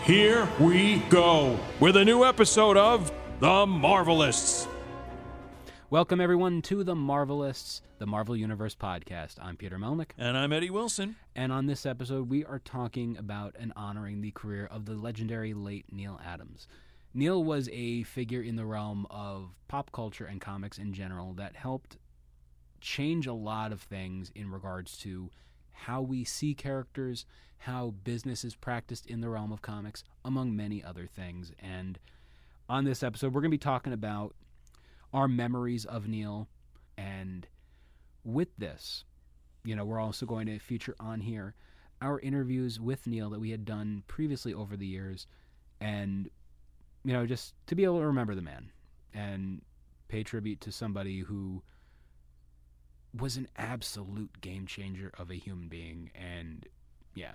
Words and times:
Here 0.00 0.48
we 0.58 0.98
go 1.10 1.58
with 1.78 1.96
a 1.96 2.04
new 2.04 2.24
episode 2.24 2.76
of 2.76 3.12
The 3.38 3.66
Marvelists. 3.66 4.66
Welcome, 5.90 6.20
everyone, 6.20 6.60
to 6.62 6.82
the 6.82 6.96
Marvelists, 6.96 7.82
the 7.98 8.06
Marvel 8.06 8.36
Universe 8.36 8.74
podcast. 8.74 9.36
I'm 9.40 9.56
Peter 9.56 9.78
Melnick, 9.78 10.10
And 10.18 10.36
I'm 10.36 10.52
Eddie 10.52 10.70
Wilson. 10.70 11.14
and 11.36 11.52
on 11.52 11.66
this 11.66 11.86
episode, 11.86 12.28
we 12.30 12.44
are 12.44 12.58
talking 12.58 13.16
about 13.16 13.54
and 13.60 13.72
honoring 13.76 14.22
the 14.22 14.32
career 14.32 14.66
of 14.72 14.86
the 14.86 14.94
legendary 14.94 15.54
late 15.54 15.84
Neal 15.92 16.20
Adams. 16.26 16.66
Neal 17.14 17.44
was 17.44 17.68
a 17.72 18.02
figure 18.02 18.42
in 18.42 18.56
the 18.56 18.66
realm 18.66 19.06
of 19.08 19.50
pop 19.68 19.92
culture 19.92 20.24
and 20.24 20.40
comics 20.40 20.78
in 20.78 20.92
general 20.94 21.32
that 21.34 21.54
helped 21.54 21.98
change 22.80 23.28
a 23.28 23.32
lot 23.34 23.70
of 23.70 23.80
things 23.82 24.32
in 24.34 24.50
regards 24.50 24.96
to 24.98 25.30
how 25.70 26.02
we 26.02 26.24
see 26.24 26.54
characters, 26.54 27.24
how 27.62 27.94
business 28.02 28.44
is 28.44 28.56
practiced 28.56 29.06
in 29.06 29.20
the 29.20 29.28
realm 29.28 29.52
of 29.52 29.62
comics, 29.62 30.02
among 30.24 30.56
many 30.56 30.82
other 30.82 31.06
things. 31.06 31.52
And 31.60 31.96
on 32.68 32.84
this 32.84 33.04
episode, 33.04 33.32
we're 33.32 33.40
going 33.40 33.52
to 33.52 33.56
be 33.56 33.58
talking 33.58 33.92
about 33.92 34.34
our 35.12 35.28
memories 35.28 35.84
of 35.84 36.08
Neal. 36.08 36.48
And 36.98 37.46
with 38.24 38.48
this, 38.58 39.04
you 39.64 39.76
know, 39.76 39.84
we're 39.84 40.00
also 40.00 40.26
going 40.26 40.46
to 40.46 40.58
feature 40.58 40.96
on 40.98 41.20
here 41.20 41.54
our 42.00 42.18
interviews 42.18 42.80
with 42.80 43.06
Neal 43.06 43.30
that 43.30 43.38
we 43.38 43.50
had 43.50 43.64
done 43.64 44.02
previously 44.08 44.52
over 44.52 44.76
the 44.76 44.86
years. 44.86 45.28
And, 45.80 46.28
you 47.04 47.12
know, 47.12 47.26
just 47.26 47.54
to 47.68 47.76
be 47.76 47.84
able 47.84 48.00
to 48.00 48.06
remember 48.06 48.34
the 48.34 48.42
man 48.42 48.72
and 49.14 49.62
pay 50.08 50.24
tribute 50.24 50.60
to 50.62 50.72
somebody 50.72 51.20
who 51.20 51.62
was 53.16 53.36
an 53.36 53.46
absolute 53.56 54.40
game 54.40 54.66
changer 54.66 55.12
of 55.16 55.30
a 55.30 55.36
human 55.36 55.68
being. 55.68 56.10
And 56.16 56.66
yeah. 57.14 57.32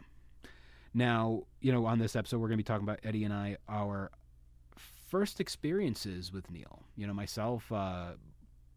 Now, 0.97 1.43
you 1.61 1.71
know, 1.71 1.85
on 1.85 1.99
this 1.99 2.15
episode, 2.15 2.39
we're 2.39 2.47
going 2.47 2.57
to 2.57 2.63
be 2.63 2.63
talking 2.63 2.83
about 2.83 3.01
Eddie 3.03 3.23
and 3.23 3.31
I, 3.31 3.57
our 3.69 4.09
first 5.09 5.39
experiences 5.39 6.33
with 6.33 6.49
Neal. 6.49 6.81
You 6.95 7.05
know, 7.05 7.13
myself, 7.13 7.71
uh, 7.71 8.13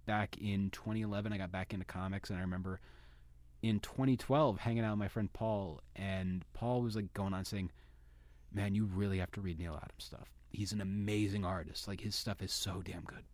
back 0.04 0.36
in 0.36 0.68
2011, 0.68 1.32
I 1.32 1.38
got 1.38 1.50
back 1.50 1.72
into 1.72 1.86
comics, 1.86 2.28
and 2.28 2.38
I 2.38 2.42
remember 2.42 2.78
in 3.62 3.80
2012 3.80 4.58
hanging 4.58 4.84
out 4.84 4.90
with 4.90 4.98
my 4.98 5.08
friend 5.08 5.32
Paul, 5.32 5.80
and 5.96 6.44
Paul 6.52 6.82
was 6.82 6.94
like 6.94 7.10
going 7.14 7.32
on 7.32 7.46
saying, 7.46 7.70
"Man, 8.52 8.74
you 8.74 8.84
really 8.84 9.16
have 9.16 9.32
to 9.32 9.40
read 9.40 9.58
Neal 9.58 9.80
Adams 9.82 10.04
stuff. 10.04 10.28
He's 10.50 10.72
an 10.72 10.82
amazing 10.82 11.46
artist. 11.46 11.88
Like 11.88 12.02
his 12.02 12.14
stuff 12.14 12.42
is 12.42 12.52
so 12.52 12.82
damn 12.84 13.04
good." 13.04 13.24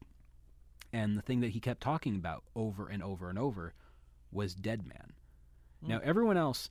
And 0.92 1.18
the 1.18 1.22
thing 1.22 1.40
that 1.40 1.50
he 1.50 1.58
kept 1.58 1.80
talking 1.80 2.14
about 2.14 2.44
over 2.54 2.86
and 2.86 3.02
over 3.02 3.30
and 3.30 3.38
over 3.38 3.74
was 4.30 4.54
Deadman. 4.54 5.14
Now, 5.82 6.00
everyone 6.02 6.36
else, 6.36 6.70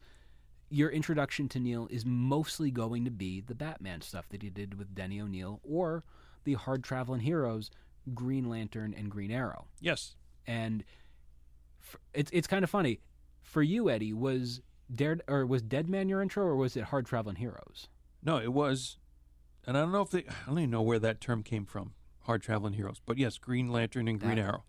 your 0.69 0.89
introduction 0.89 1.47
to 1.49 1.59
Neal 1.59 1.88
is 1.91 2.05
mostly 2.05 2.71
going 2.71 3.05
to 3.05 3.11
be 3.11 3.41
the 3.41 3.55
Batman 3.55 4.02
stuff 4.02 4.27
that 4.30 4.41
he 4.41 4.49
did 4.49 4.77
with 4.77 4.94
Denny 4.95 5.21
O'Neil 5.21 5.59
or 5.63 6.03
the 6.44 6.53
hard 6.53 6.83
traveling 6.83 7.21
heroes, 7.21 7.71
Green 8.13 8.49
Lantern 8.49 8.93
and 8.97 9.09
Green 9.09 9.31
Arrow. 9.31 9.67
Yes. 9.80 10.16
And 10.47 10.83
f 11.81 11.95
it's 12.14 12.31
it's 12.33 12.48
kind 12.48 12.64
of 12.64 12.70
funny 12.70 12.99
for 13.42 13.61
you, 13.64 13.89
Eddie. 13.89 14.14
Was 14.14 14.61
Dare 14.93 15.20
or 15.27 15.45
was 15.45 15.61
Deadman 15.61 16.09
your 16.09 16.21
intro, 16.21 16.43
or 16.45 16.55
was 16.55 16.75
it 16.75 16.86
Hard 16.86 17.05
Traveling 17.05 17.37
Heroes? 17.37 17.87
No, 18.23 18.37
it 18.37 18.54
was, 18.54 18.98
and 19.65 19.77
I 19.77 19.81
don't 19.81 19.92
know 19.92 20.02
if 20.02 20.09
they, 20.09 20.20
I 20.27 20.48
don't 20.48 20.58
even 20.59 20.71
know 20.71 20.81
where 20.81 20.99
that 20.99 21.21
term 21.21 21.43
came 21.43 21.65
from, 21.65 21.93
hard 22.21 22.42
traveling 22.42 22.73
heroes. 22.73 22.99
But 23.05 23.17
yes, 23.20 23.37
Green 23.37 23.71
Lantern 23.71 24.08
and 24.08 24.20
Green 24.20 24.36
That- 24.37 24.42
Arrow. 24.42 24.64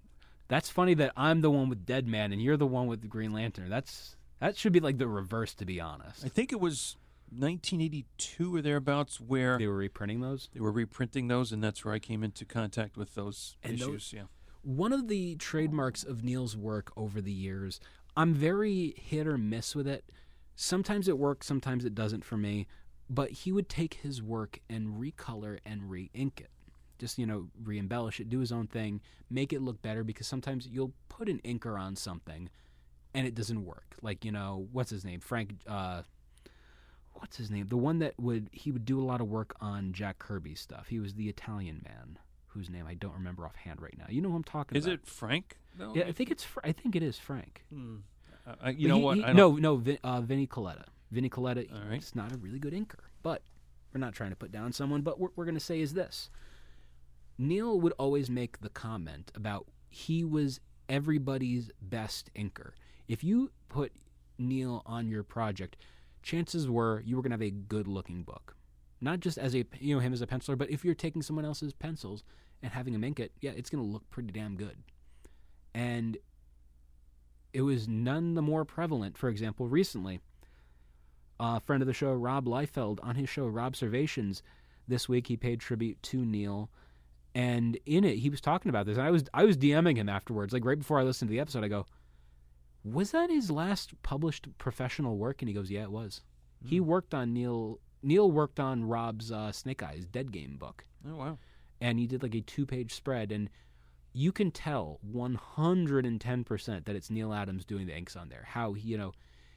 That's 0.49 0.71
funny 0.71 0.95
that 0.95 1.13
I'm 1.17 1.41
the 1.41 1.51
one 1.51 1.69
with 1.69 1.85
Deadman 1.85 2.33
and 2.33 2.41
you're 2.41 2.57
the 2.57 2.67
one 2.69 2.87
with 2.87 3.01
the 3.01 3.09
Green 3.09 3.33
Lantern. 3.33 3.69
That's 3.69 4.17
that 4.41 4.57
should 4.57 4.73
be 4.73 4.81
like 4.81 4.99
the 4.99 5.09
reverse, 5.09 5.55
to 5.55 5.65
be 5.65 5.81
honest. 5.81 6.25
I 6.25 6.29
think 6.29 6.53
it 6.53 6.61
was 6.61 6.97
1982 7.31 8.55
or 8.55 8.63
thereabouts 8.63 9.21
where 9.21 9.59
They 9.59 9.67
were 9.67 9.77
reprinting 9.77 10.21
those. 10.21 10.49
they 10.55 10.61
were 10.61 10.73
reprinting 10.73 11.29
those, 11.29 11.53
and 11.53 11.63
that's 11.63 11.85
where 11.85 11.95
I 11.95 11.99
came 11.99 12.23
into 12.23 12.45
contact 12.45 12.97
with 12.97 13.15
those 13.15 13.57
And 13.63 13.79
those- 13.79 13.89
issues. 13.89 14.13
yeah. 14.13 14.25
One 14.63 14.93
of 14.93 15.09
the 15.09 15.37
trademarks 15.37 16.03
of 16.05 16.25
Neal's 16.25 16.57
work 16.57 16.93
over 16.97 17.21
the 17.21 17.33
years, 17.33 17.79
I'm 18.17 18.35
very 18.35 18.95
hit 18.97 19.27
or 19.27 19.39
miss 19.39 19.75
with 19.75 19.87
it. 19.87 20.11
Sometimes 20.57 21.07
it 21.09 21.19
works, 21.19 21.47
sometimes 21.47 21.85
it 21.85 21.95
doesn't 21.95 22.25
for 22.25 22.37
me. 22.37 22.67
But 23.09 23.31
he 23.31 23.53
would 23.53 23.69
take 23.69 23.95
his 23.95 24.21
work 24.21 24.59
and 24.69 24.97
recolor 25.01 25.61
and 25.65 25.89
re-ink 25.89 26.41
it. 26.41 26.51
Just, 26.99 27.19
you 27.19 27.27
know, 27.27 27.49
re-embellish 27.63 28.19
it, 28.19 28.29
do 28.29 28.41
his 28.41 28.51
own 28.51 28.67
thing, 28.67 29.01
make 29.31 29.53
it 29.53 29.61
look 29.63 29.81
better 29.83 30.03
because 30.03 30.27
sometimes 30.27 30.67
you'll 30.67 30.95
put 31.09 31.29
an 31.29 31.41
inker 31.45 31.79
on 31.79 31.95
something 31.95 32.49
and 33.17 33.27
it 33.27 33.35
doesn't 33.35 33.65
work. 33.65 33.97
Like, 34.03 34.25
you 34.25 34.31
know, 34.31 34.69
what's 34.73 34.91
his 34.91 35.05
name? 35.05 35.19
Frank 35.21 35.55
uh 35.67 36.03
what's 37.15 37.37
his 37.37 37.51
name? 37.51 37.67
The 37.69 37.77
one 37.77 37.99
that 38.01 38.15
would 38.19 38.49
he 38.53 38.71
would 38.71 38.85
do 38.85 39.01
a 39.01 39.05
lot 39.05 39.21
of 39.21 39.27
work 39.29 39.55
on 39.61 39.93
Jack 39.93 40.19
Kirby 40.19 40.55
stuff. 40.55 40.87
He 40.89 41.01
was 41.01 41.15
the 41.15 41.29
Italian 41.29 41.81
man 41.85 42.19
whose 42.49 42.71
name 42.71 42.87
I 42.87 42.95
don't 42.95 43.15
remember 43.15 43.45
offhand 43.47 43.81
right 43.83 43.97
now. 43.99 44.05
You 44.09 44.21
know 44.23 44.31
who 44.31 44.37
I'm 44.37 44.45
talking 44.45 44.77
Is 44.77 44.87
about? 44.87 44.95
Is 44.95 45.01
it 45.01 45.07
Frank? 45.07 45.59
No, 45.79 45.95
Yeah, 45.95 46.05
I 46.05 46.13
think 46.13 46.31
it's. 46.31 46.43
Fr- 46.45 46.61
I 46.65 46.73
think 46.73 46.95
it 46.97 47.03
is 47.03 47.19
Frank. 47.19 47.65
I, 47.73 48.51
I- 48.51 48.55
But 48.65 48.79
you 48.81 48.89
know 48.89 48.97
he- 48.99 49.03
what? 49.05 49.17
he- 49.19 49.33
no, 49.35 49.57
no, 49.57 49.77
Vin, 49.77 49.99
uh, 50.05 50.21
Vinnie 50.23 50.47
Colletta. 50.47 50.85
Vinnie 51.11 51.29
Colletta. 51.31 51.71
All 51.73 51.89
right. 51.89 51.99
It's 51.99 52.15
not 52.15 52.33
a 52.33 52.37
really 52.39 52.59
good 52.59 52.73
inker, 52.73 53.01
but 53.23 53.43
we're 53.93 54.01
not 54.01 54.15
trying 54.15 54.31
to 54.31 54.37
put 54.37 54.51
down 54.53 54.73
someone. 54.73 55.03
But 55.03 55.19
what 55.21 55.33
we're 55.37 55.45
going 55.45 55.55
to 55.55 55.61
say 55.61 55.81
is 55.81 55.93
this: 55.95 56.31
Neal 57.39 57.79
would 57.81 57.93
always 57.99 58.31
make 58.31 58.61
the 58.61 58.69
comment 58.71 59.31
about 59.35 59.67
he 59.89 60.25
was 60.25 60.61
everybody's 60.89 61.71
best 61.81 62.31
inker. 62.35 62.71
If 63.09 63.23
you 63.25 63.51
put 63.69 63.93
Neal 64.39 64.83
on 64.87 65.09
your 65.09 65.23
project, 65.23 65.77
chances 66.23 66.69
were 66.69 67.03
you 67.05 67.17
were 67.17 67.23
going 67.23 67.31
to 67.31 67.35
have 67.35 67.43
a 67.43 67.51
good-looking 67.51 68.23
book. 68.23 68.57
Not 69.01 69.21
just 69.21 69.39
as 69.39 69.55
a 69.55 69.65
you 69.79 69.95
know 69.95 70.01
him 70.01 70.13
as 70.13 70.23
a 70.23 70.27
penciler, 70.27 70.59
but 70.59 70.71
if 70.71 70.85
you're 70.85 70.95
taking 70.95 71.23
someone 71.23 71.45
else's 71.45 71.73
pencils 71.73 72.25
and 72.63 72.73
having 72.73 72.95
him 72.95 73.05
ink 73.05 73.21
it, 73.21 73.33
yeah, 73.41 73.53
it's 73.55 73.71
going 73.71 73.85
to 73.85 73.91
look 73.91 74.09
pretty 74.11 74.31
damn 74.33 74.57
good. 74.57 74.77
And 75.75 76.17
it 77.53 77.63
was 77.63 77.87
none 77.87 78.35
the 78.35 78.43
more 78.43 78.65
prevalent. 78.65 79.17
For 79.17 79.29
example, 79.29 79.69
recently, 79.69 80.21
a 81.39 81.61
friend 81.61 81.83
of 81.83 81.87
the 81.87 81.95
show, 81.95 82.13
Rob 82.13 82.47
Liefeld, 82.47 82.99
on 83.03 83.15
his 83.15 83.29
show 83.29 83.47
Robservations, 83.47 84.43
this 84.89 85.09
week 85.09 85.27
he 85.27 85.37
paid 85.37 85.61
tribute 85.61 86.03
to 86.05 86.25
Neal, 86.25 86.71
and 87.35 87.79
in 87.87 88.05
it 88.05 88.17
he 88.17 88.31
was 88.31 88.41
talking 88.41 88.69
about 88.71 88.87
this. 88.87 88.97
And 88.97 89.07
I 89.07 89.11
was 89.11 89.25
I 89.35 89.45
was 89.45 89.57
DMing 89.57 89.97
him 89.97 90.09
afterwards, 90.09 90.53
like 90.53 90.65
right 90.65 90.79
before 90.79 90.99
I 90.99 91.03
listened 91.03 91.29
to 91.29 91.33
the 91.33 91.41
episode. 91.41 91.65
I 91.65 91.69
go, 91.69 91.87
"Was 92.93 93.11
that 93.11 93.31
his 93.31 93.51
last 93.51 94.01
published 94.03 94.47
professional 94.59 95.17
work?" 95.19 95.43
And 95.43 95.49
he 95.49 95.55
goes, 95.55 95.71
"Yeah, 95.71 95.83
it 95.83 95.91
was. 95.93 96.23
He 96.65 96.81
worked 96.81 97.15
on 97.15 97.33
Neal. 97.33 97.81
Neal 98.03 98.31
worked 98.31 98.61
on 98.61 98.85
Rob's 98.85 99.31
uh, 99.33 99.53
Snake 99.53 99.83
Eyes 99.83 100.07
Dead 100.07 100.33
Game 100.33 100.57
book." 100.57 100.85
Oh 101.09 101.17
wow. 101.17 101.39
and 101.81 101.99
he 101.99 102.07
did 102.07 102.23
like 102.23 102.35
a 102.35 102.41
two 102.41 102.67
page 102.67 102.93
spread 102.95 103.31
and 103.31 103.51
you 104.13 104.33
can 104.33 104.51
tell 104.51 104.99
110% 105.15 106.85
that 106.87 106.97
it's 106.97 107.11
Neal 107.11 107.35
Adams 107.35 107.67
doing 107.67 107.87
the 107.87 107.95
inks 107.95 108.17
on 108.17 108.31
there. 108.31 108.45
How 108.49 108.73
he, 108.73 108.89
you 108.89 108.97
know, 108.97 109.13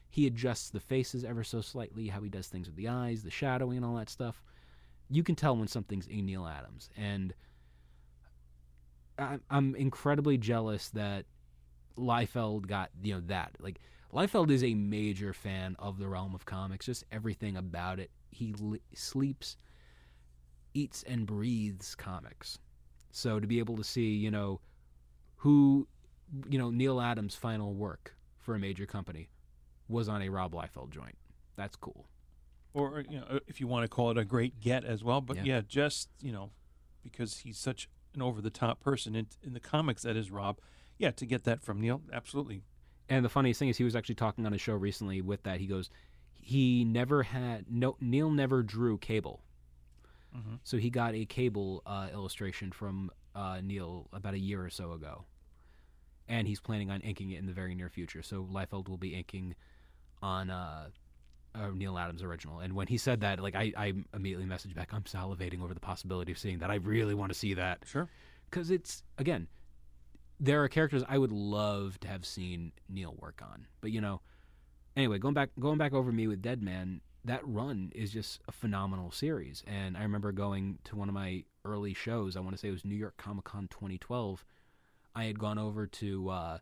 he 0.09 0.27
adjusts 0.27 0.69
the 0.69 0.81
faces 0.81 1.23
ever 1.23 1.45
so 1.45 1.61
slightly, 1.61 2.07
how 2.09 2.19
he 2.21 2.27
does 2.29 2.47
things 2.47 2.67
with 2.67 2.75
the 2.75 2.89
eyes, 2.89 3.23
the 3.23 3.31
shadowing 3.31 3.77
and 3.77 3.85
all 3.85 3.95
that 3.95 4.09
stuff. 4.09 4.43
You 5.09 5.23
can 5.23 5.35
tell 5.35 5.55
when 5.55 5.69
something's 5.69 6.07
a 6.11 6.21
Neal 6.21 6.45
Adams 6.45 6.89
and 6.97 7.33
I'm 9.49 9.75
incredibly 9.75 10.37
jealous 10.37 10.89
that 10.89 11.25
Liefeld 11.99 12.67
got, 12.67 12.89
you 13.03 13.15
know, 13.15 13.21
that. 13.27 13.51
Like 13.59 13.79
Liefeld 14.13 14.49
is 14.49 14.63
a 14.63 14.73
major 14.73 15.33
fan 15.33 15.75
of 15.79 15.99
the 15.99 16.07
realm 16.07 16.33
of 16.33 16.45
comics, 16.45 16.85
just 16.85 17.03
everything 17.11 17.57
about 17.57 17.99
it. 17.99 18.09
He 18.31 18.53
li- 18.53 18.81
sleeps 18.93 19.57
eats 20.73 21.03
and 21.03 21.25
breathes 21.25 21.95
comics. 21.95 22.59
So 23.11 23.39
to 23.39 23.47
be 23.47 23.59
able 23.59 23.75
to 23.77 23.83
see, 23.83 24.13
you 24.13 24.31
know, 24.31 24.59
who, 25.37 25.87
you 26.47 26.59
know, 26.59 26.69
Neal 26.69 27.01
Adams' 27.01 27.35
final 27.35 27.73
work 27.73 28.15
for 28.37 28.55
a 28.55 28.59
major 28.59 28.85
company 28.85 29.29
was 29.87 30.07
on 30.07 30.21
a 30.21 30.29
Rob 30.29 30.53
Liefeld 30.53 30.91
joint. 30.91 31.17
That's 31.55 31.75
cool. 31.75 32.07
or 32.73 32.99
uh, 32.99 33.03
you 33.09 33.19
know, 33.19 33.25
uh, 33.29 33.39
if 33.47 33.59
you 33.59 33.67
want 33.67 33.83
to 33.83 33.87
call 33.89 34.11
it 34.11 34.17
a 34.17 34.23
great 34.23 34.59
get 34.61 34.83
as 34.85 35.03
well. 35.03 35.21
But 35.21 35.37
Yeah. 35.37 35.43
yeah, 35.45 35.61
just 35.67 36.09
you 36.21 36.31
know, 36.31 36.51
because 37.03 37.39
he's 37.39 37.57
such 37.57 37.89
an 38.13 38.21
over 38.21 38.41
the 38.41 38.51
top 38.51 38.79
person 38.79 39.15
in, 39.15 39.27
in 39.43 39.53
the 39.53 39.59
comics 39.59 40.03
that 40.03 40.15
is 40.15 40.29
Rob. 40.31 40.59
Yeah, 40.99 41.11
to 41.11 41.25
get 41.25 41.45
that 41.45 41.63
from 41.63 41.81
Neal, 41.81 42.01
absolutely. 42.13 42.61
And 43.07 43.25
the 43.25 43.29
funniest 43.29 43.57
thing 43.57 43.69
is, 43.69 43.77
he 43.77 43.83
was 43.83 43.95
actually 43.95 44.15
talking 44.15 44.45
on 44.45 44.53
a 44.53 44.57
show 44.59 44.75
recently 44.75 45.21
with 45.21 45.41
that. 45.43 45.59
He 45.59 45.65
goes, 45.65 45.89
he 46.35 46.83
never 46.83 47.23
had 47.23 47.65
no 47.69 47.95
Neal 47.99 48.29
never 48.29 48.61
drew 48.61 48.97
Cable. 48.99 49.41
So 50.63 50.77
he 50.77 50.91
got 50.91 51.15
a 51.15 51.25
cable 51.25 51.81
uh, 51.87 52.09
illustration 52.13 52.71
from 52.71 53.09
uh, 53.33 53.61
Neal 53.63 54.07
about 54.13 54.35
a 54.35 54.37
year 54.37 54.63
or 54.63 54.69
so 54.69 54.91
ago, 54.91 55.25
and 56.27 56.47
he's 56.47 56.59
planning 56.59 56.91
on 56.91 57.01
inking 57.01 57.31
it 57.31 57.39
in 57.39 57.47
the 57.47 57.51
very 57.51 57.73
near 57.73 57.89
future. 57.89 58.21
So 58.21 58.43
Liefeld 58.43 58.87
will 58.89 58.97
be 58.97 59.15
inking 59.15 59.55
on 60.21 60.51
uh, 60.51 60.89
uh, 61.55 61.69
Neal 61.73 61.97
Adams' 61.97 62.21
original. 62.21 62.59
And 62.59 62.75
when 62.75 62.85
he 62.85 62.97
said 62.97 63.21
that, 63.21 63.39
like 63.41 63.55
I, 63.55 63.73
I 63.75 63.93
immediately 64.13 64.45
messaged 64.45 64.75
back, 64.75 64.93
I'm 64.93 65.01
salivating 65.03 65.63
over 65.63 65.73
the 65.73 65.79
possibility 65.79 66.31
of 66.31 66.37
seeing 66.37 66.59
that. 66.59 66.69
I 66.69 66.75
really 66.75 67.15
want 67.15 67.31
to 67.31 67.37
see 67.37 67.55
that 67.55 67.79
Sure. 67.87 68.07
because 68.51 68.69
it's 68.69 69.01
again, 69.17 69.47
there 70.39 70.63
are 70.63 70.69
characters 70.69 71.03
I 71.07 71.17
would 71.17 71.31
love 71.31 71.99
to 72.01 72.07
have 72.07 72.25
seen 72.25 72.71
Neal 72.87 73.15
work 73.19 73.41
on, 73.43 73.67
but 73.81 73.91
you 73.91 74.01
know, 74.01 74.21
anyway, 74.95 75.19
going 75.19 75.33
back 75.33 75.49
going 75.59 75.77
back 75.77 75.93
over 75.93 76.11
me 76.11 76.27
with 76.27 76.41
Deadman, 76.41 77.01
that 77.25 77.41
run 77.45 77.91
is 77.93 78.11
just 78.11 78.41
a 78.47 78.51
phenomenal 78.51 79.11
series, 79.11 79.63
and 79.67 79.97
I 79.97 80.03
remember 80.03 80.31
going 80.31 80.79
to 80.85 80.95
one 80.95 81.09
of 81.09 81.15
my 81.15 81.43
early 81.65 81.93
shows. 81.93 82.37
I 82.37 82.39
want 82.39 82.51
to 82.51 82.57
say 82.57 82.69
it 82.69 82.71
was 82.71 82.85
New 82.85 82.95
York 82.95 83.17
Comic 83.17 83.45
Con 83.45 83.67
2012. 83.69 84.45
I 85.15 85.25
had 85.25 85.39
gone 85.39 85.57
over 85.57 85.85
to 85.85 86.29
uh, 86.29 86.57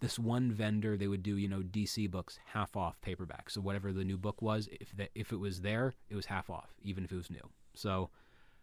this 0.00 0.18
one 0.18 0.52
vendor. 0.52 0.96
They 0.96 1.08
would 1.08 1.22
do 1.22 1.36
you 1.36 1.48
know 1.48 1.60
DC 1.60 2.10
books 2.10 2.38
half 2.44 2.76
off 2.76 3.00
paperback. 3.00 3.48
So 3.50 3.60
whatever 3.60 3.92
the 3.92 4.04
new 4.04 4.18
book 4.18 4.42
was, 4.42 4.68
if 4.80 4.94
that 4.96 5.10
if 5.14 5.32
it 5.32 5.38
was 5.38 5.62
there, 5.62 5.94
it 6.10 6.16
was 6.16 6.26
half 6.26 6.50
off, 6.50 6.74
even 6.82 7.04
if 7.04 7.12
it 7.12 7.16
was 7.16 7.30
new. 7.30 7.48
So 7.74 8.10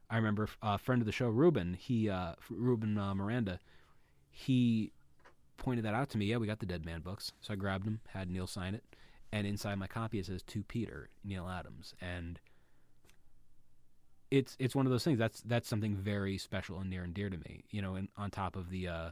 I 0.10 0.18
remember 0.18 0.48
a 0.62 0.78
friend 0.78 1.02
of 1.02 1.06
the 1.08 1.12
show, 1.12 1.28
Ruben. 1.28 1.74
He 1.74 2.10
uh, 2.10 2.34
Ruben 2.50 2.98
uh, 2.98 3.16
Miranda. 3.16 3.60
He 4.35 4.91
pointed 5.57 5.85
that 5.85 5.94
out 5.94 6.09
to 6.09 6.18
me. 6.18 6.25
Yeah, 6.25 6.38
we 6.38 6.47
got 6.47 6.59
the 6.59 6.65
Deadman 6.65 7.01
books. 7.01 7.31
So 7.39 7.53
I 7.53 7.56
grabbed 7.56 7.85
them, 7.85 8.01
had 8.07 8.30
Neal 8.30 8.47
sign 8.47 8.74
it, 8.74 8.83
and 9.31 9.45
inside 9.45 9.75
my 9.75 9.88
copy 9.88 10.19
it 10.19 10.25
says 10.25 10.41
to 10.44 10.63
Peter 10.63 11.09
Neal 11.24 11.47
Adams, 11.47 11.94
and 12.01 12.39
it's 14.31 14.57
it's 14.59 14.75
one 14.75 14.88
of 14.88 14.91
those 14.91 15.03
things. 15.03 15.19
That's 15.19 15.41
that's 15.41 15.69
something 15.69 15.95
very 15.95 16.39
special 16.39 16.80
and 16.80 16.89
near 16.89 17.03
and 17.03 17.13
dear 17.13 17.30
to 17.30 17.38
me. 17.38 17.63
You 17.69 17.81
know, 17.81 17.95
and 17.95 18.09
on 18.18 18.31
top 18.31 18.56
of 18.56 18.69
the. 18.69 18.88
Uh, 18.88 19.09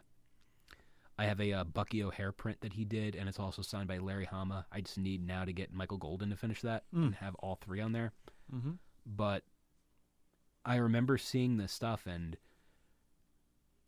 I 1.19 1.25
have 1.25 1.39
a 1.39 1.53
uh, 1.53 1.63
Bucky 1.65 2.03
O'Hare 2.03 2.31
print 2.31 2.62
that 2.62 2.73
he 2.73 2.83
did, 2.83 3.15
and 3.15 3.29
it's 3.29 3.38
also 3.38 3.62
signed 3.62 3.88
by 3.88 4.00
Larry 4.00 4.25
Hama. 4.25 4.65
I 4.71 4.81
just 4.81 4.97
need 4.97 5.27
now 5.27 5.45
to 5.45 5.53
get 5.53 5.71
Michael 5.71 5.97
Golden 5.97 6.31
to 6.31 6.35
finish 6.35 6.62
that 6.62 6.85
and 6.91 7.13
have 7.15 7.35
all 7.35 7.59
three 7.62 7.79
on 7.79 7.91
there. 7.91 8.12
Mm-hmm. 8.51 8.71
But 9.06 9.44
I 10.65 10.77
remember 10.77 11.19
seeing 11.19 11.57
this 11.57 11.71
stuff, 11.71 12.07
and 12.07 12.38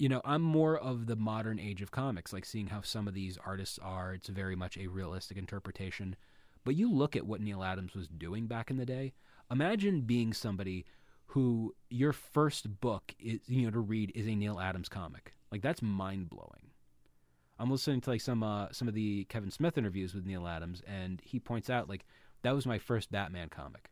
you 0.04 0.10
know, 0.10 0.20
I'm 0.26 0.42
more 0.42 0.78
of 0.78 1.06
the 1.06 1.16
modern 1.16 1.62
age 1.62 1.82
of 1.82 1.92
comics, 1.92 2.34
like 2.34 2.44
seeing 2.44 2.68
how 2.68 2.82
some 2.82 3.08
of 3.08 3.14
these 3.14 3.38
artists 3.46 3.80
are. 3.82 4.14
It's 4.14 4.28
very 4.28 4.54
much 4.54 4.78
a 4.78 4.88
realistic 4.88 5.38
interpretation. 5.38 6.18
But 6.66 6.76
you 6.76 6.92
look 6.92 7.16
at 7.16 7.26
what 7.26 7.40
Neal 7.40 7.64
Adams 7.64 7.94
was 7.94 8.10
doing 8.10 8.48
back 8.48 8.70
in 8.70 8.76
the 8.76 8.86
day. 8.86 9.14
Imagine 9.50 10.02
being 10.02 10.34
somebody 10.34 10.84
who 11.28 11.74
your 11.90 12.12
first 12.12 12.82
book 12.82 13.16
is, 13.18 13.40
you 13.48 13.64
know, 13.64 13.72
to 13.72 13.80
read 13.80 14.12
is 14.14 14.28
a 14.28 14.36
Neal 14.36 14.60
Adams 14.60 14.90
comic. 14.90 15.36
Like 15.54 15.62
that's 15.62 15.82
mind 15.82 16.30
blowing. 16.30 16.72
I'm 17.58 17.72
listening 17.72 18.02
to 18.02 18.10
like 18.10 18.20
some 18.20 18.44
uh, 18.44 18.74
some 18.74 18.90
of 18.90 18.94
the 18.96 19.24
Kevin 19.30 19.52
Smith 19.52 19.78
interviews 19.78 20.14
with 20.14 20.26
Neal 20.26 20.50
Adams, 20.50 20.82
and 20.86 21.22
he 21.24 21.40
points 21.40 21.70
out 21.70 21.88
like 21.88 22.04
that 22.42 22.54
was 22.54 22.66
my 22.66 22.78
first 22.78 23.10
Batman 23.10 23.48
comic. 23.48 23.90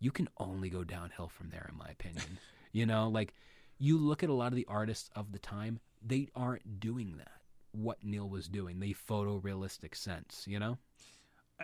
You 0.00 0.10
can 0.10 0.28
only 0.36 0.68
go 0.68 0.84
downhill 0.84 1.28
from 1.28 1.48
there, 1.48 1.66
in 1.72 1.78
my 1.78 1.88
opinion. 1.88 2.38
you 2.72 2.84
know, 2.84 3.08
like 3.08 3.32
you 3.78 3.98
look 3.98 4.22
at 4.22 4.28
a 4.28 4.34
lot 4.34 4.48
of 4.48 4.56
the 4.56 4.66
artists 4.68 5.10
of 5.14 5.32
the 5.32 5.38
time, 5.38 5.80
they 6.04 6.28
aren't 6.34 6.80
doing 6.80 7.16
that. 7.18 7.30
What 7.72 8.04
Neal 8.04 8.28
was 8.28 8.46
doing, 8.48 8.78
the 8.80 8.94
photorealistic 9.08 9.94
sense, 9.96 10.44
you 10.46 10.58
know. 10.58 10.78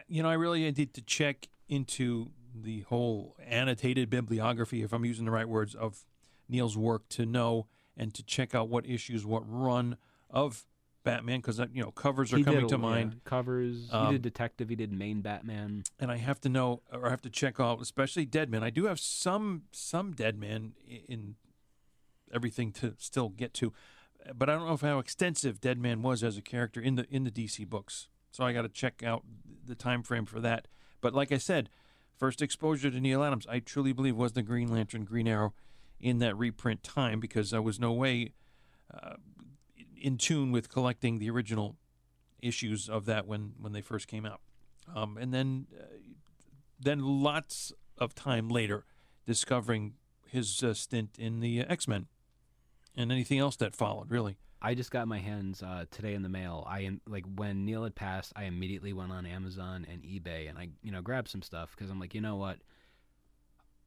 You 0.09 0.23
know, 0.23 0.29
I 0.29 0.35
really 0.35 0.63
need 0.71 0.95
to 0.95 1.03
check 1.03 1.49
into 1.69 2.31
the 2.55 2.81
whole 2.83 3.37
annotated 3.47 4.11
bibliography, 4.11 4.83
if 4.83 4.93
I'm 4.93 5.05
using 5.05 5.25
the 5.25 5.31
right 5.31 5.49
words, 5.49 5.75
of 5.75 6.05
Neal's 6.49 6.77
work 6.77 7.09
to 7.11 7.25
know 7.27 7.67
and 7.97 8.13
to 8.15 8.23
check 8.25 8.55
out 8.55 8.69
what 8.69 8.87
issues, 8.87 9.25
what 9.25 9.43
run 9.47 9.97
of 10.29 10.65
Batman, 11.05 11.39
because 11.41 11.59
you 11.73 11.83
know 11.83 11.91
covers 11.93 12.33
are 12.33 12.39
He 12.39 12.45
coming 12.45 12.61
did, 12.61 12.69
to 12.71 12.75
yeah, 12.77 12.81
mind, 12.83 13.21
covers. 13.25 13.87
he 13.91 13.97
Um, 13.97 14.13
did 14.13 14.23
detective. 14.23 14.69
He 14.69 14.77
did 14.77 14.93
main 14.93 15.23
Batman. 15.23 15.85
and 15.99 16.11
I 16.11 16.17
have 16.17 16.41
to 16.43 16.49
know 16.49 16.83
or 16.93 17.07
I 17.07 17.11
have 17.11 17.23
to 17.23 17.31
check 17.31 17.59
out, 17.61 17.81
especially 17.81 18.27
Deadman. 18.27 18.63
I 18.63 18.71
do 18.71 18.85
have 18.87 18.99
some 19.01 19.63
some 19.73 20.13
Deadman 20.13 20.75
in 21.09 21.37
everything 22.33 22.73
to 22.73 22.95
still 22.99 23.29
get 23.29 23.55
to, 23.55 23.73
but 24.35 24.49
I 24.49 24.55
don't 24.55 24.67
know 24.67 24.75
if 24.75 24.81
how 24.81 24.99
extensive 24.99 25.61
Deadman 25.61 26.03
was 26.03 26.23
as 26.23 26.37
a 26.37 26.43
character 26.43 26.81
in 26.81 26.97
the 26.97 27.07
in 27.11 27.25
the 27.25 27.31
DC 27.31 27.69
books. 27.69 28.09
So 28.31 28.45
I 28.45 28.53
got 28.53 28.63
to 28.63 28.69
check 28.69 29.03
out 29.03 29.25
the 29.67 29.75
time 29.75 30.03
frame 30.03 30.27
for 30.27 30.41
that. 30.41 30.69
But 31.01 31.15
like 31.15 31.33
I 31.33 31.39
said, 31.39 31.69
first 32.17 32.43
exposure 32.43 32.91
to 32.91 33.01
Neal 33.01 33.25
Adams, 33.25 33.47
I 33.49 33.59
truly 33.59 33.93
believe 33.93 34.17
was 34.17 34.33
the 34.33 34.43
Green 34.43 34.69
Lantern, 34.69 35.05
Green 35.05 35.27
Arrow, 35.27 35.55
in 36.01 36.19
that 36.19 36.37
reprint 36.37 36.83
time 36.83 37.21
because 37.21 37.53
I 37.53 37.59
was 37.59 37.81
no 37.81 37.93
way 37.93 38.33
uh, 38.93 39.17
in 40.01 40.17
tune 40.17 40.53
with 40.53 40.69
collecting 40.69 41.19
the 41.19 41.31
original 41.31 41.77
issues 42.41 42.89
of 42.89 43.05
that 43.07 43.27
when 43.27 43.55
when 43.59 43.73
they 43.73 43.83
first 43.83 44.09
came 44.09 44.27
out. 44.27 44.41
Um, 44.95 45.17
and 45.19 45.33
then 45.33 45.67
uh, 45.79 45.85
then 46.79 47.01
lots 47.01 47.73
of 47.99 48.15
time 48.15 48.49
later 48.49 48.85
discovering 49.27 49.95
his 50.27 50.63
uh, 50.63 50.73
stint 50.73 51.19
in 51.19 51.41
the 51.41 51.61
X 51.61 51.87
Men 51.87 52.07
and 52.97 53.11
anything 53.13 53.39
else 53.39 53.57
that 53.57 53.75
followed. 53.75 54.11
Really, 54.11 54.37
I 54.63 54.75
just 54.75 54.91
got 54.91 55.09
my 55.09 55.19
hands 55.19 55.63
uh, 55.63 55.87
today 55.91 56.15
in 56.15 56.23
the 56.23 56.29
mail. 56.29 56.67
I 56.69 56.81
am 56.81 57.01
like 57.07 57.25
when 57.35 57.65
Neal 57.65 57.85
had 57.85 57.95
passed, 57.95 58.33
I 58.37 58.45
immediately 58.45 58.93
went 58.93 59.13
on 59.13 59.27
Amazon 59.27 59.87
and 59.91 60.03
eBay 60.03 60.49
and 60.49 60.59
I 60.59 60.69
you 60.83 60.93
know 60.93 61.03
grabbed 61.03 61.29
some 61.29 61.43
stuff 61.43 61.75
because 61.77 61.91
I'm 61.91 62.01
like 62.01 62.15
you 62.15 62.21
know 62.21 62.37
what, 62.37 62.59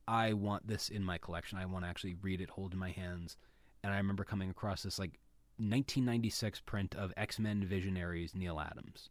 I 0.07 0.33
want 0.33 0.67
this 0.67 0.89
in 0.89 1.03
my 1.03 1.17
collection. 1.17 1.57
I 1.57 1.65
want 1.65 1.85
to 1.85 1.89
actually 1.89 2.15
read 2.21 2.41
it, 2.41 2.49
hold 2.49 2.73
in 2.73 2.79
my 2.79 2.91
hands. 2.91 3.37
And 3.83 3.93
I 3.93 3.97
remember 3.97 4.23
coming 4.23 4.49
across 4.49 4.83
this 4.83 4.97
like 4.97 5.19
1996 5.57 6.61
print 6.61 6.95
of 6.95 7.13
X 7.15 7.37
Men 7.37 7.63
Visionaries 7.63 8.33
Neal 8.33 8.59
Adams. 8.59 9.09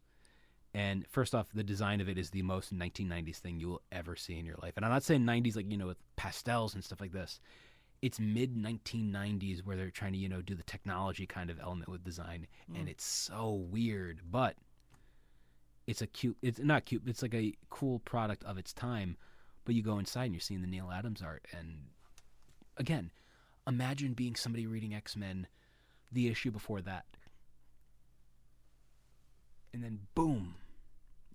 And 0.73 1.05
first 1.07 1.35
off, 1.35 1.47
the 1.53 1.63
design 1.63 2.01
of 2.01 2.09
it 2.09 2.17
is 2.17 2.31
the 2.31 2.41
most 2.41 2.75
1990s 2.75 3.37
thing 3.37 3.59
you 3.59 3.67
will 3.69 3.81
ever 3.91 4.15
see 4.15 4.39
in 4.39 4.45
your 4.45 4.57
life. 4.61 4.73
And 4.75 4.83
I'm 4.83 4.91
not 4.91 5.03
saying 5.03 5.21
90s 5.21 5.55
like 5.55 5.71
you 5.71 5.77
know 5.77 5.87
with 5.87 5.99
pastels 6.15 6.73
and 6.73 6.83
stuff 6.83 6.99
like 6.99 7.13
this 7.13 7.39
it's 8.03 8.19
mid 8.19 8.55
1990s 8.55 9.65
where 9.65 9.77
they're 9.77 9.89
trying 9.89 10.11
to 10.13 10.19
you 10.19 10.27
know 10.27 10.41
do 10.41 10.55
the 10.55 10.63
technology 10.63 11.25
kind 11.25 11.49
of 11.49 11.59
element 11.59 11.89
with 11.89 12.03
design 12.03 12.45
and 12.75 12.87
mm. 12.87 12.91
it's 12.91 13.05
so 13.05 13.65
weird 13.71 14.19
but 14.29 14.55
it's 15.87 16.01
a 16.01 16.07
cute 16.07 16.37
it's 16.41 16.59
not 16.59 16.85
cute 16.85 17.01
it's 17.07 17.21
like 17.21 17.33
a 17.33 17.53
cool 17.69 17.99
product 17.99 18.43
of 18.43 18.57
its 18.57 18.73
time 18.73 19.17
but 19.65 19.73
you 19.73 19.81
go 19.81 19.97
inside 19.97 20.25
and 20.25 20.33
you're 20.33 20.41
seeing 20.41 20.61
the 20.61 20.67
neal 20.67 20.91
adams 20.91 21.21
art 21.21 21.45
and 21.57 21.85
again 22.77 23.11
imagine 23.67 24.13
being 24.13 24.35
somebody 24.35 24.67
reading 24.67 24.93
x-men 24.93 25.47
the 26.13 26.27
issue 26.27 26.51
before 26.51 26.81
that. 26.81 27.05
And 29.73 29.83
then 29.83 29.99
boom 30.15 30.55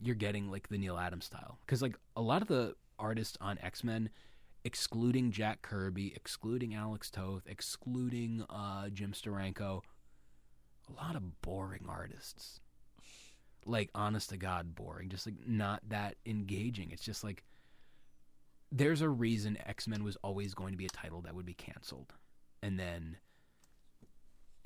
you're 0.00 0.14
getting 0.14 0.48
like 0.48 0.68
the 0.68 0.78
neal 0.78 0.96
adams 0.96 1.25
style. 1.25 1.58
Because 1.66 1.82
like 1.82 1.98
a 2.16 2.22
lot 2.22 2.40
of 2.40 2.48
the 2.48 2.76
artists 2.98 3.37
on 3.40 3.58
x-men 3.62 4.10
excluding 4.64 5.30
Jack 5.30 5.62
Kirby, 5.62 6.12
excluding 6.14 6.74
Alex 6.74 7.10
Toth, 7.10 7.42
excluding 7.46 8.44
uh, 8.50 8.88
Jim 8.88 9.12
Steranko, 9.12 9.82
a 10.88 10.92
lot 11.02 11.16
of 11.16 11.40
boring 11.42 11.86
artists. 11.88 12.60
Like, 13.66 13.90
honest 13.94 14.30
to 14.30 14.36
God, 14.36 14.74
boring. 14.74 15.08
Just 15.10 15.26
like 15.26 15.36
not 15.46 15.82
that 15.88 16.16
engaging. 16.24 16.90
It's 16.90 17.04
just 17.04 17.22
like 17.22 17.44
there's 18.70 19.00
a 19.00 19.08
reason 19.08 19.58
X 19.66 19.86
Men 19.86 20.04
was 20.04 20.16
always 20.22 20.54
going 20.54 20.72
to 20.72 20.78
be 20.78 20.86
a 20.86 20.90
title 20.90 21.22
that 21.22 21.34
would 21.34 21.46
be 21.46 21.54
canceled. 21.54 22.14
And 22.62 22.78
then 22.78 23.16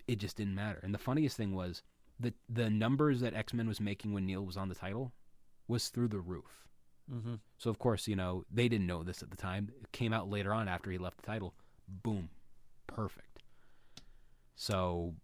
it 0.08 0.18
just 0.18 0.36
didn't 0.36 0.54
matter. 0.54 0.80
And 0.82 0.94
the 0.94 0.98
funniest 0.98 1.36
thing 1.36 1.54
was 1.54 1.82
the 2.18 2.32
the 2.48 2.70
numbers 2.70 3.20
that 3.20 3.34
X 3.34 3.52
Men 3.52 3.68
was 3.68 3.80
making 3.80 4.12
when 4.12 4.26
Neal 4.26 4.44
was 4.44 4.56
on 4.56 4.68
the 4.68 4.74
title 4.74 5.12
was 5.68 5.88
through 5.88 6.08
the 6.08 6.20
roof. 6.20 6.66
Mm-hmm. 7.10 7.34
So 7.58 7.70
of 7.70 7.78
course, 7.78 8.06
you 8.06 8.16
know, 8.16 8.44
they 8.50 8.68
didn't 8.68 8.86
know 8.86 9.02
this 9.02 9.22
at 9.22 9.30
the 9.30 9.36
time. 9.36 9.70
It 9.80 9.92
came 9.92 10.12
out 10.12 10.28
later 10.28 10.52
on 10.52 10.68
after 10.68 10.90
he 10.90 10.98
left 10.98 11.18
the 11.18 11.26
title. 11.26 11.54
Boom. 11.88 12.28
Perfect. 12.86 13.42
So 14.54 15.14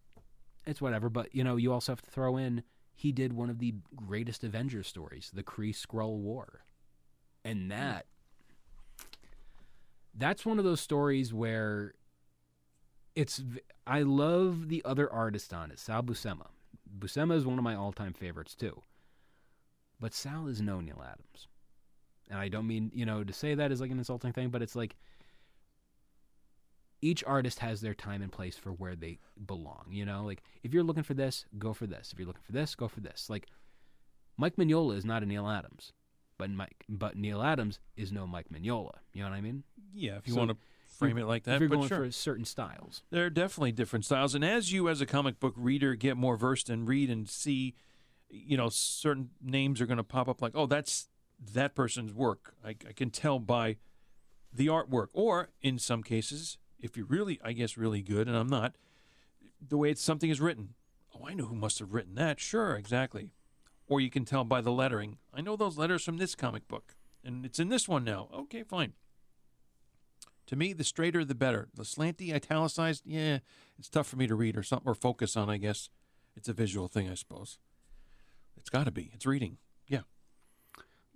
it's 0.66 0.80
whatever, 0.80 1.08
but 1.08 1.34
you 1.34 1.44
know, 1.44 1.56
you 1.56 1.72
also 1.72 1.92
have 1.92 2.02
to 2.02 2.10
throw 2.10 2.36
in 2.36 2.62
he 2.98 3.12
did 3.12 3.32
one 3.32 3.48
of 3.48 3.60
the 3.60 3.74
greatest 3.94 4.42
Avengers 4.42 4.88
stories, 4.88 5.30
the 5.32 5.44
Kree 5.44 5.72
Skrull 5.72 6.16
War. 6.16 6.64
And 7.44 7.70
that 7.70 8.06
that's 10.12 10.44
one 10.44 10.58
of 10.58 10.64
those 10.64 10.80
stories 10.80 11.32
where 11.32 11.94
it's 13.14 13.40
I 13.86 14.02
love 14.02 14.68
the 14.68 14.82
other 14.84 15.10
artist 15.12 15.54
on 15.54 15.70
it, 15.70 15.78
Sal 15.78 16.02
Buscema. 16.02 16.48
Buscema 16.98 17.36
is 17.36 17.46
one 17.46 17.58
of 17.58 17.64
my 17.64 17.76
all-time 17.76 18.14
favorites 18.14 18.56
too. 18.56 18.82
But 20.00 20.12
Sal 20.12 20.48
is 20.48 20.60
no 20.60 20.80
Neal 20.80 21.00
Adams 21.00 21.46
and 22.30 22.38
I 22.38 22.48
don't 22.48 22.66
mean 22.66 22.90
you 22.94 23.06
know 23.06 23.24
to 23.24 23.32
say 23.32 23.54
that 23.54 23.70
as 23.72 23.80
like 23.80 23.90
an 23.90 23.98
insulting 23.98 24.32
thing, 24.32 24.48
but 24.50 24.62
it's 24.62 24.76
like 24.76 24.96
each 27.00 27.22
artist 27.24 27.60
has 27.60 27.80
their 27.80 27.94
time 27.94 28.22
and 28.22 28.32
place 28.32 28.56
for 28.56 28.70
where 28.72 28.96
they 28.96 29.18
belong. 29.46 29.86
You 29.90 30.04
know, 30.04 30.24
like 30.24 30.42
if 30.62 30.74
you're 30.74 30.82
looking 30.82 31.04
for 31.04 31.14
this, 31.14 31.44
go 31.58 31.72
for 31.72 31.86
this. 31.86 32.12
If 32.12 32.18
you're 32.18 32.26
looking 32.26 32.42
for 32.44 32.52
this, 32.52 32.74
go 32.74 32.88
for 32.88 33.00
this. 33.00 33.28
Like 33.30 33.46
Mike 34.36 34.56
Mignola 34.56 34.96
is 34.96 35.04
not 35.04 35.22
a 35.22 35.26
Neal 35.26 35.48
Adams, 35.48 35.92
but 36.38 36.50
Mike, 36.50 36.84
but 36.88 37.16
Neal 37.16 37.42
Adams 37.42 37.78
is 37.96 38.10
no 38.12 38.26
Mike 38.26 38.46
Mignola. 38.52 38.94
You 39.12 39.22
know 39.22 39.30
what 39.30 39.36
I 39.36 39.40
mean? 39.40 39.62
Yeah, 39.94 40.16
if 40.16 40.26
you 40.26 40.34
So 40.34 40.40
want 40.40 40.50
to 40.50 40.56
frame 40.86 41.18
it 41.18 41.26
like 41.26 41.44
that. 41.44 41.56
if 41.56 41.60
you're 41.60 41.68
but 41.68 41.76
going 41.76 41.88
sure. 41.88 42.04
for 42.06 42.10
certain 42.10 42.44
styles. 42.44 43.02
There 43.10 43.24
are 43.26 43.30
definitely 43.30 43.72
different 43.72 44.04
styles, 44.04 44.34
and 44.34 44.44
as 44.44 44.72
you, 44.72 44.88
as 44.88 45.00
a 45.00 45.06
comic 45.06 45.38
book 45.38 45.54
reader, 45.56 45.94
get 45.94 46.16
more 46.16 46.36
versed 46.36 46.68
and 46.68 46.88
read 46.88 47.10
and 47.10 47.28
see, 47.28 47.74
you 48.28 48.56
know, 48.56 48.68
certain 48.68 49.30
names 49.40 49.80
are 49.80 49.86
going 49.86 49.98
to 49.98 50.04
pop 50.04 50.28
up 50.28 50.42
like, 50.42 50.52
oh, 50.54 50.66
that's 50.66 51.08
that 51.38 51.74
person's 51.74 52.12
work. 52.12 52.54
I, 52.64 52.70
I 52.70 52.92
can 52.94 53.10
tell 53.10 53.38
by 53.38 53.76
the 54.52 54.66
artwork, 54.66 55.08
or 55.12 55.50
in 55.62 55.78
some 55.78 56.02
cases, 56.02 56.58
if 56.80 56.96
you're 56.96 57.06
really, 57.06 57.40
I 57.44 57.52
guess, 57.52 57.76
really 57.76 58.02
good, 58.02 58.28
and 58.28 58.36
I'm 58.36 58.48
not, 58.48 58.74
the 59.66 59.76
way 59.76 59.90
it's, 59.90 60.02
something 60.02 60.30
is 60.30 60.40
written. 60.40 60.74
Oh, 61.14 61.26
I 61.26 61.34
know 61.34 61.46
who 61.46 61.54
must 61.54 61.78
have 61.80 61.92
written 61.92 62.14
that. 62.14 62.40
Sure, 62.40 62.76
exactly. 62.76 63.30
Or 63.88 64.00
you 64.00 64.10
can 64.10 64.24
tell 64.24 64.44
by 64.44 64.60
the 64.60 64.70
lettering. 64.70 65.18
I 65.34 65.40
know 65.40 65.56
those 65.56 65.78
letters 65.78 66.04
from 66.04 66.18
this 66.18 66.34
comic 66.34 66.68
book, 66.68 66.94
and 67.24 67.44
it's 67.44 67.58
in 67.58 67.68
this 67.68 67.88
one 67.88 68.04
now. 68.04 68.28
Okay, 68.32 68.62
fine. 68.62 68.92
To 70.46 70.56
me, 70.56 70.72
the 70.72 70.84
straighter 70.84 71.24
the 71.24 71.34
better. 71.34 71.68
The 71.74 71.82
slanty, 71.82 72.32
italicized, 72.34 73.02
yeah, 73.06 73.38
it's 73.78 73.90
tough 73.90 74.06
for 74.06 74.16
me 74.16 74.26
to 74.26 74.34
read 74.34 74.56
or 74.56 74.62
something 74.62 74.88
or 74.88 74.94
focus 74.94 75.36
on. 75.36 75.50
I 75.50 75.58
guess 75.58 75.90
it's 76.36 76.48
a 76.48 76.54
visual 76.54 76.88
thing, 76.88 77.08
I 77.08 77.14
suppose. 77.14 77.58
It's 78.56 78.70
got 78.70 78.84
to 78.84 78.90
be. 78.90 79.10
It's 79.12 79.26
reading. 79.26 79.58
Yeah. 79.86 80.02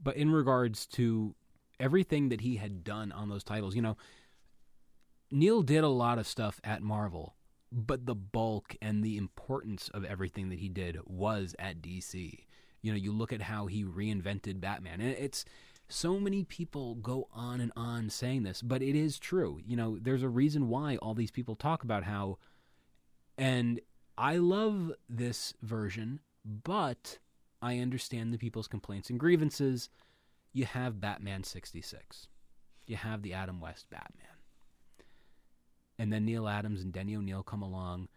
But 0.03 0.17
in 0.17 0.31
regards 0.31 0.87
to 0.89 1.35
everything 1.79 2.29
that 2.31 2.41
he 2.41 2.57
had 2.57 2.85
done 2.85 3.13
on 3.13 3.29
those 3.29 3.45
titles, 3.45 3.75
you 3.75 3.83
know, 3.83 3.97
Neal 5.31 5.63
did 5.63 5.85
a 5.85 5.89
lot 5.89 6.19
of 6.19 6.27
stuff 6.27 6.61
at 6.63 6.83
Marvel, 6.83 7.37
but 7.71 8.05
the 8.07 8.15
bulk 8.15 8.77
and 8.83 9.03
the 9.03 9.17
importance 9.17 9.89
of 9.95 10.05
everything 10.05 10.51
that 10.51 10.59
he 10.59 10.69
did 10.69 10.99
was 11.07 11.55
at 11.59 11.81
DC. 11.81 12.45
You 12.83 12.93
know, 12.93 12.99
you 12.99 13.13
look 13.13 13.33
at 13.33 13.43
how 13.43 13.67
he 13.67 13.85
reinvented 13.85 14.61
Batman, 14.61 15.01
and 15.01 15.11
it's 15.11 15.45
so 15.89 16.19
many 16.19 16.45
people 16.45 16.97
go 16.97 17.29
on 17.33 17.61
and 17.61 17.73
on 17.77 18.11
saying 18.11 18.43
this, 18.43 18.63
but 18.63 18.83
it 18.83 18.97
is 18.97 19.19
true. 19.19 19.61
You 19.65 19.77
know, 19.77 19.99
there's 20.01 20.23
a 20.23 20.29
reason 20.29 20.69
why 20.69 20.97
all 20.97 21.15
these 21.15 21.31
people 21.31 21.55
talk 21.55 21.85
about 21.85 22.05
how, 22.05 22.39
and 23.39 23.81
I 24.19 24.37
love 24.37 24.93
this 25.09 25.55
version, 25.63 26.21
but 26.45 27.19
I 27.63 27.79
understand 27.79 28.33
the 28.35 28.39
people's 28.39 28.69
complaints 28.69 29.09
and 29.09 29.19
grievances. 29.19 29.89
You 30.53 30.67
have 30.67 31.01
Batman 31.01 31.45
66. 31.45 32.27
You 32.87 32.97
have 32.97 33.23
the 33.23 33.33
Adam 33.33 33.61
West 33.61 33.89
Batman. 33.89 34.27
And 35.99 36.13
then 36.13 36.25
Neal 36.25 36.49
Adams 36.49 36.83
and 36.83 36.93
Denny 36.93 37.15
O'Neil 37.17 37.43
come 37.43 37.63
along 37.63 38.09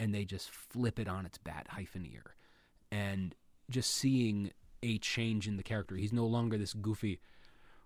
and 0.00 0.14
they 0.14 0.24
just 0.24 0.50
flip 0.50 0.98
it 0.98 1.08
on 1.08 1.26
its 1.26 1.38
bat 1.38 1.66
hyphen 1.70 2.06
ear. 2.06 2.34
And 2.90 3.34
just 3.70 3.90
seeing 3.90 4.50
a 4.82 4.98
change 4.98 5.48
in 5.48 5.56
the 5.56 5.62
character. 5.62 5.96
He's 5.96 6.12
no 6.12 6.26
longer 6.26 6.56
this 6.56 6.72
goofy, 6.72 7.20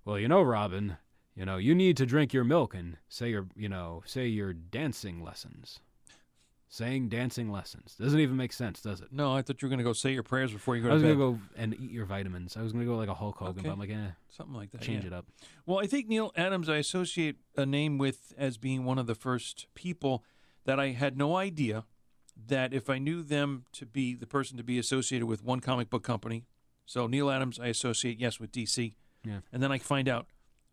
well, 0.05 0.19
you 0.19 0.29
know, 0.29 0.43
Robin, 0.43 0.97
you 1.35 1.45
know, 1.45 1.57
you 1.57 1.75
need 1.75 1.97
to 1.97 2.07
drink 2.07 2.33
your 2.33 2.45
milk 2.45 2.75
and 2.75 2.97
say 3.09 3.31
your, 3.31 3.47
you 3.57 3.69
know, 3.69 4.03
say 4.07 4.27
your 4.27 4.53
dancing 4.53 5.23
lessons. 5.23 5.81
Saying 6.73 7.09
dancing 7.09 7.51
lessons. 7.51 7.97
Doesn't 7.99 8.21
even 8.21 8.37
make 8.37 8.53
sense, 8.53 8.81
does 8.81 9.01
it? 9.01 9.09
No, 9.11 9.35
I 9.35 9.43
thought 9.43 9.61
you 9.61 9.67
were 9.67 9.71
going 9.71 9.79
to 9.79 9.85
go 9.85 9.93
say 9.93 10.13
your 10.13 10.23
prayers 10.23 10.53
before 10.53 10.77
you 10.77 10.85
go 10.85 10.91
I 10.91 10.95
was 10.95 11.03
gonna 11.03 11.17
go 11.17 11.41
and 11.57 11.75
eat 11.75 11.91
your 11.91 12.05
vitamins. 12.05 12.57
I 12.57 12.63
was 12.63 12.73
gonna 12.73 12.85
go 12.85 12.97
like 12.97 13.09
a 13.09 13.15
Hulk 13.15 13.39
Hogan, 13.39 13.59
Okay. 13.59 13.69
but 13.69 13.73
I'm 13.73 13.81
like, 13.81 13.91
eh, 13.91 14.13
Something 14.29 14.55
like 14.55 14.71
that. 14.71 14.81
change 14.81 15.03
yeah. 15.03 15.09
it 15.09 15.13
up. 15.13 15.27
Well, 15.67 15.81
I 15.81 15.89
think 15.89 16.07
Neal 16.07 16.31
Adams, 16.37 16.69
I 16.69 16.77
associate 16.77 17.39
a 17.57 17.67
name 17.67 17.99
with 17.99 18.33
as 18.39 18.57
being 18.57 18.85
one 18.85 18.99
of 19.01 19.09
the 19.09 19.17
first 19.17 19.67
people 19.75 20.25
that 20.65 20.79
I 20.79 20.91
had 20.91 21.19
no 21.19 21.37
idea 21.37 21.87
that 22.47 22.73
if 22.73 22.89
I 22.89 22.99
knew 22.99 23.25
them 23.25 23.65
to 23.73 23.85
be 23.85 24.15
the 24.15 24.27
person 24.29 24.57
to 24.57 24.63
be 24.63 24.79
associated 24.79 25.27
with 25.27 25.43
one 25.43 25.59
comic 25.59 25.91
book 25.91 26.05
company, 26.05 26.45
so 26.87 27.09
Neal 27.09 27.31
Adams, 27.31 27.59
I 27.59 27.67
associate, 27.67 28.21
yes, 28.21 28.39
with 28.39 28.53
DC. 28.53 28.95
Yeah. 29.25 29.41
And 29.53 29.61
then 29.61 29.73
I 29.73 29.79
find 29.79 30.09
out, 30.09 30.27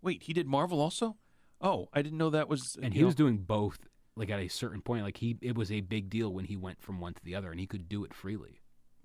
wait, 0.03 0.23
he 0.23 0.33
did 0.33 0.45
Marvel 0.45 0.79
also? 0.79 1.17
Oh, 1.59 1.89
I 1.91 2.03
didn't 2.03 2.19
know 2.19 2.29
that 2.29 2.47
was. 2.47 2.77
And 2.81 2.93
he 2.93 3.03
was 3.03 3.15
doing 3.15 3.37
both. 3.39 3.79
Like 4.17 4.29
at 4.29 4.39
a 4.39 4.47
certain 4.47 4.81
point, 4.81 5.03
like 5.03 5.17
he, 5.17 5.37
it 5.41 5.55
was 5.55 5.71
a 5.71 5.81
big 5.81 6.09
deal 6.09 6.33
when 6.33 6.45
he 6.45 6.55
went 6.57 6.81
from 6.81 6.99
one 6.99 7.13
to 7.13 7.23
the 7.23 7.35
other, 7.35 7.51
and 7.51 7.59
he 7.59 7.67
could 7.67 7.87
do 7.87 8.03
it 8.03 8.13
freely. 8.13 8.61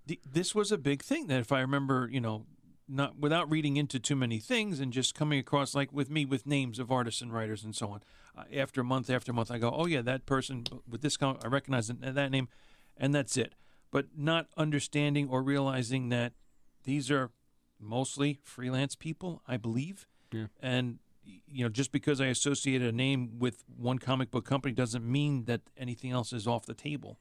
th- 0.08 0.20
this 0.30 0.54
was 0.54 0.72
a 0.72 0.78
big 0.78 1.02
thing 1.02 1.26
that 1.28 1.40
if 1.40 1.52
I 1.52 1.60
remember, 1.60 2.08
you 2.10 2.20
know, 2.20 2.46
not 2.88 3.18
without 3.18 3.50
reading 3.50 3.76
into 3.76 3.98
too 4.00 4.16
many 4.16 4.38
things 4.38 4.80
and 4.80 4.92
just 4.92 5.14
coming 5.14 5.38
across 5.38 5.74
like 5.74 5.92
with 5.92 6.10
me 6.10 6.24
with 6.24 6.46
names 6.46 6.78
of 6.78 6.90
artists 6.90 7.20
and 7.22 7.32
writers 7.32 7.62
and 7.62 7.74
so 7.76 7.90
on. 7.90 8.00
Uh, 8.36 8.44
after 8.56 8.82
month 8.82 9.08
after 9.10 9.32
month, 9.32 9.50
I 9.50 9.58
go, 9.58 9.70
oh 9.74 9.86
yeah, 9.86 10.02
that 10.02 10.26
person 10.26 10.64
with 10.88 11.02
this, 11.02 11.16
com- 11.16 11.38
I 11.44 11.48
recognize 11.48 11.88
that, 11.88 12.14
that 12.14 12.30
name, 12.30 12.48
and 12.96 13.14
that's 13.14 13.36
it. 13.36 13.54
But 13.90 14.06
not 14.16 14.48
understanding 14.56 15.28
or 15.28 15.42
realizing 15.42 16.08
that 16.08 16.32
these 16.84 17.10
are 17.10 17.30
mostly 17.78 18.40
freelance 18.42 18.94
people, 18.96 19.42
I 19.46 19.56
believe, 19.58 20.06
Yeah. 20.32 20.46
and 20.60 20.98
you 21.24 21.64
know, 21.64 21.68
just 21.68 21.92
because 21.92 22.20
I 22.20 22.26
associate 22.26 22.82
a 22.82 22.92
name 22.92 23.38
with 23.38 23.64
one 23.76 23.98
comic 23.98 24.30
book 24.30 24.44
company 24.44 24.74
doesn't 24.74 25.04
mean 25.04 25.44
that 25.44 25.60
anything 25.76 26.10
else 26.10 26.32
is 26.32 26.46
off 26.46 26.66
the 26.66 26.74
table 26.74 27.18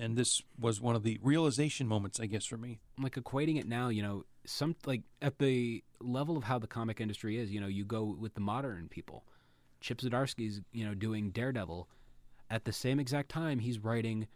and 0.00 0.16
this 0.16 0.42
was 0.58 0.80
one 0.80 0.96
of 0.96 1.02
the 1.02 1.20
realization 1.22 1.86
moments, 1.86 2.18
I 2.18 2.26
guess, 2.26 2.46
for 2.46 2.56
me. 2.56 2.80
like 2.98 3.16
equating 3.16 3.60
it 3.60 3.68
now, 3.68 3.90
you 3.90 4.02
know, 4.02 4.24
some 4.46 4.74
like 4.86 5.02
at 5.20 5.38
the 5.38 5.84
level 6.00 6.38
of 6.38 6.44
how 6.44 6.58
the 6.58 6.66
comic 6.66 7.00
industry 7.00 7.38
is, 7.38 7.52
you 7.52 7.60
know, 7.60 7.66
you 7.66 7.84
go 7.84 8.16
with 8.18 8.32
the 8.32 8.40
modern 8.40 8.88
people. 8.88 9.26
Chip 9.82 9.98
Zdarsky's, 9.98 10.62
you 10.72 10.86
know, 10.86 10.94
doing 10.94 11.30
Daredevil. 11.30 11.86
At 12.48 12.64
the 12.64 12.72
same 12.72 12.98
exact 12.98 13.28
time, 13.28 13.58
he's 13.58 13.78
writing 13.78 14.26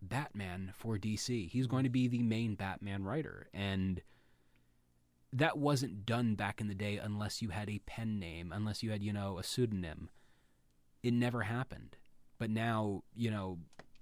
Batman 0.00 0.72
for 0.76 0.96
DC. 0.96 1.50
He's 1.50 1.66
going 1.66 1.84
to 1.84 1.90
be 1.90 2.06
the 2.06 2.22
main 2.22 2.54
Batman 2.54 3.02
writer, 3.02 3.48
and 3.52 4.00
that 5.34 5.58
wasn't 5.58 6.06
done 6.06 6.36
back 6.36 6.60
in 6.60 6.68
the 6.68 6.74
day 6.74 6.96
unless 6.96 7.42
you 7.42 7.48
had 7.48 7.68
a 7.68 7.80
pen 7.80 8.20
name, 8.20 8.52
unless 8.54 8.82
you 8.82 8.92
had, 8.92 9.02
you 9.02 9.12
know, 9.12 9.38
a 9.38 9.42
pseudonym. 9.42 10.08
It 11.02 11.12
never 11.12 11.42
happened. 11.42 11.96
But 12.38 12.50
now, 12.50 13.02
you 13.14 13.30
know, 13.30 13.58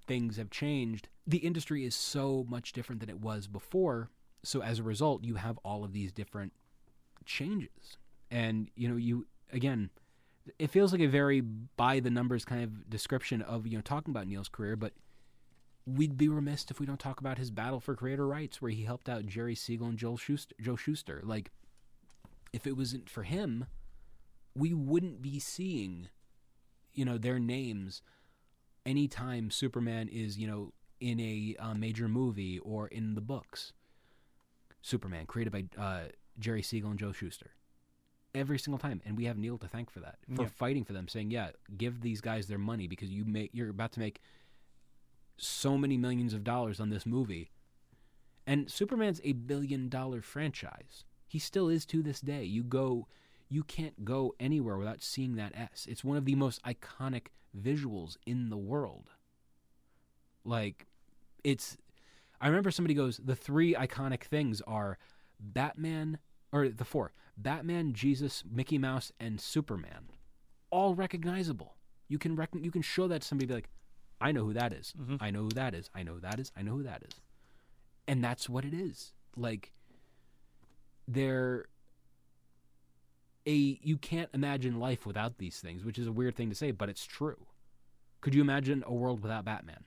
things 0.07 0.37
have 0.37 0.51
changed. 0.51 1.09
The 1.27 1.39
industry 1.39 1.85
is 1.85 1.95
so 1.95 2.45
much 2.49 2.73
different 2.73 3.01
than 3.01 3.09
it 3.09 3.21
was 3.21 3.47
before. 3.47 4.11
So 4.45 4.62
as 4.62 4.79
a 4.79 4.83
result, 4.83 5.25
you 5.25 5.37
have 5.37 5.59
all 5.65 5.85
of 5.85 5.93
these 5.93 6.12
different 6.12 6.53
changes. 7.25 7.97
And, 8.31 8.69
you 8.77 8.89
know, 8.89 8.97
you, 8.97 9.27
again, 9.53 9.91
it 10.59 10.71
feels 10.71 10.93
like 10.93 11.01
a 11.01 11.07
very 11.07 11.41
by 11.41 12.01
the 12.01 12.11
numbers 12.11 12.45
kind 12.45 12.62
of 12.62 12.91
description 12.91 13.41
of, 13.41 13.67
you 13.67 13.79
know, 13.79 13.83
talking 13.83 14.12
about 14.12 14.27
Neal's 14.27 14.49
career, 14.49 14.77
but 14.77 14.93
we'd 15.87 16.17
be 16.17 16.29
remiss 16.29 16.67
if 16.71 16.79
we 16.79 16.87
don't 16.87 17.01
talk 17.01 17.21
about 17.21 17.39
his 17.39 17.51
battle 17.51 17.81
for 17.81 17.95
creator 17.97 18.27
rights 18.27 18.62
where 18.62 18.71
he 18.71 18.85
helped 18.85 19.09
out 19.09 19.27
Jerry 19.27 19.55
Siegel 19.55 19.89
and 19.89 19.99
Joel 19.99 20.17
Shuster, 20.17 20.55
Joe 20.61 20.77
Shuster. 20.77 21.21
Like, 21.25 21.51
if 22.53 22.67
it 22.67 22.77
wasn't 22.77 23.11
for 23.11 23.23
him, 23.25 23.67
we 24.55 24.73
wouldn't 24.75 25.23
be 25.23 25.39
seeing, 25.39 26.09
you 26.93 27.05
know, 27.05 27.19
their 27.19 27.39
names 27.39 28.03
anytime 28.87 29.51
Superman 29.51 30.09
is, 30.09 30.39
you 30.39 30.47
know, 30.47 30.73
in 31.01 31.19
a 31.19 31.57
uh, 31.59 31.75
major 31.75 32.07
movie 32.09 32.59
or 32.61 32.87
in 32.89 33.15
the 33.15 33.21
books. 33.21 33.73
Superman, 34.83 35.27
created 35.27 35.53
by 35.53 35.65
uh, 35.81 36.09
Jerry 36.39 36.62
Siegel 36.62 36.91
and 36.91 36.99
Joe 36.99 37.12
Shuster. 37.12 37.51
Every 38.35 38.59
single 38.59 38.79
time, 38.79 39.01
and 39.05 39.17
we 39.17 39.25
have 39.27 39.37
Neal 39.37 39.59
to 39.59 39.69
thank 39.69 39.91
for 39.91 40.01
that, 40.01 40.19
for 40.35 40.43
Yeah. 40.43 40.49
fighting 40.49 40.85
for 40.85 40.93
them, 40.95 41.07
saying, 41.07 41.31
"Yeah, 41.31 41.51
give 41.77 42.01
these 42.01 42.21
guys 42.23 42.47
their 42.47 42.59
money 42.59 42.87
because 42.89 43.11
you 43.11 43.25
make 43.27 43.51
you're 43.53 43.69
about 43.69 43.93
to 43.93 44.01
make 44.01 44.21
so 45.37 45.77
many 45.79 45.97
millions 45.97 46.35
of 46.35 46.45
dollars 46.45 46.81
on 46.81 46.91
this 46.91 47.07
movie." 47.07 47.51
And 48.47 48.71
Superman's 48.71 49.21
a 49.25 49.33
billion 49.33 49.89
dollar 49.89 50.21
franchise. 50.21 51.05
He 51.29 51.39
still 51.39 51.69
is 51.69 51.87
to 51.87 52.03
this 52.03 52.21
day. 52.21 52.45
You 52.45 52.62
go, 52.62 53.07
you 53.49 53.62
can't 53.62 54.05
go 54.05 54.35
anywhere 54.41 54.77
without 54.77 55.03
seeing 55.03 55.37
that 55.37 55.55
S. 55.55 55.87
It's 55.89 56.05
one 56.05 56.17
of 56.17 56.25
the 56.25 56.35
most 56.35 56.62
iconic 56.65 57.29
visuals 57.57 58.17
in 58.27 58.51
the 58.51 58.57
world. 58.57 59.11
Like, 60.45 60.87
it's. 61.45 61.77
I 62.41 62.49
remember 62.49 62.73
somebody 62.73 62.95
goes, 62.95 63.21
the 63.25 63.37
three 63.37 63.75
iconic 63.75 64.25
things 64.25 64.61
are 64.67 64.99
Batman, 65.39 66.19
or 66.51 66.69
the 66.69 66.85
four 66.85 67.12
Batman, 67.37 67.93
Jesus, 67.93 68.43
Mickey 68.51 68.79
Mouse, 68.79 69.12
and 69.21 69.41
Superman. 69.41 70.09
All 70.71 70.95
recognizable. 70.95 71.77
You 72.09 72.19
can 72.19 72.35
rec- 72.35 72.51
you 72.55 72.71
can 72.71 72.83
show 72.83 73.07
that 73.09 73.23
to 73.23 73.29
somebody 73.29 73.47
be 73.47 73.55
like, 73.55 73.71
I 74.23 74.33
know 74.33 74.45
who 74.45 74.52
that 74.55 74.73
is. 74.73 74.95
I 75.21 75.31
know 75.31 75.43
who 75.43 75.49
that 75.50 75.75
is. 75.75 75.91
I 75.95 76.02
know 76.02 76.14
who 76.14 76.21
that 76.21 76.38
is. 76.38 76.52
I 76.57 76.62
know 76.62 76.73
who 76.76 76.83
that 76.85 77.02
is. 77.02 77.14
And 78.07 78.23
that's 78.23 78.49
what 78.49 78.64
it 78.64 78.73
is. 78.73 79.12
Like, 79.37 79.73
they're 81.09 81.67
a 83.47 83.79
you 83.83 83.97
can't 83.97 84.31
imagine 84.33 84.79
life 84.79 85.05
without 85.05 85.38
these 85.38 85.59
things, 85.61 85.85
which 85.85 85.99
is 85.99 86.07
a 86.07 86.12
weird 86.12 86.37
thing 86.37 86.49
to 86.49 86.55
say, 86.55 86.71
but 86.71 86.88
it's 86.88 87.05
true. 87.05 87.47
Could 88.21 88.35
you 88.35 88.41
imagine 88.41 88.85
a 88.87 88.95
world 88.95 89.21
without 89.21 89.45
Batman 89.45 89.85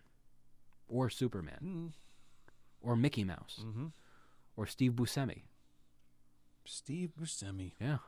or 0.90 1.10
Superman 1.10 1.60
Mm, 1.64 1.92
or 2.82 2.96
Mickey 2.98 3.24
Mouse 3.24 3.62
mhm. 3.64 3.92
or 4.58 4.66
Steve 4.68 4.92
Buscemi? 4.94 5.44
Steve 6.66 7.12
Buscemi. 7.20 7.72
Yeah. 7.80 8.00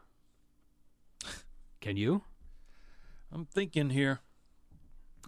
Can 1.79 1.95
you? 1.95 2.23
I'm 3.31 3.45
thinking 3.45 3.91
here. 3.91 4.19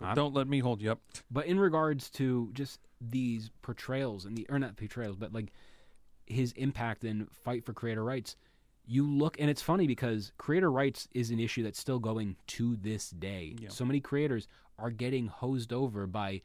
I'm- 0.02 0.16
Don't 0.16 0.34
let 0.34 0.48
me 0.48 0.60
hold 0.60 0.82
you 0.82 0.92
up. 0.92 1.02
But 1.32 1.46
in 1.48 1.60
regards 1.60 2.10
to 2.12 2.50
just 2.54 2.80
these 3.02 3.50
portrayals 3.62 4.26
and 4.26 4.38
the 4.38 4.46
or 4.50 4.60
not 4.60 4.76
portrayals, 4.78 5.16
but 5.18 5.34
like 5.34 5.52
his 6.26 6.52
impact 6.54 7.04
in 7.04 7.26
fight 7.28 7.66
for 7.66 7.74
creator 7.74 8.04
rights, 8.04 8.36
you 8.86 9.06
look 9.08 9.40
and 9.40 9.50
it's 9.50 9.62
funny 9.62 9.86
because 9.88 10.32
creator 10.38 10.72
rights 10.72 11.08
is 11.14 11.30
an 11.32 11.40
issue 11.40 11.64
that's 11.64 11.80
still 11.80 12.00
going 12.00 12.36
to 12.48 12.76
this 12.78 13.12
day 13.12 13.56
Yeah. 13.60 13.70
so 13.70 13.86
many 13.86 14.00
creators 14.00 14.48
are 14.80 14.90
getting 14.90 15.28
hosed 15.28 15.72
over 15.72 16.08
by 16.08 16.42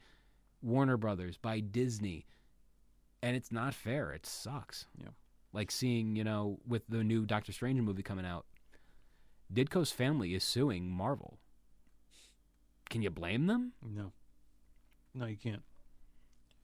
warner 0.61 0.95
brothers 0.97 1.37
by 1.37 1.59
disney 1.59 2.27
and 3.23 3.35
it's 3.35 3.51
not 3.51 3.73
fair 3.73 4.11
it 4.11 4.27
sucks 4.27 4.85
Yeah. 5.01 5.07
like 5.53 5.71
seeing 5.71 6.15
you 6.15 6.23
know 6.23 6.59
with 6.67 6.83
the 6.87 7.03
new 7.03 7.25
doctor 7.25 7.51
strange 7.51 7.81
movie 7.81 8.03
coming 8.03 8.25
out 8.27 8.45
ditko's 9.51 9.91
family 9.91 10.35
is 10.35 10.43
suing 10.43 10.87
marvel 10.87 11.39
can 12.89 13.01
you 13.01 13.09
blame 13.09 13.47
them 13.47 13.73
No. 13.85 14.11
No, 15.13 15.25
you 15.25 15.37
can't. 15.37 15.63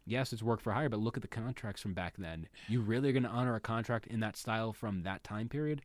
yes, 0.06 0.34
it's 0.34 0.44
work 0.44 0.60
for 0.62 0.74
hire, 0.74 0.90
but 0.90 1.00
look 1.00 1.16
at 1.18 1.22
the 1.22 1.28
contracts 1.28 1.82
from 1.82 1.94
back 1.94 2.16
then. 2.18 2.48
You 2.68 2.82
really 2.82 3.10
are 3.10 3.14
going 3.14 3.24
to 3.24 3.30
honor 3.30 3.56
a 3.56 3.60
contract 3.62 4.08
in 4.08 4.20
that 4.20 4.36
style 4.36 4.74
from 4.74 5.04
that 5.04 5.24
time 5.24 5.48
period? 5.48 5.82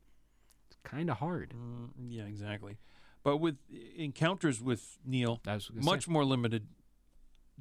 It's 0.69 0.77
kind 0.85 1.09
of 1.11 1.19
hard. 1.19 1.55
Mm, 1.57 1.91
yeah, 2.09 2.25
exactly. 2.25 2.79
But 3.23 3.37
with 3.37 3.57
encounters 3.97 4.61
with 4.61 4.99
Neal, 5.05 5.41
much 5.75 6.07
say. 6.07 6.13
more 6.13 6.25
limited 6.25 6.67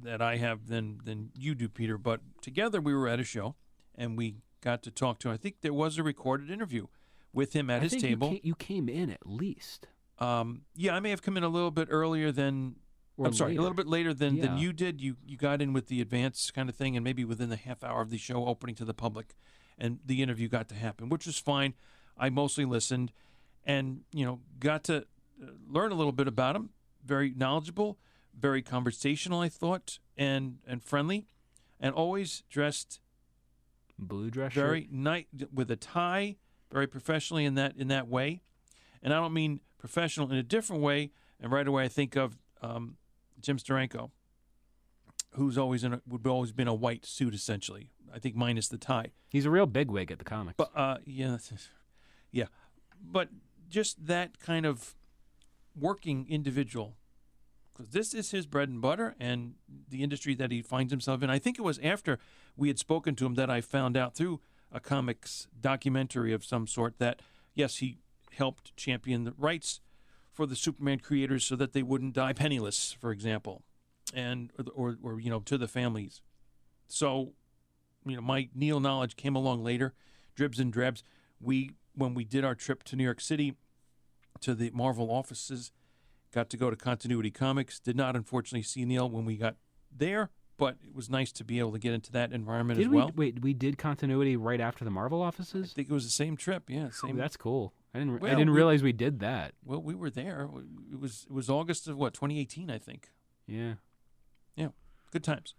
that 0.02 0.20
I 0.20 0.36
have 0.36 0.66
than 0.68 1.00
than 1.04 1.30
you 1.34 1.54
do, 1.54 1.68
Peter. 1.68 1.98
But 1.98 2.20
together 2.40 2.80
we 2.80 2.94
were 2.94 3.08
at 3.08 3.20
a 3.20 3.24
show, 3.24 3.54
and 3.94 4.16
we 4.16 4.36
got 4.60 4.82
to 4.84 4.90
talk 4.90 5.18
to. 5.20 5.30
I 5.30 5.36
think 5.36 5.60
there 5.60 5.72
was 5.72 5.98
a 5.98 6.02
recorded 6.02 6.50
interview 6.50 6.86
with 7.32 7.52
him 7.52 7.70
at 7.70 7.80
I 7.80 7.84
his 7.84 7.92
table. 8.02 8.28
You 8.28 8.34
came, 8.34 8.40
you 8.44 8.54
came 8.56 8.88
in 8.88 9.10
at 9.10 9.26
least. 9.26 9.86
Um, 10.18 10.62
yeah, 10.74 10.94
I 10.94 11.00
may 11.00 11.10
have 11.10 11.22
come 11.22 11.36
in 11.36 11.42
a 11.42 11.48
little 11.48 11.70
bit 11.70 11.88
earlier 11.90 12.32
than. 12.32 12.76
I'm 13.18 13.32
sorry, 13.32 13.52
later. 13.52 13.60
a 13.60 13.62
little 13.62 13.76
bit 13.76 13.86
later 13.86 14.12
than, 14.12 14.40
than 14.40 14.58
you 14.58 14.74
did. 14.74 15.00
You 15.00 15.16
you 15.24 15.38
got 15.38 15.62
in 15.62 15.72
with 15.72 15.86
the 15.86 16.02
advance 16.02 16.50
kind 16.50 16.68
of 16.68 16.74
thing, 16.74 16.96
and 16.96 17.04
maybe 17.04 17.24
within 17.24 17.48
the 17.48 17.56
half 17.56 17.82
hour 17.82 18.02
of 18.02 18.10
the 18.10 18.18
show 18.18 18.46
opening 18.46 18.74
to 18.76 18.84
the 18.84 18.92
public, 18.92 19.34
and 19.78 20.00
the 20.04 20.22
interview 20.22 20.48
got 20.48 20.68
to 20.68 20.74
happen, 20.74 21.08
which 21.08 21.26
was 21.26 21.38
fine. 21.38 21.74
I 22.18 22.28
mostly 22.28 22.66
listened, 22.66 23.12
and 23.64 24.02
you 24.12 24.26
know 24.26 24.40
got 24.60 24.84
to 24.84 24.98
uh, 25.42 25.46
learn 25.66 25.92
a 25.92 25.94
little 25.94 26.12
bit 26.12 26.28
about 26.28 26.56
him. 26.56 26.70
Very 27.04 27.32
knowledgeable, 27.34 27.98
very 28.38 28.60
conversational. 28.60 29.40
I 29.40 29.48
thought, 29.48 29.98
and 30.16 30.58
and 30.66 30.84
friendly, 30.84 31.26
and 31.80 31.94
always 31.94 32.42
dressed 32.50 33.00
Blue 33.98 34.30
dress 34.30 34.52
very 34.52 34.88
nice 34.90 35.24
with 35.52 35.70
a 35.70 35.76
tie, 35.76 36.36
very 36.70 36.86
professionally 36.86 37.46
in 37.46 37.54
that 37.54 37.76
in 37.76 37.88
that 37.88 38.08
way. 38.08 38.42
And 39.02 39.14
I 39.14 39.20
don't 39.20 39.32
mean 39.32 39.60
professional 39.78 40.30
in 40.30 40.36
a 40.36 40.42
different 40.42 40.82
way. 40.82 41.10
And 41.40 41.52
right 41.52 41.66
away, 41.66 41.84
I 41.84 41.88
think 41.88 42.16
of 42.16 42.38
um, 42.62 42.96
Jim 43.40 43.58
Steranko, 43.58 44.10
who's 45.32 45.58
always 45.58 45.84
in 45.84 45.94
a, 45.94 46.00
would 46.06 46.26
always 46.26 46.52
been 46.52 46.68
a 46.68 46.74
white 46.74 47.04
suit 47.04 47.34
essentially. 47.34 47.90
I 48.14 48.18
think 48.18 48.36
minus 48.36 48.68
the 48.68 48.78
tie. 48.78 49.12
He's 49.28 49.44
a 49.44 49.50
real 49.50 49.66
bigwig 49.66 50.10
at 50.10 50.18
the 50.18 50.24
comics. 50.24 50.56
But 50.56 50.70
uh, 50.74 50.98
yeah, 51.04 51.38
yeah, 52.30 52.46
but 53.00 53.28
just 53.68 54.06
that 54.06 54.38
kind 54.38 54.64
of 54.64 54.94
working 55.78 56.26
individual, 56.28 56.96
because 57.72 57.92
this 57.92 58.14
is 58.14 58.30
his 58.30 58.46
bread 58.46 58.68
and 58.68 58.80
butter, 58.80 59.14
and 59.20 59.54
the 59.88 60.02
industry 60.02 60.34
that 60.36 60.50
he 60.50 60.62
finds 60.62 60.92
himself 60.92 61.22
in. 61.22 61.28
I 61.28 61.38
think 61.38 61.58
it 61.58 61.62
was 61.62 61.78
after 61.80 62.18
we 62.56 62.68
had 62.68 62.78
spoken 62.78 63.14
to 63.16 63.26
him 63.26 63.34
that 63.34 63.50
I 63.50 63.60
found 63.60 63.96
out 63.96 64.14
through 64.14 64.40
a 64.72 64.80
comics 64.80 65.48
documentary 65.60 66.32
of 66.32 66.44
some 66.44 66.66
sort 66.66 66.98
that 66.98 67.20
yes, 67.54 67.78
he 67.78 67.98
helped 68.36 68.76
champion 68.76 69.24
the 69.24 69.34
rights 69.36 69.80
for 70.32 70.46
the 70.46 70.56
Superman 70.56 70.98
creators 71.00 71.44
so 71.44 71.56
that 71.56 71.72
they 71.72 71.82
wouldn't 71.82 72.14
die 72.14 72.32
penniless, 72.32 72.92
for 73.00 73.10
example, 73.10 73.62
and 74.14 74.52
or 74.74 74.96
or 75.02 75.20
you 75.20 75.30
know 75.30 75.40
to 75.40 75.58
the 75.58 75.68
families. 75.68 76.20
So 76.88 77.32
you 78.04 78.16
know, 78.16 78.22
my 78.22 78.48
Neal 78.54 78.78
knowledge 78.80 79.16
came 79.16 79.34
along 79.34 79.64
later, 79.64 79.94
dribs 80.34 80.60
and 80.60 80.72
drabs. 80.72 81.02
We, 81.40 81.72
when 81.94 82.14
we 82.14 82.24
did 82.24 82.44
our 82.44 82.54
trip 82.54 82.84
to 82.84 82.96
New 82.96 83.02
York 83.04 83.20
City, 83.20 83.54
to 84.40 84.54
the 84.54 84.70
Marvel 84.70 85.10
offices, 85.10 85.72
got 86.32 86.48
to 86.50 86.56
go 86.56 86.70
to 86.70 86.76
Continuity 86.76 87.30
Comics. 87.32 87.80
Did 87.80 87.96
not, 87.96 88.14
unfortunately, 88.14 88.62
see 88.62 88.84
Neal 88.84 89.10
when 89.10 89.24
we 89.24 89.36
got 89.36 89.56
there, 89.90 90.30
but 90.56 90.76
it 90.84 90.94
was 90.94 91.10
nice 91.10 91.32
to 91.32 91.44
be 91.44 91.58
able 91.58 91.72
to 91.72 91.78
get 91.80 91.92
into 91.94 92.12
that 92.12 92.32
environment 92.32 92.78
did 92.78 92.86
as 92.86 92.90
we 92.90 92.96
well. 92.96 93.10
wait? 93.16 93.42
We 93.42 93.52
did 93.54 93.76
continuity 93.76 94.36
right 94.36 94.60
after 94.60 94.84
the 94.84 94.90
Marvel 94.92 95.20
offices. 95.20 95.72
I 95.72 95.74
think 95.74 95.90
it 95.90 95.94
was 95.94 96.04
the 96.04 96.10
same 96.10 96.36
trip. 96.36 96.70
Yeah, 96.70 96.86
Oh, 97.02 97.08
same. 97.08 97.16
that's 97.16 97.36
cool. 97.36 97.74
I 97.96 97.98
didn't. 98.00 98.22
I 98.24 98.30
didn't 98.30 98.50
we- 98.50 98.56
realize 98.56 98.82
we 98.82 98.92
did 98.92 99.20
that. 99.20 99.52
well, 99.64 99.80
we 99.82 99.94
were 99.94 100.10
there. 100.10 100.48
It 100.92 101.00
was 101.00 101.26
it 101.28 101.32
was 101.32 101.48
August 101.50 101.88
of 101.88 101.96
what 101.96 102.14
2018, 102.14 102.70
I 102.70 102.78
think. 102.78 103.10
Yeah. 103.46 103.74
Yeah. 104.56 104.68
Good 105.12 105.24
times. 105.24 105.54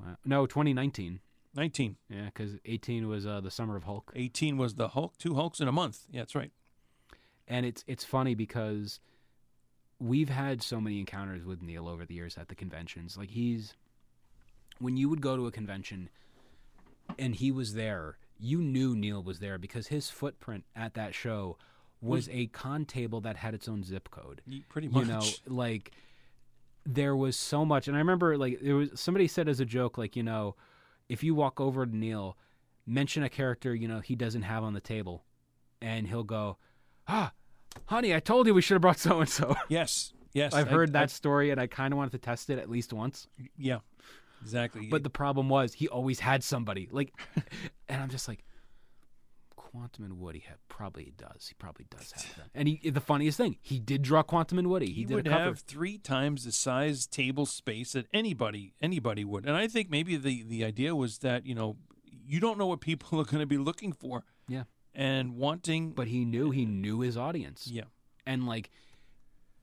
Wow. 0.00 0.16
No, 0.24 0.46
2019. 0.46 1.20
19, 1.54 1.96
Yeah, 2.08 2.26
because 2.26 2.56
18 2.66 3.08
was 3.08 3.26
uh, 3.26 3.40
the 3.40 3.50
summer 3.50 3.74
of 3.74 3.84
Hulk. 3.84 4.12
18 4.14 4.56
was 4.58 4.74
the 4.74 4.88
Hulk. 4.88 5.16
Two 5.18 5.34
Hulks 5.34 5.60
in 5.60 5.66
a 5.66 5.72
month. 5.72 6.02
Yeah, 6.10 6.20
that's 6.20 6.34
right. 6.34 6.52
and 7.48 7.64
it's 7.66 7.82
it's 7.86 8.04
funny 8.04 8.34
because 8.34 9.00
we've 9.98 10.28
had 10.28 10.62
so 10.62 10.80
many 10.80 11.00
encounters 11.00 11.44
with 11.44 11.62
Neal 11.62 11.88
over 11.88 12.04
the 12.04 12.14
years 12.14 12.36
at 12.38 12.48
the 12.48 12.54
conventions. 12.54 13.16
Like 13.16 13.30
he's 13.30 13.74
when 14.78 14.96
you 14.96 15.08
would 15.08 15.20
go 15.20 15.36
to 15.36 15.46
a 15.46 15.50
convention 15.50 16.10
and 17.18 17.34
he 17.34 17.50
was 17.50 17.74
there, 17.74 18.18
you 18.38 18.60
knew 18.62 18.94
Neal 18.94 19.22
was 19.22 19.38
there 19.40 19.58
because 19.58 19.88
his 19.88 20.10
footprint 20.10 20.64
at 20.76 20.94
that 20.94 21.14
show 21.14 21.58
was 22.00 22.28
a 22.30 22.46
con 22.46 22.84
table 22.84 23.20
that 23.22 23.36
had 23.36 23.54
its 23.54 23.68
own 23.68 23.82
zip 23.82 24.10
code. 24.10 24.40
Pretty 24.68 24.88
You 24.88 25.04
know, 25.04 25.22
like 25.46 25.92
there 26.86 27.16
was 27.16 27.36
so 27.36 27.64
much 27.64 27.88
and 27.88 27.96
I 27.96 28.00
remember 28.00 28.38
like 28.38 28.60
there 28.62 28.76
was 28.76 28.90
somebody 28.94 29.26
said 29.28 29.48
as 29.48 29.60
a 29.60 29.64
joke 29.64 29.98
like, 29.98 30.14
you 30.16 30.22
know, 30.22 30.54
if 31.08 31.22
you 31.24 31.34
walk 31.34 31.60
over 31.60 31.84
to 31.84 31.96
Neal, 31.96 32.36
mention 32.86 33.22
a 33.22 33.28
character, 33.28 33.74
you 33.74 33.88
know, 33.88 34.00
he 34.00 34.14
doesn't 34.14 34.42
have 34.42 34.62
on 34.62 34.74
the 34.74 34.80
table 34.80 35.24
and 35.82 36.06
he'll 36.06 36.24
go, 36.24 36.56
"Ah, 37.08 37.32
honey, 37.86 38.14
I 38.14 38.20
told 38.20 38.46
you 38.46 38.54
we 38.54 38.62
should 38.62 38.74
have 38.74 38.82
brought 38.82 38.98
so 38.98 39.20
and 39.20 39.28
so." 39.28 39.54
yes, 39.68 40.12
yes. 40.32 40.54
I've 40.54 40.68
I- 40.68 40.70
heard 40.70 40.90
I- 40.90 41.00
that 41.00 41.10
story 41.10 41.50
and 41.50 41.60
I 41.60 41.66
kind 41.66 41.92
of 41.92 41.98
wanted 41.98 42.12
to 42.12 42.18
test 42.18 42.48
it 42.50 42.58
at 42.58 42.70
least 42.70 42.92
once. 42.92 43.26
yeah, 43.56 43.78
exactly. 44.42 44.86
But 44.88 45.02
the 45.02 45.10
problem 45.10 45.48
was 45.48 45.74
he 45.74 45.88
always 45.88 46.20
had 46.20 46.42
somebody. 46.44 46.88
Like 46.90 47.12
and 47.88 48.02
I'm 48.02 48.10
just 48.10 48.28
like 48.28 48.44
Quantum 49.56 50.04
and 50.04 50.18
Woody 50.18 50.40
have, 50.48 50.56
probably 50.68 51.12
does. 51.16 51.48
He 51.48 51.54
probably 51.58 51.86
does 51.90 52.12
have 52.12 52.36
them. 52.36 52.46
And 52.54 52.68
he 52.68 52.90
the 52.90 53.00
funniest 53.00 53.36
thing, 53.36 53.56
he 53.60 53.78
did 53.78 54.02
draw 54.02 54.22
Quantum 54.22 54.58
and 54.58 54.68
Woody. 54.68 54.86
He, 54.86 54.92
he, 54.92 55.04
did 55.04 55.14
would 55.14 55.26
a 55.26 55.30
cover. 55.30 55.44
have 55.44 55.58
three 55.60 55.98
times 55.98 56.44
the 56.44 56.52
size 56.52 57.06
table 57.06 57.44
space 57.44 57.92
that 57.92 58.06
anybody 58.14 58.72
anybody 58.80 59.24
would. 59.24 59.44
And 59.46 59.56
I 59.56 59.68
think 59.68 59.90
maybe 59.90 60.16
the 60.16 60.42
the 60.44 60.64
idea 60.64 60.94
was 60.94 61.18
that 61.18 61.44
you 61.44 61.54
know 61.54 61.76
you 62.26 62.40
don't 62.40 62.58
know 62.58 62.66
what 62.66 62.80
people 62.80 63.20
are 63.20 63.24
going 63.24 63.40
to 63.40 63.46
be 63.46 63.58
looking 63.58 63.92
for 63.92 64.24
Yeah. 64.48 64.64
and 64.94 65.36
wanting. 65.36 65.92
But 65.92 66.08
he 66.08 66.24
knew 66.24 66.50
he 66.50 66.64
knew 66.64 67.00
his 67.00 67.16
audience. 67.16 67.68
yeah, 67.70 67.84
and 68.26 68.46
like 68.46 68.70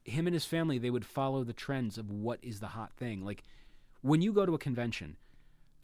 him 0.03 0.27
and 0.27 0.35
his 0.35 0.45
family 0.45 0.77
they 0.77 0.91
would 0.91 1.05
follow 1.05 1.43
the 1.43 1.53
trends 1.53 1.97
of 1.97 2.11
what 2.11 2.38
is 2.43 2.59
the 2.59 2.67
hot 2.67 2.93
thing 2.93 3.25
like 3.25 3.41
when 4.05 4.21
you 4.21 4.31
go 4.31 4.45
to 4.45 4.53
a 4.53 4.59
convention 4.59 5.17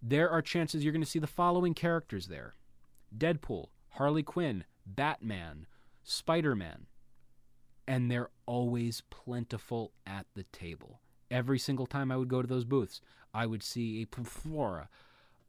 there 0.01 0.29
are 0.29 0.41
chances 0.41 0.83
you're 0.83 0.93
going 0.93 1.03
to 1.03 1.09
see 1.09 1.19
the 1.19 1.25
following 1.25 1.73
characters 1.73 2.27
there 2.27 2.53
deadpool 3.17 3.67
harley 3.89 4.21
quinn 4.21 4.63
batman 4.85 5.65
spider-man 6.03 6.85
and 7.87 8.11
they're 8.11 8.29
always 8.45 9.01
plentiful 9.09 9.91
at 10.05 10.27
the 10.35 10.43
table 10.51 10.99
every 11.31 11.57
single 11.57 11.87
time 11.87 12.11
i 12.11 12.17
would 12.17 12.27
go 12.27 12.41
to 12.41 12.47
those 12.47 12.65
booths 12.65 13.01
i 13.33 13.45
would 13.45 13.63
see 13.63 14.01
a 14.01 14.05
plethora 14.05 14.87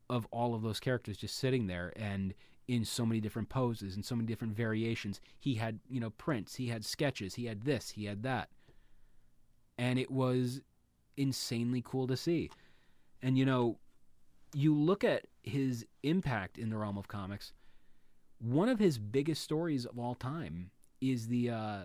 of 0.09 0.27
all 0.31 0.55
of 0.55 0.63
those 0.63 0.81
characters 0.81 1.19
just 1.19 1.37
sitting 1.37 1.67
there 1.67 1.93
and 1.95 2.33
in 2.69 2.85
so 2.87 3.05
many 3.05 3.21
different 3.21 3.49
poses 3.49 3.97
and 3.97 4.05
so 4.05 4.15
many 4.15 4.27
different 4.27 4.57
variations. 4.57 5.21
He 5.39 5.55
had, 5.55 5.81
you 5.91 6.01
know, 6.01 6.11
prints, 6.11 6.55
he 6.55 6.69
had 6.69 6.85
sketches, 6.85 7.35
he 7.35 7.47
had 7.47 7.63
this, 7.63 7.91
he 7.91 8.05
had 8.05 8.23
that. 8.23 8.51
And 9.77 9.99
it 9.99 10.11
was 10.11 10.61
insanely 11.17 11.83
cool 11.85 12.07
to 12.07 12.17
see. 12.17 12.51
And 13.23 13.39
you 13.39 13.45
know, 13.45 13.79
you 14.55 14.75
look 14.75 15.05
at 15.05 15.27
his 15.43 15.87
impact 16.03 16.59
in 16.59 16.71
the 16.71 16.77
realm 16.77 16.99
of 16.99 17.09
comics, 17.09 17.53
one 18.39 18.69
of 18.69 18.79
his 18.79 18.99
biggest 18.99 19.43
stories 19.43 19.87
of 19.87 19.99
all 19.99 20.15
time 20.15 20.71
is 21.01 21.29
the 21.29 21.51
uh, 21.51 21.83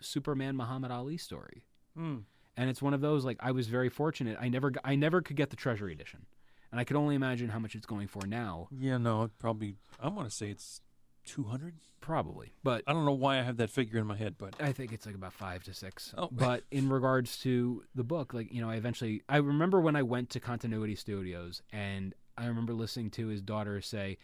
Superman 0.00 0.56
Muhammad 0.56 0.90
Ali 0.90 1.16
story 1.16 1.62
Hmm. 1.96 2.18
and 2.56 2.70
it's 2.70 2.80
one 2.82 2.94
of 2.94 3.00
those 3.00 3.24
like 3.24 3.38
I 3.40 3.50
was 3.50 3.66
very 3.66 3.88
fortunate. 3.88 4.36
I 4.40 4.48
never, 4.48 4.72
I 4.84 4.94
never 4.94 5.20
could 5.20 5.36
get 5.36 5.50
the 5.50 5.56
Treasury 5.56 5.92
edition, 5.92 6.26
and 6.70 6.80
I 6.80 6.84
could 6.84 6.96
only 6.96 7.14
imagine 7.16 7.48
how 7.48 7.58
much 7.58 7.74
it's 7.74 7.86
going 7.86 8.06
for 8.08 8.24
now. 8.26 8.68
yeah. 8.70 8.98
No, 8.98 9.24
it 9.24 9.30
probably. 9.38 9.74
I 10.00 10.08
want 10.08 10.28
to 10.30 10.34
say 10.34 10.50
it's 10.50 10.80
two 11.28 11.44
hundred. 11.44 11.74
Probably, 12.00 12.52
but 12.62 12.84
I 12.86 12.92
don't 12.94 13.04
know 13.04 13.12
why 13.12 13.38
I 13.38 13.42
have 13.42 13.58
that 13.58 13.70
figure 13.70 13.98
in 13.98 14.06
my 14.06 14.16
head, 14.16 14.36
but 14.38 14.54
I 14.62 14.72
think 14.72 14.92
it's 14.92 15.04
like 15.04 15.14
about 15.14 15.32
five 15.32 15.62
to 15.64 15.74
six. 15.74 16.14
Oh. 16.16 16.28
But 16.32 16.62
in 16.70 16.88
regards 16.88 17.38
to 17.40 17.82
the 17.94 18.04
book, 18.04 18.32
like 18.32 18.52
you 18.52 18.62
know, 18.62 18.70
I 18.70 18.76
eventually, 18.76 19.22
I 19.28 19.38
remember 19.38 19.80
when 19.80 19.94
I 19.94 20.02
went 20.02 20.30
to 20.30 20.40
Continuity 20.40 20.94
Studios, 20.94 21.60
and 21.70 22.14
I 22.38 22.46
remember 22.46 22.72
listening 22.72 23.10
to 23.10 23.26
his 23.26 23.42
daughter 23.42 23.80
say, 23.82 24.16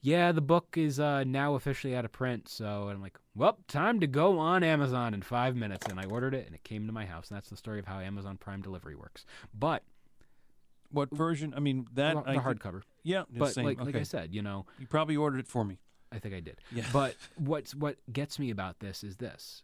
"Yeah, 0.00 0.32
the 0.32 0.40
book 0.40 0.76
is 0.76 0.98
uh, 0.98 1.22
now 1.24 1.54
officially 1.54 1.94
out 1.94 2.04
of 2.04 2.12
print." 2.12 2.48
So 2.48 2.88
and 2.88 2.96
I'm 2.96 3.02
like, 3.02 3.18
"Well, 3.36 3.58
time 3.68 4.00
to 4.00 4.08
go 4.08 4.38
on 4.38 4.64
Amazon 4.64 5.14
in 5.14 5.22
five 5.22 5.54
minutes," 5.54 5.86
and 5.86 6.00
I 6.00 6.06
ordered 6.06 6.34
it, 6.34 6.46
and 6.46 6.54
it 6.56 6.64
came 6.64 6.86
to 6.86 6.92
my 6.92 7.04
house. 7.04 7.28
And 7.28 7.36
that's 7.36 7.50
the 7.50 7.56
story 7.56 7.78
of 7.78 7.86
how 7.86 8.00
Amazon 8.00 8.36
Prime 8.38 8.62
delivery 8.62 8.96
works. 8.96 9.26
But 9.56 9.84
what 10.90 11.10
version? 11.14 11.52
I 11.56 11.60
mean 11.60 11.86
that 11.94 12.14
the, 12.14 12.32
the 12.32 12.38
hardcover. 12.38 12.82
Yeah, 13.04 13.24
the 13.30 13.38
But 13.38 13.52
same. 13.52 13.64
like, 13.64 13.80
like. 13.80 13.94
I 13.94 14.02
said, 14.02 14.34
you 14.34 14.42
know, 14.42 14.66
you 14.78 14.86
probably 14.86 15.16
ordered 15.16 15.40
it 15.40 15.46
for 15.46 15.64
me. 15.64 15.78
I 16.12 16.18
think 16.18 16.34
I 16.34 16.40
did. 16.40 16.58
Yeah. 16.72 16.84
But 16.92 17.16
what's 17.36 17.74
what 17.74 17.96
gets 18.12 18.38
me 18.38 18.50
about 18.50 18.80
this 18.80 19.04
is 19.04 19.16
this. 19.16 19.62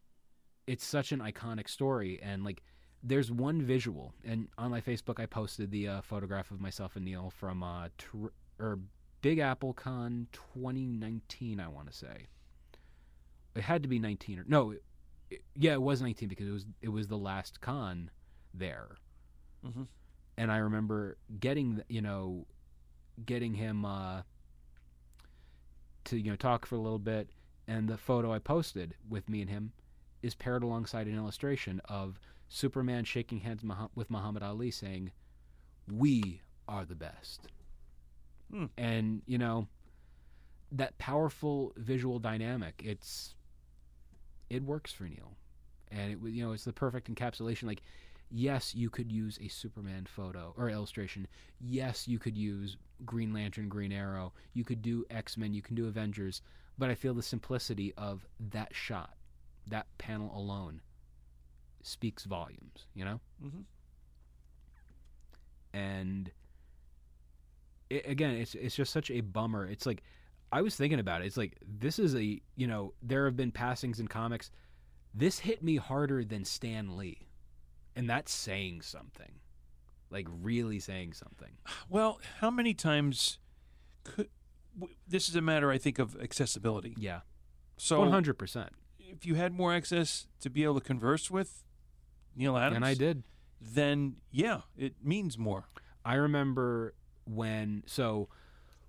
It's 0.67 0.85
such 0.85 1.13
an 1.13 1.21
iconic 1.21 1.69
story 1.69 2.21
and 2.23 2.45
like 2.45 2.63
there's 3.03 3.31
one 3.31 3.61
visual 3.63 4.15
and 4.25 4.49
on 4.57 4.71
my 4.71 4.81
Facebook 4.81 5.21
I 5.21 5.27
posted 5.27 5.71
the 5.71 5.89
uh, 5.89 6.01
photograph 6.03 6.51
of 6.51 6.61
myself 6.61 6.97
and 6.97 7.05
Neal 7.05 7.31
from 7.31 7.63
uh 7.63 7.89
tr- 7.99 8.29
or 8.59 8.79
Big 9.21 9.39
Apple 9.39 9.73
Con 9.75 10.27
2019 10.33 11.61
I 11.61 11.69
want 11.69 11.91
to 11.91 11.97
say. 11.97 12.29
It 13.55 13.63
had 13.63 13.83
to 13.83 13.89
be 13.89 13.99
19 13.99 14.39
or 14.41 14.45
no, 14.49 14.71
it, 14.73 14.83
it- 15.31 15.43
yeah, 15.55 15.73
it 15.73 15.83
was 15.83 16.01
19 16.03 16.29
because 16.29 16.49
it 16.49 16.53
was 16.53 16.67
it 16.83 16.89
was 16.89 17.09
the 17.09 17.19
last 17.19 17.61
con 17.61 18.11
there. 18.53 18.97
Mhm. 19.67 19.87
And 20.37 20.51
I 20.53 20.59
remember 20.59 21.17
getting 21.41 21.83
you 21.89 22.03
know 22.03 22.47
getting 23.25 23.55
him 23.55 23.85
uh 23.85 24.23
to 26.05 26.19
you 26.19 26.31
know 26.31 26.37
talk 26.37 26.67
for 26.67 26.77
a 26.77 26.81
little 26.81 26.99
bit 26.99 27.29
and 27.67 27.89
the 27.89 27.97
photo 27.97 28.33
I 28.33 28.39
posted 28.39 28.95
with 29.09 29.29
me 29.29 29.41
and 29.41 29.51
him 29.51 29.73
is 30.23 30.35
paired 30.35 30.63
alongside 30.63 31.07
an 31.07 31.17
illustration 31.17 31.81
of 31.87 32.19
Superman 32.49 33.05
shaking 33.05 33.41
hands 33.41 33.63
with 33.95 34.11
Muhammad 34.11 34.43
Ali 34.43 34.71
saying 34.71 35.13
we 35.91 36.41
are 36.69 36.85
the 36.85 36.95
best. 36.95 37.49
Hmm. 38.51 38.67
And 38.77 39.23
you 39.27 39.39
know 39.39 39.67
that 40.73 40.97
powerful 40.99 41.73
visual 41.77 42.19
dynamic 42.19 42.83
it's 42.85 43.35
it 44.51 44.63
works 44.63 44.93
for 44.93 45.05
Neal. 45.05 45.37
And 45.91 46.13
it 46.13 46.19
you 46.31 46.45
know 46.45 46.53
it's 46.53 46.65
the 46.65 46.73
perfect 46.73 47.13
encapsulation 47.13 47.65
like 47.65 47.83
yes, 48.35 48.75
you 48.75 48.91
could 48.91 49.13
use 49.13 49.39
a 49.41 49.49
Superman 49.49 50.07
photo 50.07 50.53
or 50.57 50.69
illustration. 50.69 51.27
Yes, 51.61 52.09
you 52.09 52.19
could 52.19 52.37
use 52.37 52.77
Green 53.05 53.33
Lantern, 53.33 53.69
Green 53.69 53.93
Arrow. 53.93 54.33
You 54.53 54.65
could 54.65 54.83
do 54.83 55.05
X 55.09 55.37
Men. 55.37 55.55
You 55.55 55.63
can 55.63 55.77
do 55.77 55.87
Avengers. 55.87 56.43
But 56.77 56.91
I 56.91 56.95
feel 56.97 57.15
the 57.15 57.23
simplicity 57.23 57.95
of 57.97 58.27
that 58.51 58.75
shot, 58.75 59.15
that 59.69 59.87
panel 59.99 60.37
alone, 60.37 60.81
speaks 61.83 62.25
volumes. 62.25 62.87
You 62.95 63.05
know, 63.05 63.21
Mhm. 63.43 63.65
and 65.73 66.31
it, 67.91 68.07
again, 68.09 68.35
it's 68.35 68.55
it's 68.55 68.75
just 68.77 68.93
such 68.93 69.11
a 69.11 69.21
bummer. 69.21 69.67
It's 69.67 69.87
like 69.87 70.03
I 70.53 70.63
was 70.63 70.77
thinking 70.77 70.99
about 71.01 71.23
it. 71.23 71.27
It's 71.27 71.37
like 71.37 71.57
this 71.67 71.99
is 71.99 72.15
a 72.15 72.41
you 72.57 72.67
know 72.67 72.95
there 73.03 73.25
have 73.27 73.37
been 73.37 73.53
passings 73.53 74.01
in 74.01 74.09
comics. 74.09 74.51
This 75.15 75.39
hit 75.39 75.63
me 75.63 75.77
harder 75.77 76.25
than 76.25 76.45
Stan 76.45 76.97
Lee, 76.97 77.24
and 77.97 78.09
that's 78.09 78.33
saying 78.33 78.83
something, 78.83 79.41
like 80.11 80.27
really 80.43 80.79
saying 80.79 81.13
something. 81.15 81.53
Well, 81.89 82.21
how 82.41 82.51
many 82.51 82.75
times 82.75 83.39
could 84.05 84.29
w- 84.79 84.95
this 85.07 85.29
is 85.29 85.37
a 85.37 85.41
matter, 85.41 85.71
I 85.71 85.79
think, 85.79 85.99
of 85.99 86.17
accessibility. 86.21 86.95
Yeah, 86.99 87.21
So 87.77 88.01
one 88.01 88.11
hundred 88.11 88.35
percent. 88.39 88.71
if 88.99 89.25
you 89.27 89.35
had 89.37 89.53
more 89.53 89.73
access 89.73 90.27
to 90.41 90.51
be 90.51 90.65
able 90.65 90.75
to 90.81 90.81
converse 90.87 91.31
with 91.31 91.63
Neal 92.37 92.57
Adams, 92.57 92.77
And 92.77 92.85
I 92.85 92.95
did. 92.95 93.23
then 93.61 94.17
yeah, 94.31 94.63
it 94.77 94.95
means 95.03 95.39
more. 95.39 95.69
I 96.05 96.15
remember 96.15 96.95
when 97.25 97.83
so 97.87 98.29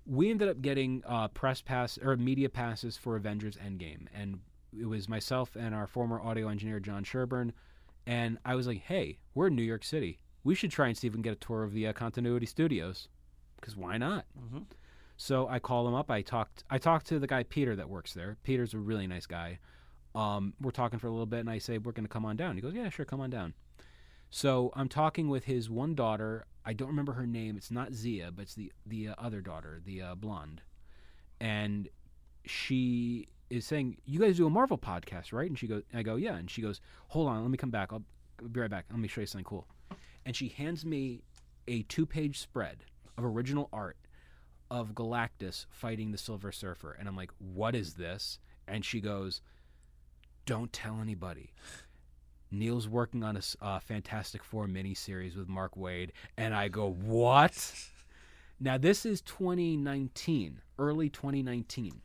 we 0.06 0.30
ended 0.30 0.50
up 0.50 0.62
getting 0.62 1.02
uh, 1.08 1.28
press 1.30 1.62
pass 1.62 1.98
or 1.98 2.16
media 2.18 2.50
passes 2.50 2.98
for 2.98 3.16
Avengers 3.16 3.56
Endgame, 3.58 4.08
and 4.14 4.40
it 4.78 4.86
was 4.86 5.08
myself 5.08 5.56
and 5.56 5.74
our 5.74 5.88
former 5.88 6.20
audio 6.20 6.50
engineer 6.50 6.80
John 6.80 7.04
Sherburne, 7.04 7.54
and 8.06 8.38
I 8.46 8.56
was 8.56 8.68
like, 8.68 8.82
"Hey, 8.82 9.20
we're 9.34 9.48
in 9.48 9.56
New 9.56 9.64
York 9.64 9.84
City. 9.84 10.20
We 10.44 10.56
should 10.56 10.72
try 10.72 10.88
and 10.88 10.98
see 10.98 11.08
if 11.08 11.14
we 11.14 11.18
can 11.18 11.22
get 11.24 11.34
a 11.34 11.36
tour 11.38 11.64
of 11.64 11.74
the 11.74 11.88
uh, 11.88 11.94
Continuity 11.94 12.46
Studios, 12.46 13.08
because 13.56 13.76
why 13.76 13.98
not?" 13.98 14.26
Mm-hmm. 14.40 14.64
So 15.18 15.48
I 15.48 15.60
call 15.60 15.88
him 15.88 15.94
up. 15.94 16.12
I 16.12 16.22
talked. 16.22 16.64
I 16.70 16.78
talked 16.78 17.08
to 17.08 17.20
the 17.20 17.28
guy 17.28 17.44
Peter 17.44 17.76
that 17.76 17.90
works 17.90 18.14
there. 18.14 18.38
Peter's 18.44 18.74
a 18.74 18.80
really 18.80 19.08
nice 19.08 19.26
guy. 19.26 19.60
Um, 20.14 20.54
we're 20.62 20.72
talking 20.72 21.00
for 21.00 21.08
a 21.08 21.12
little 21.12 21.26
bit, 21.26 21.42
and 21.42 21.50
I 21.50 21.58
say 21.58 21.78
we're 21.78 21.92
going 21.92 22.06
to 22.06 22.10
come 22.10 22.26
on 22.26 22.36
down. 22.38 22.56
He 22.56 22.62
goes, 22.62 22.74
"Yeah, 22.74 22.90
sure, 22.90 23.06
come 23.06 23.22
on 23.22 23.30
down." 23.30 23.54
So 24.30 24.72
I'm 24.76 24.90
talking 24.90 25.30
with 25.30 25.46
his 25.46 25.70
one 25.70 25.96
daughter. 25.96 26.46
I 26.66 26.74
don't 26.74 26.90
remember 26.90 27.14
her 27.14 27.28
name. 27.28 27.56
It's 27.58 27.72
not 27.72 27.92
Zeea, 27.92 28.36
but 28.36 28.44
it's 28.44 28.56
the 28.56 28.72
the 28.86 29.10
uh, 29.10 29.16
other 29.18 29.42
daughter, 29.42 29.82
the 29.84 30.02
uh, 30.02 30.16
blonde, 30.16 30.62
and 31.40 31.88
she 32.46 33.28
is 33.50 33.66
saying, 33.66 33.98
"You 34.06 34.20
guys 34.20 34.38
do 34.38 34.48
a 34.48 34.50
Marvel 34.50 34.78
podcast, 34.78 35.34
right?" 35.34 35.50
And 35.50 35.58
she 35.58 35.68
goes, 35.68 35.84
"I 35.94 36.04
go, 36.04 36.16
yeah." 36.16 36.36
And 36.36 36.50
she 36.50 36.62
goes, 36.62 36.82
"Hold 37.10 37.30
on, 37.30 37.42
let 37.42 37.52
me 37.52 37.58
come 37.58 37.72
back. 37.72 37.92
I'll, 37.92 38.04
I'll 38.42 38.48
be 38.48 38.60
right 38.60 38.70
back. 38.70 38.86
Let 38.90 39.00
me 39.00 39.08
show 39.08 39.22
you 39.22 39.28
something 39.28 39.46
cool." 39.46 39.68
And 40.26 40.36
she 40.36 40.50
hands 40.50 40.86
me 40.86 41.22
a 41.68 41.84
two-page 41.84 42.40
spread 42.40 42.86
of 43.18 43.26
original 43.26 43.70
art 43.72 43.98
of 44.72 44.94
Galactus 44.94 45.66
fighting 45.70 46.12
the 46.12 46.18
Silver 46.18 46.52
Surfer, 46.52 46.94
and 46.94 47.08
I'm 47.08 47.16
like, 47.16 47.32
"What 47.40 47.76
is 47.76 47.94
this?" 47.96 48.40
And 48.68 48.84
she 48.84 49.00
goes, 49.02 49.42
"Don't 50.46 50.74
tell 50.74 51.00
anybody." 51.02 51.54
Neal's 52.52 52.88
working 52.88 53.24
on 53.24 53.38
a 53.38 53.42
uh, 53.64 53.80
Fantastic 53.80 54.44
Four 54.44 54.68
miniseries 54.68 55.36
with 55.36 55.50
Mark 55.50 55.76
Waid, 55.76 56.12
and 56.38 56.54
I 56.54 56.68
go, 56.68 56.90
"What?" 56.90 57.74
Now 58.60 58.78
this 58.78 59.06
is 59.06 59.22
2019, 59.22 60.62
early 60.80 61.10
2019. 61.10 62.02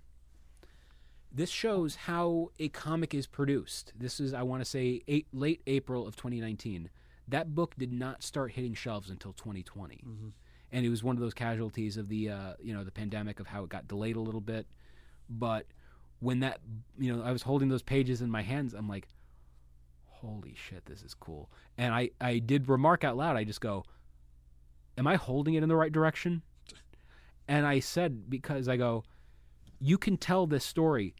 This 1.33 1.51
shows 1.51 1.95
how 1.95 2.51
a 2.59 2.69
comic 2.69 3.15
is 3.15 3.27
produced. 3.27 3.93
This 3.97 4.19
is, 4.19 4.35
I 4.35 4.43
want 4.43 4.63
to 4.63 4.69
say, 4.69 5.03
eight, 5.07 5.29
late 5.33 5.63
April 5.67 6.07
of 6.07 6.17
2019. 6.17 6.91
That 7.29 7.55
book 7.55 7.75
did 7.79 7.93
not 7.93 8.25
start 8.25 8.53
hitting 8.53 8.75
shelves 8.75 9.11
until 9.11 9.33
2020, 9.35 10.03
and 10.73 10.85
it 10.85 10.89
was 10.89 11.05
one 11.05 11.15
of 11.15 11.21
those 11.21 11.35
casualties 11.35 11.97
of 11.97 12.09
the, 12.09 12.31
uh, 12.31 12.53
you 12.61 12.75
know, 12.75 12.83
the 12.83 12.91
pandemic 12.91 13.39
of 13.39 13.47
how 13.47 13.63
it 13.63 13.69
got 13.69 13.87
delayed 13.87 14.17
a 14.17 14.21
little 14.21 14.41
bit. 14.41 14.67
But 15.29 15.67
when 16.19 16.41
that, 16.41 16.61
you 16.99 17.15
know, 17.15 17.23
I 17.23 17.31
was 17.31 17.43
holding 17.43 17.69
those 17.69 17.83
pages 17.83 18.21
in 18.21 18.31
my 18.31 18.43
hands, 18.43 18.75
I'm 18.75 18.89
like, 18.89 19.07
holy 20.07 20.55
shit, 20.55 20.85
this 20.87 21.03
is 21.03 21.15
cool. 21.15 21.51
And 21.79 21.95
I, 21.95 22.11
I 22.21 22.39
did 22.39 22.69
remark 22.69 23.05
out 23.05 23.17
loud, 23.17 23.37
I 23.37 23.45
just 23.45 23.61
go, 23.61 23.85
am 24.99 25.07
I 25.07 25.15
holding 25.17 25.55
it 25.55 25.63
in 25.63 25.69
the 25.69 25.77
right 25.77 25.93
direction? 25.93 26.43
And 27.49 27.67
I 27.67 27.81
said, 27.81 28.31
because 28.31 28.69
I 28.69 28.77
go, 28.77 29.03
you 29.81 29.99
can 29.99 30.17
tell 30.17 30.47
this 30.47 30.65
story 30.65 31.15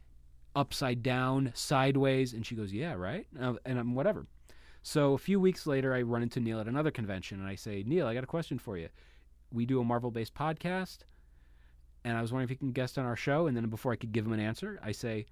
upside 0.55 1.01
down, 1.01 1.51
sideways. 1.55 2.33
And 2.33 2.45
she 2.45 2.55
goes, 2.55 2.71
yeah, 2.71 2.93
right? 2.93 3.25
And 3.35 3.57
I'm- 3.65 3.95
whatever. 3.95 4.27
So 4.83 5.13
a 5.13 5.17
few 5.17 5.39
weeks 5.39 5.67
later, 5.67 5.93
I 5.93 6.01
run 6.01 6.23
into 6.23 6.39
Neal 6.39 6.59
at 6.59 6.67
another 6.67 6.91
convention 6.91 7.39
and 7.39 7.47
I 7.47 7.55
say, 7.55 7.83
Neal, 7.85 8.07
I 8.07 8.13
got 8.13 8.23
a 8.23 8.27
question 8.27 8.57
for 8.57 8.77
you. 8.77 8.89
We 9.53 9.65
do 9.65 9.79
a 9.79 9.83
Marvel 9.83 10.11
based 10.11 10.33
podcast. 10.33 10.99
And 12.03 12.17
I 12.17 12.21
was 12.21 12.31
wondering 12.31 12.45
if 12.45 12.49
you 12.51 12.57
can 12.57 12.71
guest 12.71 12.97
on 12.97 13.05
our 13.05 13.15
show. 13.15 13.45
And 13.45 13.55
then 13.55 13.67
before 13.67 13.91
I 13.91 13.95
could 13.95 14.11
give 14.11 14.25
him 14.25 14.33
an 14.33 14.39
answer, 14.39 14.79
I 14.83 14.91
say, 14.91 15.27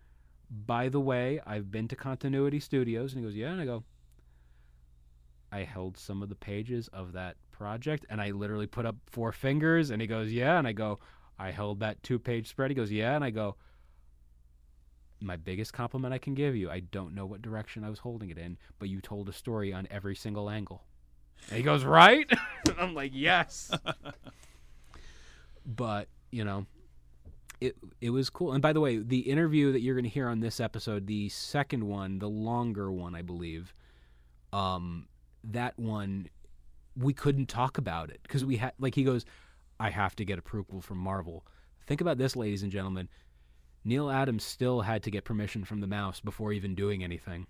by 0.52 0.88
the 0.90 1.00
way, 1.00 1.40
I've 1.46 1.72
been 1.72 1.88
to 1.88 1.96
Continuity 1.96 2.60
Studios. 2.60 3.14
And 3.14 3.22
he 3.22 3.26
goes, 3.26 3.36
yeah. 3.36 3.52
And 3.52 3.62
I 3.62 3.66
go, 3.66 3.84
I 5.52 5.64
held 5.64 5.98
some 5.98 6.22
of 6.22 6.30
the 6.30 6.36
pages 6.36 6.88
of 6.90 7.14
that 7.14 7.38
project 7.52 8.06
and 8.10 8.22
I 8.22 8.32
literally 8.32 8.68
put 8.68 8.86
up 8.86 8.98
four 9.08 9.32
fingers. 9.32 9.90
And 9.90 10.00
he 10.00 10.08
goes, 10.08 10.32
yeah. 10.32 10.60
And 10.60 10.68
I 10.68 10.74
go, 10.74 11.00
I 11.40 11.52
held 11.52 11.80
that 11.80 12.04
two 12.04 12.20
page 12.20 12.48
spread. 12.50 12.70
He 12.70 12.76
goes, 12.76 12.92
yeah. 12.92 13.16
And 13.16 13.24
I 13.24 13.30
go, 13.30 13.56
my 15.22 15.38
biggest 15.38 15.74
compliment 15.74 16.14
I 16.14 16.18
can 16.18 16.34
give 16.34 16.56
you, 16.56 16.70
I 16.70 16.82
don't 16.82 17.16
know 17.16 17.26
what 17.26 17.42
direction 17.42 17.84
I 17.84 17.90
was 17.90 18.00
holding 18.00 18.30
it 18.30 18.38
in, 18.38 18.58
but 18.78 18.90
you 18.90 19.02
told 19.02 19.30
a 19.30 19.34
story 19.34 19.74
on 19.74 19.88
every 19.90 20.16
single 20.16 20.50
angle. 20.50 20.84
And 21.50 21.58
he 21.58 21.64
goes, 21.64 21.84
right? 21.84 22.30
I'm 22.78 22.94
like, 22.94 23.12
yes. 23.14 23.72
but, 25.66 26.08
you 26.32 26.44
know, 26.44 26.66
it 27.62 27.76
it 28.02 28.10
was 28.10 28.30
cool. 28.30 28.54
And 28.54 28.62
by 28.62 28.74
the 28.74 28.80
way, 28.80 28.98
the 28.98 29.20
interview 29.20 29.72
that 29.72 29.82
you're 29.82 29.96
going 29.96 30.04
to 30.04 30.10
hear 30.10 30.28
on 30.28 30.40
this 30.40 30.60
episode, 30.60 31.08
the 31.08 31.30
second 31.30 31.88
one, 31.88 32.20
the 32.20 32.30
longer 32.30 32.92
one, 32.92 33.16
I 33.16 33.22
believe, 33.22 33.74
um, 34.54 35.08
that 35.44 35.78
one 35.78 36.30
we 36.98 37.14
couldn't 37.14 37.48
talk 37.48 37.78
about 37.78 38.10
it 38.10 38.20
because 38.24 38.44
we 38.44 38.58
had 38.58 38.74
like 38.80 38.96
he 38.96 39.04
goes, 39.04 39.26
I 39.80 39.90
have 39.90 40.16
to 40.18 40.26
get 40.26 40.40
approval 40.40 40.82
from 40.82 40.98
Marvel. 40.98 41.46
Think 41.88 42.02
about 42.02 42.18
this, 42.18 42.36
ladies 42.36 42.64
and 42.64 42.72
gentlemen. 42.72 43.10
Neal 43.84 44.10
Adams 44.10 44.44
still 44.44 44.82
had 44.82 45.04
to 45.04 45.12
get 45.12 45.24
permission 45.24 45.64
from 45.64 45.80
the 45.80 45.88
mouse 45.88 46.20
before 46.20 46.52
even 46.52 46.76
doing 46.76 47.04
anything. 47.04 47.48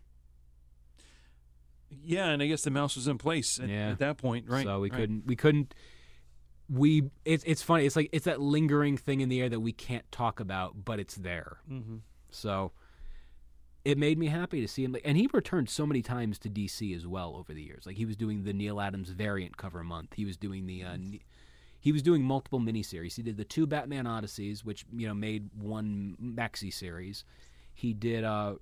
Yeah, 1.89 2.27
and 2.27 2.41
I 2.41 2.47
guess 2.47 2.61
the 2.61 2.71
mouse 2.71 2.95
was 2.95 3.07
in 3.07 3.17
place 3.17 3.59
at, 3.59 3.67
Yeah. 3.67 3.89
at 3.89 3.99
that 3.99 4.17
point, 4.17 4.47
right? 4.47 4.63
So 4.63 4.79
we 4.79 4.91
right. 4.91 4.99
couldn't 4.99 5.25
we 5.25 5.35
couldn't 5.35 5.73
we 6.69 7.09
it's 7.25 7.43
it's 7.45 7.63
funny. 7.63 7.85
It's 7.85 7.95
like 7.95 8.09
it's 8.11 8.25
that 8.25 8.39
lingering 8.39 8.95
thing 8.95 9.21
in 9.21 9.29
the 9.29 9.41
air 9.41 9.49
that 9.49 9.59
we 9.59 9.71
can't 9.71 10.09
talk 10.11 10.39
about, 10.39 10.85
but 10.85 10.99
it's 10.99 11.15
there. 11.15 11.57
Mm-hmm. 11.69 11.97
So 12.29 12.73
it 13.83 13.97
made 13.97 14.19
me 14.19 14.27
happy 14.27 14.61
to 14.61 14.67
see 14.67 14.83
him. 14.83 14.95
And 15.03 15.17
he 15.17 15.27
returned 15.33 15.69
so 15.69 15.85
many 15.87 16.03
times 16.03 16.37
to 16.39 16.49
DC 16.49 16.95
as 16.95 17.07
well 17.07 17.35
over 17.35 17.53
the 17.53 17.63
years. 17.63 17.85
Like 17.87 17.95
he 17.95 18.05
was 18.05 18.15
doing 18.15 18.43
the 18.43 18.53
Neal 18.53 18.79
Adams 18.79 19.09
variant 19.09 19.57
cover 19.57 19.83
month. 19.83 20.13
He 20.15 20.25
was 20.25 20.37
doing 20.37 20.67
the 20.67 20.83
uh, 20.83 20.97
he 21.79 21.91
was 21.91 22.01
doing 22.01 22.23
multiple 22.23 22.59
miniseries. 22.59 23.15
He 23.15 23.21
did 23.23 23.37
the 23.37 23.45
two 23.45 23.65
Batman 23.65 24.05
Odysseys, 24.05 24.65
which 24.65 24.85
you 24.93 25.07
know 25.07 25.13
made 25.13 25.49
one 25.57 26.15
maxi 26.21 26.73
series. 26.73 27.23
He 27.73 27.93
did 27.93 28.23
uh, 28.23 28.55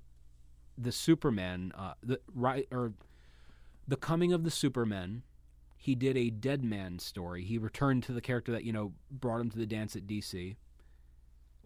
the 0.77 0.91
Superman, 0.91 1.71
uh, 1.77 1.93
the 2.03 2.19
right 2.33 2.67
or 2.71 2.93
the 3.87 3.97
coming 3.97 4.33
of 4.33 4.43
the 4.43 4.51
Superman. 4.51 5.23
He 5.75 5.95
did 5.95 6.17
a 6.17 6.29
Deadman 6.29 6.99
story. 6.99 7.43
He 7.43 7.57
returned 7.57 8.03
to 8.03 8.11
the 8.13 8.21
character 8.21 8.51
that 8.51 8.63
you 8.63 8.73
know 8.73 8.93
brought 9.09 9.41
him 9.41 9.49
to 9.51 9.57
the 9.57 9.65
dance 9.65 9.95
at 9.95 10.05
DC. 10.05 10.55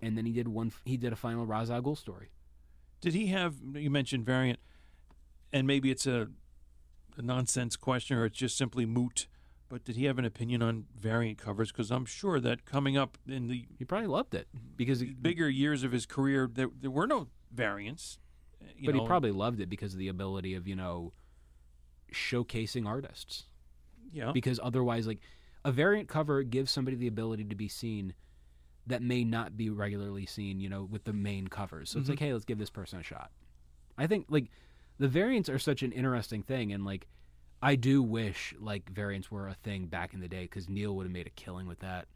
and 0.02 0.18
then 0.18 0.26
he 0.26 0.32
did 0.32 0.48
one. 0.48 0.72
He 0.86 0.96
did 0.98 1.12
a 1.12 1.18
final 1.18 1.46
Ra's 1.46 1.70
al 1.70 1.82
Ghul 1.82 1.98
story. 1.98 2.30
Did 3.02 3.14
he 3.14 3.28
have? 3.28 3.56
You 3.74 3.90
mentioned 3.90 4.26
variant, 4.26 4.60
and 5.52 5.68
maybe 5.68 5.92
it's 5.92 6.08
a, 6.08 6.30
a 7.18 7.22
nonsense 7.22 7.76
question 7.76 8.18
or 8.18 8.26
it's 8.26 8.38
just 8.38 8.58
simply 8.58 8.86
moot. 8.86 9.28
But 9.72 9.86
did 9.86 9.96
he 9.96 10.04
have 10.04 10.20
an 10.20 10.26
opinion 10.26 10.62
on 10.62 10.86
variant 11.00 11.38
covers? 11.38 11.72
Because 11.72 11.92
I'm 11.92 12.06
sure 12.06 12.42
that 12.42 12.66
coming 12.66 12.98
up 12.98 13.18
in 13.26 13.48
the 13.48 13.66
He 13.80 13.86
probably 13.86 14.08
loved 14.08 14.36
it 14.36 14.50
because, 14.76 15.00
he, 15.00 15.14
bigger 15.14 15.50
years 15.50 15.86
of 15.86 15.94
his 15.94 16.06
career, 16.06 16.50
there 16.54 16.70
there 16.80 16.92
were 16.92 17.08
no 17.08 17.30
variants. 17.54 18.20
Eh, 18.62 18.66
you 18.80 18.86
but 18.88 19.00
he 19.00 19.08
probably 19.08 19.32
loved 19.32 19.62
it 19.62 19.70
because 19.70 19.94
of 19.94 20.00
the 20.00 20.10
ability 20.10 20.56
of 20.56 20.68
you 20.68 20.76
know 20.76 21.14
showcasing 22.14 22.86
artists. 22.86 23.46
yeah. 24.12 24.34
because 24.34 24.60
otherwise 24.62 25.08
like 25.08 25.22
a 25.64 25.72
variant 25.72 26.10
cover 26.10 26.44
gives 26.44 26.70
somebody 26.70 26.98
the 26.98 27.08
ability 27.08 27.46
to 27.46 27.56
be 27.56 27.70
seen 27.70 28.14
that 28.88 29.02
may 29.02 29.24
not 29.24 29.56
be 29.56 29.70
regularly 29.70 30.26
seen 30.26 30.60
you 30.60 30.68
know 30.68 30.84
with 30.84 31.06
the 31.06 31.14
main 31.14 31.48
covers 31.48 31.90
so 31.90 32.00
it's 32.00 32.06
mm-hmm. 32.06 32.12
like 32.14 32.20
hey 32.20 32.34
let's 32.34 32.44
give 32.44 32.58
this 32.58 32.70
person 32.70 33.00
a 33.00 33.04
shot 33.04 33.32
i 33.98 34.06
think 34.08 34.26
like 34.28 34.50
the 34.98 35.08
variants 35.08 35.48
are 35.48 35.60
such 35.60 35.82
an 35.84 35.92
interesting 35.94 36.44
thing 36.44 36.74
and 36.74 36.84
like 36.84 37.08
i 37.62 37.76
do 37.76 38.02
wish 38.02 38.54
like 38.60 38.90
variants 38.90 39.30
were 39.32 39.48
a 39.48 39.54
thing 39.56 39.86
back 39.88 40.14
in 40.14 40.20
the 40.20 40.28
day 40.28 40.44
because 40.44 40.70
neal 40.70 40.96
would 40.96 41.06
have 41.06 41.14
made 41.14 41.28
a 41.28 41.32
killing 41.32 41.68
with 41.68 41.80
that 41.80 42.08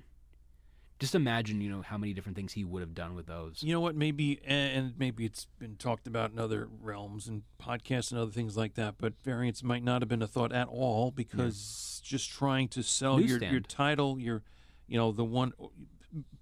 just 0.99 1.13
imagine 1.15 1.59
you 1.59 1.69
know 1.69 1.81
how 1.81 1.97
many 1.97 2.13
different 2.13 2.37
things 2.37 2.53
he 2.53 2.63
would 2.63 2.79
have 2.79 2.93
done 2.95 3.15
with 3.15 3.25
those 3.27 3.61
You 3.61 3.73
know 3.73 3.81
what? 3.81 3.95
Maybe, 3.95 4.39
and 4.45 4.93
maybe 4.97 5.25
it's 5.25 5.47
been 5.59 5.75
talked 5.75 6.07
about 6.07 6.31
in 6.31 6.39
other 6.39 6.69
realms 6.81 7.27
and 7.27 7.43
podcasts 7.61 8.11
and 8.11 8.19
other 8.19 8.31
things 8.31 8.55
like 8.55 8.75
that. 8.75 8.95
But 8.97 9.13
variants 9.23 9.61
might 9.61 9.83
not 9.83 10.01
have 10.01 10.07
been 10.07 10.21
a 10.21 10.27
thought 10.27 10.53
at 10.53 10.67
all 10.67 11.11
because 11.11 12.01
just 12.03 12.31
trying 12.31 12.69
to 12.69 12.81
sell 12.81 13.19
your, 13.19 13.43
your 13.43 13.59
title, 13.59 14.17
your, 14.19 14.43
you 14.87 14.97
know, 14.97 15.11
the 15.11 15.25
one 15.25 15.51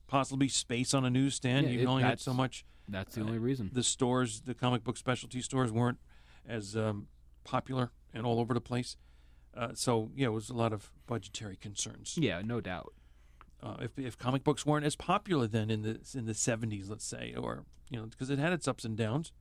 possibly 0.08 0.48
space 0.48 0.94
on 0.94 1.04
a 1.04 1.10
newsstand. 1.10 1.68
Yeah, 1.68 1.80
you 1.82 1.88
only 1.88 2.04
had 2.04 2.20
so 2.20 2.34
much. 2.34 2.64
that's 2.88 3.16
the 3.16 3.22
only 3.22 3.40
reason 3.40 3.72
The 3.74 3.84
stores, 3.84 4.42
the 4.42 4.54
comic 4.54 4.84
book 4.84 4.98
specialty 4.98 5.42
stores, 5.42 5.72
weren't 5.72 5.98
as 6.48 6.76
um, 6.78 7.08
popular 7.44 7.92
and 8.14 8.26
all 8.26 8.40
over 8.40 8.54
the 8.54 8.62
place. 8.62 8.96
Uh, 9.56 9.70
so 9.74 10.10
yeah, 10.16 10.28
it 10.28 10.32
was 10.32 10.50
a 10.50 10.54
lot 10.54 10.74
of 10.74 10.92
budgetary 11.08 11.56
concerns. 11.56 12.16
yeah 12.18 12.42
no 12.44 12.60
doubt 12.62 12.94
uh, 13.62 13.76
if, 13.82 13.98
if 14.00 14.18
comic 14.18 14.44
books 14.44 14.66
weren't 14.66 14.86
as 14.86 14.96
popular 14.96 15.46
then 15.48 15.70
in 15.70 15.82
the 15.84 16.00
in 16.16 16.26
the 16.26 16.34
70s 16.34 16.90
let's 16.90 17.06
say 17.06 17.36
or 17.38 17.64
you 17.90 18.00
know 18.00 18.06
because 18.08 18.30
it 18.32 18.40
had 18.40 18.52
its 18.52 18.68
ups 18.68 18.84
and 18.84 18.98
downs 18.98 19.32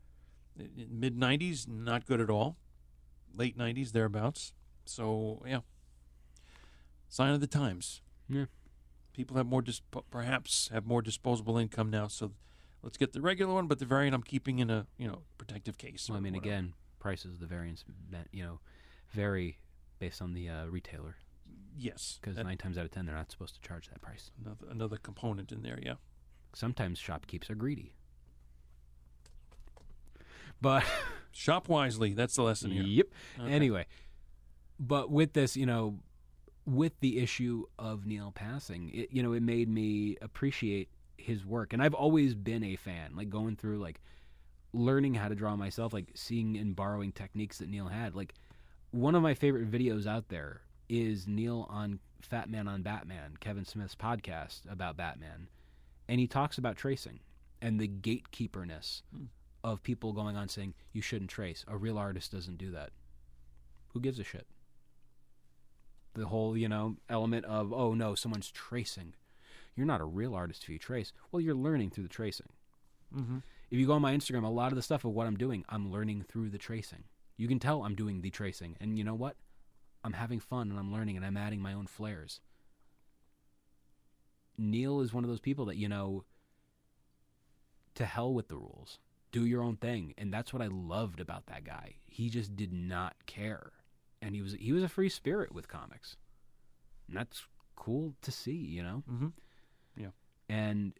mid 0.90 1.16
90s 1.18 1.66
not 1.66 2.04
good 2.04 2.20
at 2.20 2.28
all 2.28 2.56
late 3.34 3.56
90s 3.56 3.92
thereabouts 3.92 4.52
so 4.84 5.42
yeah 5.46 5.60
sign 7.08 7.32
of 7.32 7.40
the 7.40 7.46
times 7.46 8.02
Yeah. 8.28 8.46
people 9.12 9.36
have 9.38 9.46
more 9.46 9.62
dis- 9.62 9.80
perhaps 10.10 10.68
have 10.72 10.84
more 10.86 11.00
disposable 11.02 11.56
income 11.58 11.90
now 11.90 12.06
so 12.08 12.32
let's 12.82 12.98
get 12.98 13.12
the 13.12 13.20
regular 13.20 13.54
one 13.54 13.66
but 13.66 13.78
the 13.78 13.86
variant 13.86 14.14
i'm 14.14 14.22
keeping 14.22 14.58
in 14.58 14.68
a 14.70 14.86
you 14.98 15.06
know 15.08 15.22
protective 15.38 15.78
case 15.78 16.08
well, 16.08 16.18
i 16.18 16.20
mean 16.20 16.34
whatever. 16.34 16.54
again 16.54 16.72
prices 17.02 17.38
the 17.38 17.46
variants 17.46 17.84
meant, 18.10 18.28
you 18.32 18.42
know 18.42 18.60
vary 19.10 19.58
based 19.98 20.22
on 20.22 20.32
the 20.32 20.48
uh, 20.48 20.66
retailer 20.66 21.16
yes 21.76 22.18
because 22.20 22.36
nine 22.36 22.56
times 22.56 22.78
out 22.78 22.84
of 22.84 22.90
ten 22.90 23.04
they're 23.04 23.14
not 23.14 23.30
supposed 23.30 23.54
to 23.54 23.60
charge 23.60 23.88
that 23.88 24.00
price. 24.00 24.30
another, 24.42 24.66
another 24.70 24.96
component 24.96 25.52
in 25.52 25.62
there 25.62 25.78
yeah 25.82 25.94
Sometimes 26.54 26.98
shopkeepers 26.98 27.50
are 27.50 27.54
greedy. 27.54 27.94
But 30.60 30.84
shop 31.32 31.68
wisely 31.68 32.12
that's 32.12 32.36
the 32.36 32.42
lesson 32.42 32.70
here 32.70 32.82
yep. 32.82 33.08
Okay. 33.40 33.52
Anyway, 33.52 33.86
but 34.78 35.10
with 35.10 35.32
this, 35.32 35.56
you 35.56 35.66
know, 35.66 35.98
with 36.66 36.92
the 37.00 37.18
issue 37.18 37.64
of 37.78 38.06
Neal 38.06 38.32
passing, 38.32 38.90
it 38.92 39.08
you 39.10 39.22
know, 39.22 39.32
it 39.32 39.42
made 39.42 39.68
me 39.68 40.16
appreciate 40.20 40.88
his 41.16 41.44
work, 41.44 41.72
and 41.72 41.82
I've 41.82 41.94
always 41.94 42.34
been 42.34 42.62
a 42.62 42.76
fan. 42.76 43.12
Like 43.16 43.30
going 43.30 43.56
through 43.56 43.78
like 43.78 44.00
learning 44.72 45.14
how 45.14 45.28
to 45.28 45.34
draw 45.34 45.56
myself, 45.56 45.92
like 45.92 46.10
seeing 46.14 46.56
and 46.56 46.74
borrowing 46.74 47.12
techniques 47.12 47.58
that 47.58 47.68
Neal 47.68 47.88
had. 47.88 48.14
Like 48.14 48.34
one 48.90 49.14
of 49.14 49.22
my 49.22 49.34
favorite 49.34 49.70
videos 49.70 50.06
out 50.06 50.28
there 50.28 50.62
is 50.88 51.26
Neil 51.26 51.66
on 51.70 51.98
Fat 52.20 52.48
Man 52.48 52.68
on 52.68 52.82
Batman, 52.82 53.36
Kevin 53.40 53.64
Smith's 53.64 53.94
podcast 53.94 54.60
about 54.70 54.96
Batman, 54.96 55.48
and 56.08 56.20
he 56.20 56.26
talks 56.26 56.58
about 56.58 56.76
tracing 56.76 57.20
and 57.60 57.78
the 57.78 57.88
gatekeeperness 57.88 59.02
of 59.64 59.82
people 59.82 60.12
going 60.12 60.36
on 60.36 60.48
saying 60.48 60.74
you 60.92 61.00
shouldn't 61.00 61.30
trace. 61.30 61.64
A 61.68 61.76
real 61.76 61.98
artist 61.98 62.32
doesn't 62.32 62.58
do 62.58 62.70
that. 62.72 62.90
Who 63.92 64.00
gives 64.00 64.18
a 64.18 64.24
shit? 64.24 64.46
The 66.14 66.26
whole, 66.26 66.56
you 66.56 66.68
know, 66.68 66.96
element 67.08 67.44
of 67.46 67.72
oh 67.72 67.94
no, 67.94 68.14
someone's 68.14 68.50
tracing. 68.50 69.14
You're 69.74 69.86
not 69.86 70.00
a 70.00 70.04
real 70.04 70.34
artist 70.34 70.64
if 70.64 70.68
you 70.68 70.78
trace. 70.78 71.12
Well, 71.30 71.40
you're 71.40 71.54
learning 71.54 71.90
through 71.90 72.04
the 72.04 72.10
tracing. 72.10 72.48
mm-hmm. 73.16 73.38
If 73.72 73.78
you 73.78 73.86
go 73.86 73.94
on 73.94 74.02
my 74.02 74.14
Instagram, 74.14 74.44
a 74.44 74.48
lot 74.48 74.70
of 74.70 74.76
the 74.76 74.82
stuff 74.82 75.06
of 75.06 75.12
what 75.12 75.26
I'm 75.26 75.38
doing, 75.38 75.64
I'm 75.66 75.90
learning 75.90 76.26
through 76.28 76.50
the 76.50 76.58
tracing. 76.58 77.04
You 77.38 77.48
can 77.48 77.58
tell 77.58 77.82
I'm 77.82 77.94
doing 77.94 78.20
the 78.20 78.28
tracing, 78.28 78.76
and 78.78 78.98
you 78.98 79.02
know 79.02 79.14
what? 79.14 79.36
I'm 80.04 80.12
having 80.12 80.40
fun 80.40 80.68
and 80.68 80.78
I'm 80.78 80.92
learning 80.92 81.16
and 81.16 81.24
I'm 81.24 81.38
adding 81.38 81.62
my 81.62 81.72
own 81.72 81.86
flares. 81.86 82.40
Neal 84.58 85.00
is 85.00 85.14
one 85.14 85.24
of 85.24 85.30
those 85.30 85.40
people 85.40 85.64
that 85.66 85.78
you 85.78 85.88
know. 85.88 86.24
To 87.94 88.04
hell 88.04 88.34
with 88.34 88.48
the 88.48 88.56
rules. 88.56 88.98
Do 89.32 89.46
your 89.46 89.62
own 89.62 89.76
thing, 89.76 90.12
and 90.18 90.30
that's 90.30 90.52
what 90.52 90.60
I 90.60 90.66
loved 90.66 91.18
about 91.18 91.46
that 91.46 91.64
guy. 91.64 91.94
He 92.04 92.28
just 92.28 92.54
did 92.54 92.74
not 92.74 93.14
care, 93.24 93.72
and 94.20 94.34
he 94.34 94.42
was 94.42 94.52
he 94.52 94.72
was 94.72 94.82
a 94.82 94.88
free 94.88 95.08
spirit 95.08 95.54
with 95.54 95.68
comics, 95.68 96.18
and 97.08 97.16
that's 97.16 97.46
cool 97.74 98.14
to 98.20 98.30
see. 98.30 98.52
You 98.52 98.82
know. 98.82 99.02
Mm-hmm. 99.10 99.26
And 100.48 100.92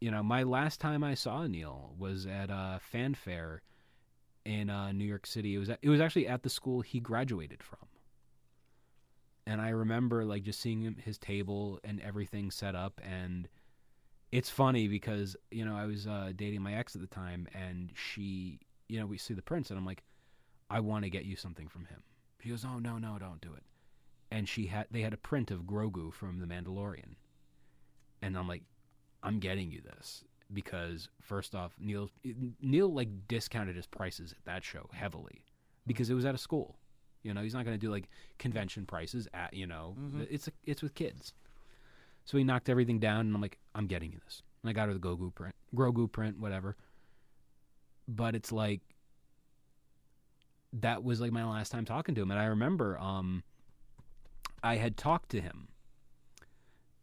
you 0.00 0.10
know, 0.10 0.22
my 0.22 0.42
last 0.42 0.80
time 0.80 1.02
I 1.02 1.14
saw 1.14 1.46
Neal 1.46 1.94
was 1.98 2.26
at 2.26 2.50
a 2.50 2.80
fanfare 2.80 3.62
in 4.44 4.70
uh, 4.70 4.92
New 4.92 5.04
York 5.04 5.26
City. 5.26 5.54
It 5.54 5.58
was 5.58 5.70
at, 5.70 5.78
it 5.82 5.88
was 5.88 6.00
actually 6.00 6.28
at 6.28 6.42
the 6.42 6.50
school 6.50 6.80
he 6.80 7.00
graduated 7.00 7.62
from. 7.62 7.88
And 9.46 9.60
I 9.60 9.70
remember 9.70 10.24
like 10.24 10.42
just 10.42 10.60
seeing 10.60 10.82
him, 10.82 10.96
his 11.02 11.18
table 11.18 11.80
and 11.84 12.00
everything 12.00 12.50
set 12.50 12.74
up 12.74 13.00
and 13.04 13.48
it's 14.32 14.50
funny 14.50 14.88
because, 14.88 15.36
you 15.52 15.64
know, 15.64 15.76
I 15.76 15.86
was 15.86 16.06
uh, 16.06 16.32
dating 16.34 16.60
my 16.60 16.74
ex 16.74 16.96
at 16.96 17.00
the 17.00 17.06
time 17.06 17.46
and 17.54 17.90
she, 17.94 18.58
you 18.88 18.98
know, 18.98 19.06
we 19.06 19.18
see 19.18 19.34
the 19.34 19.42
prints 19.42 19.70
and 19.70 19.78
I'm 19.78 19.86
like 19.86 20.02
I 20.68 20.80
want 20.80 21.04
to 21.04 21.10
get 21.10 21.24
you 21.24 21.36
something 21.36 21.68
from 21.68 21.84
him. 21.86 22.02
She 22.42 22.50
goes, 22.50 22.64
"Oh, 22.64 22.78
no, 22.78 22.98
no, 22.98 23.18
don't 23.18 23.40
do 23.40 23.54
it." 23.54 23.62
And 24.30 24.48
she 24.48 24.66
had 24.66 24.86
they 24.90 25.02
had 25.02 25.12
a 25.12 25.18
print 25.18 25.50
of 25.50 25.62
Grogu 25.62 26.12
from 26.12 26.40
The 26.40 26.46
Mandalorian. 26.46 27.14
And 28.20 28.36
I'm 28.36 28.48
like, 28.48 28.62
I'm 29.26 29.38
getting 29.40 29.70
you 29.70 29.80
this 29.80 30.24
because 30.52 31.08
first 31.20 31.54
off, 31.54 31.74
Neal 31.80 32.10
Neal 32.60 32.92
like 32.92 33.08
discounted 33.28 33.76
his 33.76 33.86
prices 33.86 34.32
at 34.32 34.44
that 34.44 34.64
show 34.64 34.88
heavily 34.92 35.44
because 35.86 36.10
it 36.10 36.14
was 36.14 36.24
at 36.24 36.34
a 36.34 36.38
school. 36.38 36.76
You 37.22 37.34
know, 37.34 37.42
he's 37.42 37.54
not 37.54 37.64
going 37.64 37.74
to 37.74 37.80
do 37.86 37.90
like 37.90 38.08
convention 38.38 38.86
prices 38.86 39.26
at 39.34 39.52
you 39.52 39.66
know 39.66 39.96
it's 40.30 40.48
it's 40.64 40.82
with 40.82 40.94
kids. 40.94 41.32
So 42.24 42.38
he 42.38 42.44
knocked 42.44 42.68
everything 42.68 42.98
down, 42.98 43.20
and 43.26 43.34
I'm 43.34 43.40
like, 43.40 43.58
I'm 43.74 43.86
getting 43.86 44.10
you 44.12 44.18
this. 44.24 44.42
And 44.62 44.70
I 44.70 44.72
got 44.72 44.88
her 44.88 44.94
the 44.94 45.00
Grogu 45.00 45.32
print, 45.32 45.54
Grogu 45.74 46.10
print, 46.10 46.40
whatever. 46.40 46.76
But 48.08 48.34
it's 48.34 48.50
like 48.50 48.80
that 50.72 51.04
was 51.04 51.20
like 51.20 51.32
my 51.32 51.44
last 51.44 51.70
time 51.70 51.84
talking 51.84 52.14
to 52.14 52.22
him, 52.22 52.30
and 52.30 52.40
I 52.40 52.46
remember 52.46 52.98
um, 52.98 53.42
I 54.62 54.76
had 54.76 54.96
talked 54.96 55.30
to 55.30 55.40
him 55.40 55.68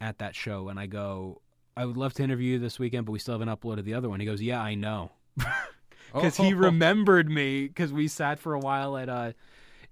at 0.00 0.18
that 0.18 0.34
show, 0.34 0.68
and 0.68 0.78
I 0.78 0.86
go, 0.86 1.40
I 1.76 1.84
would 1.84 1.96
love 1.96 2.14
to 2.14 2.22
interview 2.22 2.52
you 2.52 2.58
this 2.58 2.78
weekend, 2.78 3.06
but 3.06 3.12
we 3.12 3.18
still 3.18 3.38
haven't 3.38 3.48
uploaded 3.48 3.84
the 3.84 3.94
other 3.94 4.08
one. 4.08 4.20
He 4.20 4.26
goes, 4.26 4.40
Yeah, 4.40 4.60
I 4.60 4.74
know, 4.74 5.10
because 6.12 6.36
he 6.36 6.54
remembered 6.54 7.28
me 7.28 7.66
because 7.66 7.92
we 7.92 8.08
sat 8.08 8.38
for 8.38 8.54
a 8.54 8.58
while 8.60 8.96
at 8.96 9.08
uh, 9.08 9.32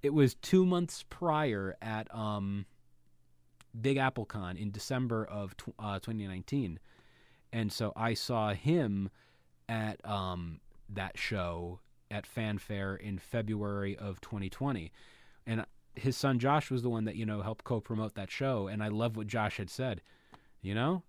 it 0.03 0.15
was 0.15 0.35
two 0.37 0.65
months 0.65 1.05
prior 1.09 1.77
at 1.83 2.13
um, 2.15 2.67
Big 3.81 3.97
Apple 3.97 4.25
Con 4.25 4.57
in 4.57 4.71
December 4.71 5.25
of 5.25 5.57
tw- 5.57 5.75
uh, 5.79 5.99
2019, 5.99 6.79
and 7.53 7.73
so 7.73 7.93
I 7.97 8.15
saw 8.15 8.53
him 8.53 9.11
at 9.69 10.05
um 10.05 10.61
that 10.89 11.17
show 11.17 11.81
at 12.11 12.27
Fanfare 12.27 12.97
in 12.97 13.19
February 13.19 13.97
of 13.97 14.21
2020, 14.21 14.93
and 15.47 15.65
his 15.95 16.17
son 16.17 16.39
Josh 16.39 16.71
was 16.71 16.83
the 16.83 16.91
one 16.91 17.05
that 17.07 17.17
you 17.17 17.27
know 17.27 17.43
helped 17.43 17.65
co-promote 17.65 18.15
that 18.15 18.31
show, 18.31 18.69
and 18.69 18.83
I 18.83 18.89
love 18.89 19.17
what 19.17 19.27
Josh 19.27 19.57
had 19.57 19.71
said. 19.71 20.01
You 20.61 20.75
know, 20.77 21.03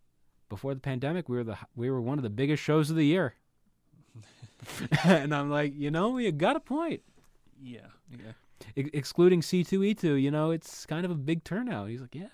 before 0.54 0.74
the 0.74 0.80
pandemic, 0.80 1.28
we 1.30 1.38
were 1.38 1.44
the 1.44 1.58
we 1.76 1.90
were 1.90 2.02
one 2.02 2.20
of 2.20 2.24
the 2.24 2.30
biggest 2.30 2.62
shows 2.62 2.90
of 2.90 2.96
the 2.96 3.06
year, 3.06 3.36
and 5.04 5.34
I'm 5.34 5.50
like, 5.50 5.74
you 5.76 5.90
know, 5.92 6.18
you 6.18 6.32
got 6.32 6.56
a 6.56 6.60
point. 6.60 7.02
yeah 7.62 7.88
yeah 8.12 8.34
Ex- 8.78 8.90
excluding 8.94 9.42
C2E2, 9.42 10.22
you 10.22 10.32
know, 10.32 10.52
it's 10.52 10.86
kind 10.86 11.06
of 11.06 11.12
a 11.12 11.16
big 11.16 11.44
turnout. 11.44 11.90
He's 11.90 12.02
like, 12.02 12.16
yeah. 12.16 12.28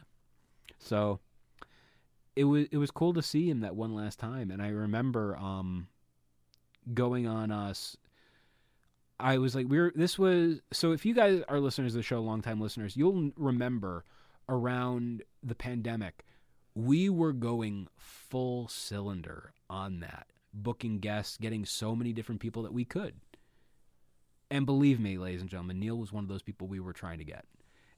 So 0.78 1.20
it 2.36 2.44
was 2.44 2.68
it 2.72 2.78
was 2.78 2.92
cool 2.92 3.14
to 3.14 3.22
see 3.22 3.50
him 3.50 3.62
that 3.62 3.76
one 3.76 3.94
last 3.96 4.20
time, 4.20 4.52
and 4.52 4.62
I 4.62 4.70
remember 4.70 5.36
um 5.38 5.88
going 6.94 7.26
on 7.28 7.52
us. 7.52 7.98
I 9.20 9.38
was 9.38 9.54
like, 9.56 9.68
we 9.68 9.78
are 9.80 9.92
This 9.96 10.18
was 10.20 10.62
so. 10.72 10.92
If 10.92 11.06
you 11.06 11.14
guys 11.14 11.42
are 11.50 11.60
listeners 11.60 11.94
of 11.94 12.00
the 12.00 12.04
show, 12.04 12.22
longtime 12.22 12.62
listeners, 12.62 12.96
you'll 12.96 13.32
remember 13.36 14.06
around 14.48 15.24
the 15.44 15.56
pandemic, 15.56 16.24
we 16.76 17.10
were 17.10 17.34
going 17.34 17.88
full 17.98 18.68
cylinder 18.68 19.54
on 19.70 20.00
that, 20.00 20.28
booking 20.54 21.00
guests, 21.00 21.38
getting 21.38 21.66
so 21.66 21.96
many 21.96 22.14
different 22.14 22.42
people 22.42 22.64
that 22.64 22.74
we 22.74 22.86
could. 22.86 23.16
And 24.52 24.66
believe 24.66 25.00
me, 25.00 25.18
ladies 25.18 25.42
and 25.42 25.50
gentlemen, 25.50 25.80
Neal 25.80 25.98
was 25.98 26.12
one 26.12 26.24
of 26.24 26.30
those 26.30 26.42
people 26.42 26.68
we 26.68 26.80
were 26.80 26.94
trying 26.94 27.20
to 27.20 27.24
get. 27.24 27.46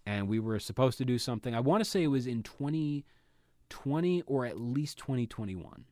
And 0.06 0.28
we 0.28 0.40
were 0.40 0.60
supposed 0.60 0.98
to 0.98 1.06
do 1.06 1.18
something. 1.18 1.56
I 1.56 1.60
want 1.60 1.84
to 1.84 1.90
say 1.90 2.04
it 2.04 2.08
was 2.08 2.28
in 2.28 2.44
2020 2.44 4.24
or 4.26 4.46
at 4.46 4.60
least 4.60 4.98
2021. 4.98 5.86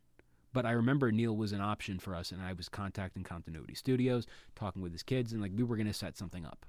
But 0.52 0.66
I 0.66 0.72
remember 0.72 1.12
Neal 1.12 1.38
was 1.38 1.52
an 1.52 1.62
option 1.62 2.00
for 2.00 2.16
us, 2.16 2.32
and 2.32 2.42
I 2.42 2.54
was 2.54 2.70
contacting 2.70 3.24
Continuity 3.24 3.76
Studios, 3.76 4.26
talking 4.56 4.82
with 4.82 4.92
his 4.92 5.04
kids, 5.04 5.32
and 5.32 5.42
like 5.42 5.52
we 5.56 5.64
were 5.64 5.76
going 5.76 5.88
to 5.88 5.94
set 5.94 6.18
something 6.18 6.44
up. 6.44 6.66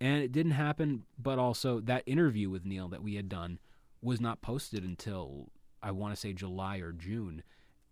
And 0.00 0.20
it 0.22 0.32
didn't 0.32 0.52
happen, 0.52 1.04
but 1.16 1.38
also 1.38 1.78
that 1.80 2.02
interview 2.06 2.50
with 2.50 2.66
Neal 2.66 2.88
that 2.88 3.04
we 3.04 3.14
had 3.14 3.28
done 3.28 3.60
was 4.04 4.20
not 4.20 4.42
posted 4.42 4.84
until 4.84 5.48
I 5.82 5.90
want 5.90 6.14
to 6.14 6.20
say 6.20 6.32
July 6.32 6.78
or 6.78 6.92
June. 6.92 7.42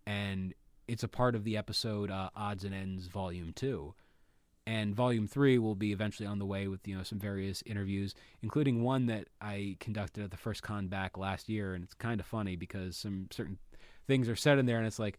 And 0.07 0.55
it's 0.87 1.03
a 1.03 1.09
part 1.09 1.35
of 1.35 1.45
the 1.45 1.57
episode 1.57 2.11
uh, 2.11 2.31
Odds 2.37 2.65
and 2.65 2.75
Ends 2.75 3.07
Volume 3.07 3.53
2 3.55 3.95
and 4.67 4.95
volume 4.95 5.27
three 5.27 5.59
will 5.59 5.75
be 5.75 5.93
eventually 5.93 6.27
on 6.27 6.39
the 6.39 6.47
way 6.47 6.69
with 6.69 6.87
you 6.87 6.97
know 6.97 7.03
some 7.03 7.19
various 7.19 7.63
interviews 7.67 8.15
including 8.43 8.83
one 8.83 9.07
that 9.07 9.27
i 9.41 9.77
conducted 9.81 10.23
at 10.23 10.31
the 10.31 10.37
first 10.37 10.63
con 10.63 10.87
back 10.87 11.19
last 11.19 11.49
year 11.49 11.75
and 11.75 11.83
it's 11.83 11.95
kind 11.95 12.21
of 12.21 12.27
funny 12.27 12.55
because 12.55 12.97
some 12.97 13.27
certain 13.31 13.59
things 14.07 14.29
are 14.29 14.37
said 14.37 14.59
in 14.59 14.67
there 14.67 14.79
and 14.79 14.87
it's 14.87 14.99
like 14.99 15.19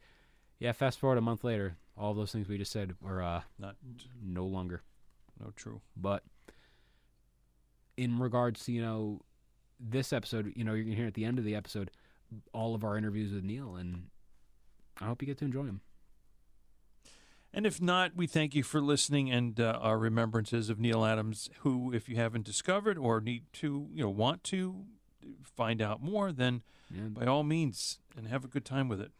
yeah 0.59 0.71
fast 0.71 0.99
forward 0.99 1.17
a 1.17 1.21
month 1.21 1.43
later 1.43 1.75
all 1.97 2.13
those 2.13 2.31
things 2.31 2.47
we 2.47 2.57
just 2.57 2.71
said 2.71 2.95
are 3.05 3.21
uh, 3.21 3.41
Not 3.59 3.75
no 4.23 4.45
longer 4.45 4.81
no 5.39 5.51
true. 5.55 5.81
but 5.97 6.23
in 7.97 8.19
regards 8.19 8.63
to 8.65 8.71
you 8.71 8.81
know 8.81 9.21
this 9.79 10.13
episode 10.13 10.51
you 10.55 10.63
know 10.63 10.73
you're 10.73 10.83
gonna 10.83 10.95
hear 10.95 11.07
at 11.07 11.13
the 11.13 11.25
end 11.25 11.37
of 11.39 11.45
the 11.45 11.55
episode 11.55 11.91
all 12.53 12.73
of 12.75 12.83
our 12.83 12.97
interviews 12.97 13.31
with 13.33 13.43
neal 13.43 13.75
and 13.75 14.07
i 15.01 15.05
hope 15.05 15.21
you 15.21 15.25
get 15.25 15.37
to 15.37 15.45
enjoy 15.45 15.63
them 15.65 15.81
And 17.55 17.67
if 17.67 17.79
not, 17.79 18.15
we 18.15 18.25
thank 18.25 18.55
you 18.55 18.63
for 18.63 18.81
listening 18.81 19.29
and 19.29 19.59
uh, 19.59 19.77
our 19.79 19.99
remembrances 19.99 20.69
of 20.71 20.79
Neal 20.79 21.05
Adams, 21.05 21.51
who, 21.59 21.93
if 21.93 22.09
you 22.09 22.15
haven't 22.15 22.45
discovered 22.45 22.97
or 22.97 23.21
need 23.21 23.43
to, 23.61 23.87
you 23.93 24.03
know, 24.03 24.09
want 24.09 24.43
to 24.45 24.85
find 25.43 25.79
out 25.79 26.01
more, 26.01 26.31
then 26.31 26.63
yeah. 26.89 27.09
by 27.09 27.25
all 27.27 27.43
means, 27.43 27.99
and 28.17 28.27
have 28.27 28.43
a 28.43 28.47
good 28.47 28.65
time 28.65 28.89
with 28.89 28.99
it. 28.99 29.11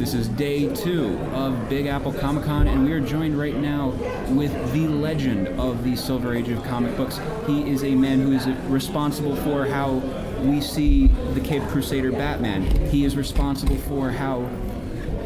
This 0.00 0.14
is 0.14 0.28
day 0.28 0.74
two 0.74 1.18
of 1.34 1.68
Big 1.68 1.84
Apple 1.84 2.14
Comic 2.14 2.44
Con, 2.44 2.66
and 2.66 2.86
we 2.86 2.92
are 2.92 3.00
joined 3.00 3.38
right 3.38 3.54
now 3.54 3.90
with 4.30 4.50
the 4.72 4.88
legend 4.88 5.48
of 5.60 5.84
the 5.84 5.94
Silver 5.94 6.34
Age 6.34 6.48
of 6.48 6.64
comic 6.64 6.96
books. 6.96 7.20
He 7.46 7.70
is 7.70 7.84
a 7.84 7.94
man 7.94 8.18
who 8.18 8.32
is 8.32 8.48
responsible 8.70 9.36
for 9.36 9.66
how 9.66 9.96
we 10.40 10.62
see 10.62 11.08
the 11.34 11.40
Cape 11.40 11.62
Crusader 11.64 12.12
Batman. 12.12 12.62
He 12.88 13.04
is 13.04 13.14
responsible 13.14 13.76
for 13.76 14.10
how 14.10 14.48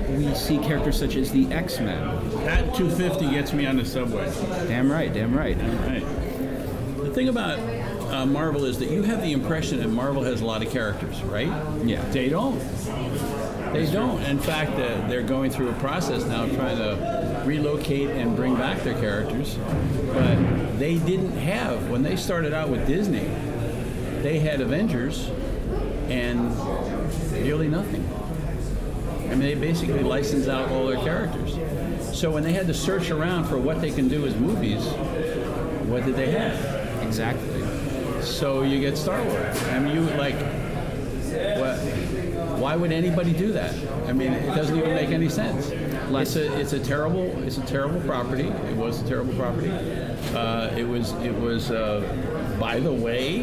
we 0.09 0.35
see 0.35 0.59
characters 0.59 0.99
such 0.99 1.15
as 1.15 1.31
the 1.31 1.47
X 1.53 1.79
Men. 1.79 2.01
That 2.45 2.75
250 2.75 3.31
gets 3.31 3.53
me 3.53 3.67
on 3.67 3.77
the 3.77 3.85
subway. 3.85 4.29
Damn 4.67 4.91
right, 4.91 5.15
damn 5.15 5.33
right. 5.33 5.57
Damn 5.57 5.79
Right. 5.87 6.25
The 6.97 7.11
thing 7.11 7.29
about 7.29 7.61
uh, 8.15 8.27
Marvel 8.27 8.65
is 8.65 8.79
that 8.79 8.91
you 8.91 9.03
have 9.03 9.21
the 9.21 9.33
impression 9.33 9.79
that 9.79 9.89
Marvel 9.89 10.23
has 10.23 10.41
a 10.41 10.45
lot 10.45 10.65
of 10.65 10.71
characters, 10.73 11.23
right? 11.23 11.49
Yeah. 11.85 12.05
They 12.11 12.29
don't. 12.29 12.59
They 13.75 13.91
don't. 13.91 14.23
In 14.23 14.39
fact, 14.39 14.73
uh, 14.73 15.09
they're 15.09 15.23
going 15.23 15.51
through 15.51 15.69
a 15.69 15.75
process 15.75 16.25
now 16.25 16.47
trying 16.47 16.77
to 16.79 17.43
relocate 17.45 18.09
and 18.11 18.37
bring 18.37 18.55
back 18.55 18.81
their 18.85 18.95
characters. 19.01 19.59
But 20.13 20.79
they 20.79 20.99
didn't 20.99 21.37
have, 21.39 21.91
when 21.91 22.05
they 22.05 22.15
started 22.15 22.55
out 22.55 22.69
with 22.69 22.87
Disney, 22.87 23.29
they 24.23 24.39
had 24.39 24.61
Avengers 24.61 25.29
and 26.09 26.57
nearly 27.33 27.67
nothing. 27.67 28.09
I 29.25 29.31
mean, 29.31 29.41
they 29.41 29.57
basically 29.57 30.05
licensed 30.05 30.49
out 30.49 30.71
all 30.71 30.87
their 30.87 31.03
characters. 31.03 31.59
So 32.17 32.31
when 32.31 32.45
they 32.45 32.53
had 32.53 32.69
to 32.69 32.75
search 32.75 33.11
around 33.11 33.47
for 33.47 33.59
what 33.59 33.81
they 33.81 33.91
can 33.91 34.07
do 34.07 34.25
as 34.25 34.37
movies, 34.37 34.85
what 35.89 36.05
did 36.05 36.15
they 36.15 36.31
have? 36.31 37.03
Exactly. 37.03 38.23
So 38.23 38.63
you 38.63 38.79
get 38.79 38.97
Star 38.97 39.21
Wars. 39.25 39.65
I 39.65 39.81
mean, 39.81 39.97
you 39.97 40.03
like, 40.17 40.37
what? 41.59 42.04
Why 42.65 42.77
would 42.77 42.93
anybody 42.93 43.35
do 43.35 43.53
that? 43.53 43.75
I 44.09 44.15
mean, 44.15 44.33
it 44.33 44.55
doesn't 44.55 44.75
even 44.75 44.95
make 44.95 45.11
any 45.11 45.29
sense. 45.29 45.69
It's 45.69 46.37
a 46.37 46.59
it's 46.59 46.73
a 46.73 46.81
terrible 46.81 47.27
it's 47.45 47.59
a 47.59 47.67
terrible 47.67 48.01
property. 48.01 48.49
It 48.49 48.77
was 48.79 49.03
a 49.03 49.07
terrible 49.07 49.35
property. 49.35 49.71
Uh, 50.35 50.75
it 50.75 50.85
was 50.85 51.13
it 51.21 51.39
was 51.39 51.71
uh, 51.71 52.01
by 52.59 52.81
the 52.81 52.91
way, 52.91 53.41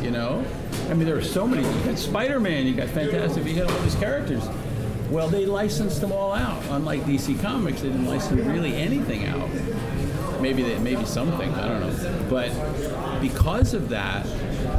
you 0.00 0.12
know. 0.12 0.44
I 0.88 0.94
mean, 0.94 1.04
there 1.04 1.16
are 1.16 1.20
so 1.20 1.48
many. 1.48 1.66
You 1.66 1.84
got 1.84 1.98
Spider-Man. 1.98 2.64
You 2.64 2.74
got 2.76 2.86
Fantastic. 2.90 3.44
You 3.44 3.56
got 3.56 3.72
all 3.72 3.78
these 3.80 3.96
characters. 3.96 4.48
Well, 5.10 5.26
they 5.26 5.46
licensed 5.46 6.00
them 6.00 6.12
all 6.12 6.32
out. 6.32 6.62
Unlike 6.70 7.00
DC 7.00 7.42
Comics, 7.42 7.80
they 7.80 7.88
didn't 7.88 8.06
license 8.06 8.40
really 8.40 8.76
anything 8.76 9.26
out. 9.26 9.50
Maybe 10.40 10.62
they, 10.62 10.78
maybe 10.78 11.04
something. 11.06 11.52
I 11.54 11.66
don't 11.66 11.80
know. 11.80 12.26
But 12.30 13.20
because 13.20 13.74
of 13.74 13.88
that, 13.88 14.24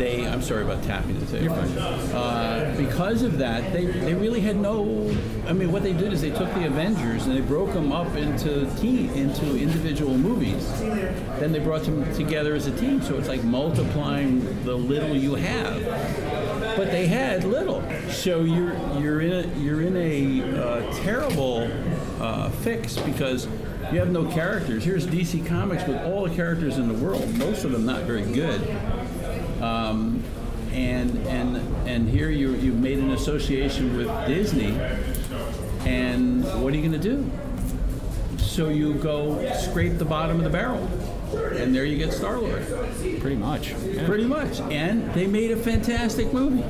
they 0.02 0.28
I'm 0.28 0.42
sorry 0.42 0.64
about 0.64 0.84
tapping 0.84 1.20
the 1.20 1.26
table. 1.28 1.56
Uh, 2.16 2.76
because 2.76 3.22
of 3.22 3.38
that, 3.38 3.72
they, 3.72 3.86
they 3.86 4.16
really 4.16 4.42
had 4.42 4.56
no. 4.56 4.84
I 5.48 5.54
mean, 5.54 5.72
what 5.72 5.84
they 5.84 5.94
did 5.94 6.12
is 6.12 6.22
they 6.22 6.32
took 6.32 6.52
the 6.56 6.66
Avengers 6.66 7.28
and 7.28 7.36
they 7.36 7.42
broke 7.42 7.74
them 7.74 7.92
up 7.92 8.16
into 8.16 8.66
team 8.78 9.12
into 9.12 9.56
individual 9.58 10.18
movies. 10.18 10.68
Then 10.80 11.52
they 11.52 11.60
brought 11.60 11.84
them 11.84 12.12
together 12.16 12.56
as 12.56 12.66
a 12.66 12.76
team. 12.78 13.02
So 13.02 13.18
it's 13.18 13.28
like 13.28 13.44
multiplying 13.44 14.64
the 14.64 14.76
little 14.76 15.16
you 15.16 15.36
have 15.36 16.52
but 16.78 16.90
they 16.90 17.06
had 17.06 17.44
little. 17.44 17.84
So 18.10 18.44
you're 18.44 18.74
you're 19.00 19.22
in 19.22 19.34
a 19.34 19.60
you're 19.60 19.82
in 19.82 19.98
a 19.98 20.58
uh, 20.58 20.94
terrible 21.04 21.70
uh, 22.20 22.50
fix 22.50 22.98
because 22.98 23.48
you 23.92 24.00
have 24.00 24.10
no 24.10 24.26
characters. 24.26 24.84
Here's 24.84 25.06
DC 25.06 25.46
Comics 25.46 25.86
with 25.86 26.02
all 26.06 26.28
the 26.28 26.34
characters 26.34 26.78
in 26.78 26.88
the 26.88 26.94
world, 26.94 27.28
most 27.38 27.66
of 27.66 27.72
them 27.72 27.86
not 27.86 28.04
very 28.04 28.24
good. 28.24 28.62
Um, 29.62 30.24
and 30.74 31.18
and 31.28 31.58
and 31.88 32.08
here 32.10 32.30
you 32.30 32.52
you've 32.56 32.80
made 32.80 32.98
an 33.00 33.12
association 33.12 33.98
with 33.98 34.08
Disney, 34.28 34.78
and 35.86 36.44
what 36.64 36.74
are 36.74 36.78
you 36.78 36.82
going 36.88 36.92
to 36.94 36.98
do? 37.00 37.30
So 38.38 38.70
you 38.70 38.94
go 38.96 39.52
scrape 39.54 39.98
the 39.98 40.06
bottom 40.06 40.38
of 40.38 40.44
the 40.44 40.50
barrel, 40.50 40.86
and 41.56 41.74
there 41.76 41.86
you 41.86 41.98
get 41.98 42.14
Star 42.14 42.40
Lord. 42.40 42.66
Pretty 43.20 43.36
much. 43.36 43.72
Yeah. 43.72 44.06
Pretty 44.06 44.26
much. 44.26 44.60
And 44.62 45.14
they 45.14 45.28
made 45.28 45.52
a 45.52 45.58
fantastic 45.58 46.34
movie. 46.34 46.62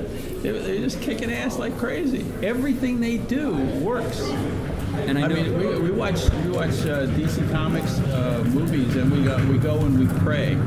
They- 0.42 0.52
They're 0.52 0.78
just 0.80 1.02
kicking 1.02 1.32
ass 1.32 1.58
like 1.60 1.78
crazy. 1.78 2.26
Everything 2.44 3.00
they 3.00 3.18
do 3.18 3.54
works. 3.80 4.20
And 4.22 5.18
I 5.18 5.24
I 5.24 5.28
know. 5.28 5.36
mean, 5.36 5.58
we, 5.58 5.80
we 5.80 5.92
watch 5.92 6.30
we 6.44 6.52
watch 6.52 6.70
uh, 6.86 7.06
DC 7.08 7.50
Comics 7.52 8.00
uh, 8.00 8.44
movies, 8.48 8.96
and 8.96 9.12
we 9.12 9.24
go 9.24 9.38
we 9.48 9.58
go 9.58 9.80
and 9.80 9.98
we 10.00 10.08
pray. 10.20 10.58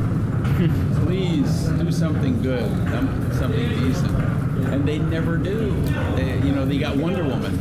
Please 1.35 1.65
do 1.67 1.91
something 1.91 2.41
good, 2.43 2.71
something 3.35 3.69
decent, 3.81 4.17
and 4.73 4.87
they 4.87 5.01
never 5.01 5.37
do. 5.37 5.73
They, 6.15 6.37
you 6.47 6.53
know, 6.53 6.65
they 6.65 6.79
got 6.79 6.97
Wonder 6.97 7.25
Woman. 7.25 7.59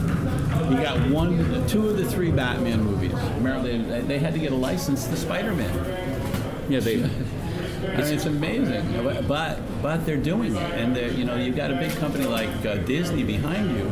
You 0.70 0.78
got 0.78 1.10
one, 1.10 1.68
two 1.68 1.90
of 1.90 1.98
the 1.98 2.06
three 2.06 2.30
Batman 2.30 2.84
movies. 2.84 3.14
Remember, 3.14 3.68
they, 3.68 4.02
they 4.02 4.20
had 4.20 4.34
to 4.34 4.40
get 4.40 4.52
a 4.52 4.56
license 4.56 5.08
to 5.08 5.16
Spider-Man. 5.16 6.70
yeah, 6.70 6.82
they. 6.82 7.04
I 7.04 7.98
mean, 7.98 8.14
it's 8.14 8.26
amazing, 8.26 9.28
but 9.28 9.60
but, 9.82 10.06
they're 10.06 10.18
doing 10.18 10.56
it, 10.56 10.74
and 10.74 10.96
they're, 10.96 11.12
you 11.12 11.26
know 11.26 11.36
you've 11.36 11.56
got 11.56 11.72
a 11.72 11.76
big 11.76 11.94
company 11.94 12.26
like 12.26 12.50
uh, 12.68 12.76
Disney 12.76 13.24
behind 13.24 13.72
you. 13.72 13.92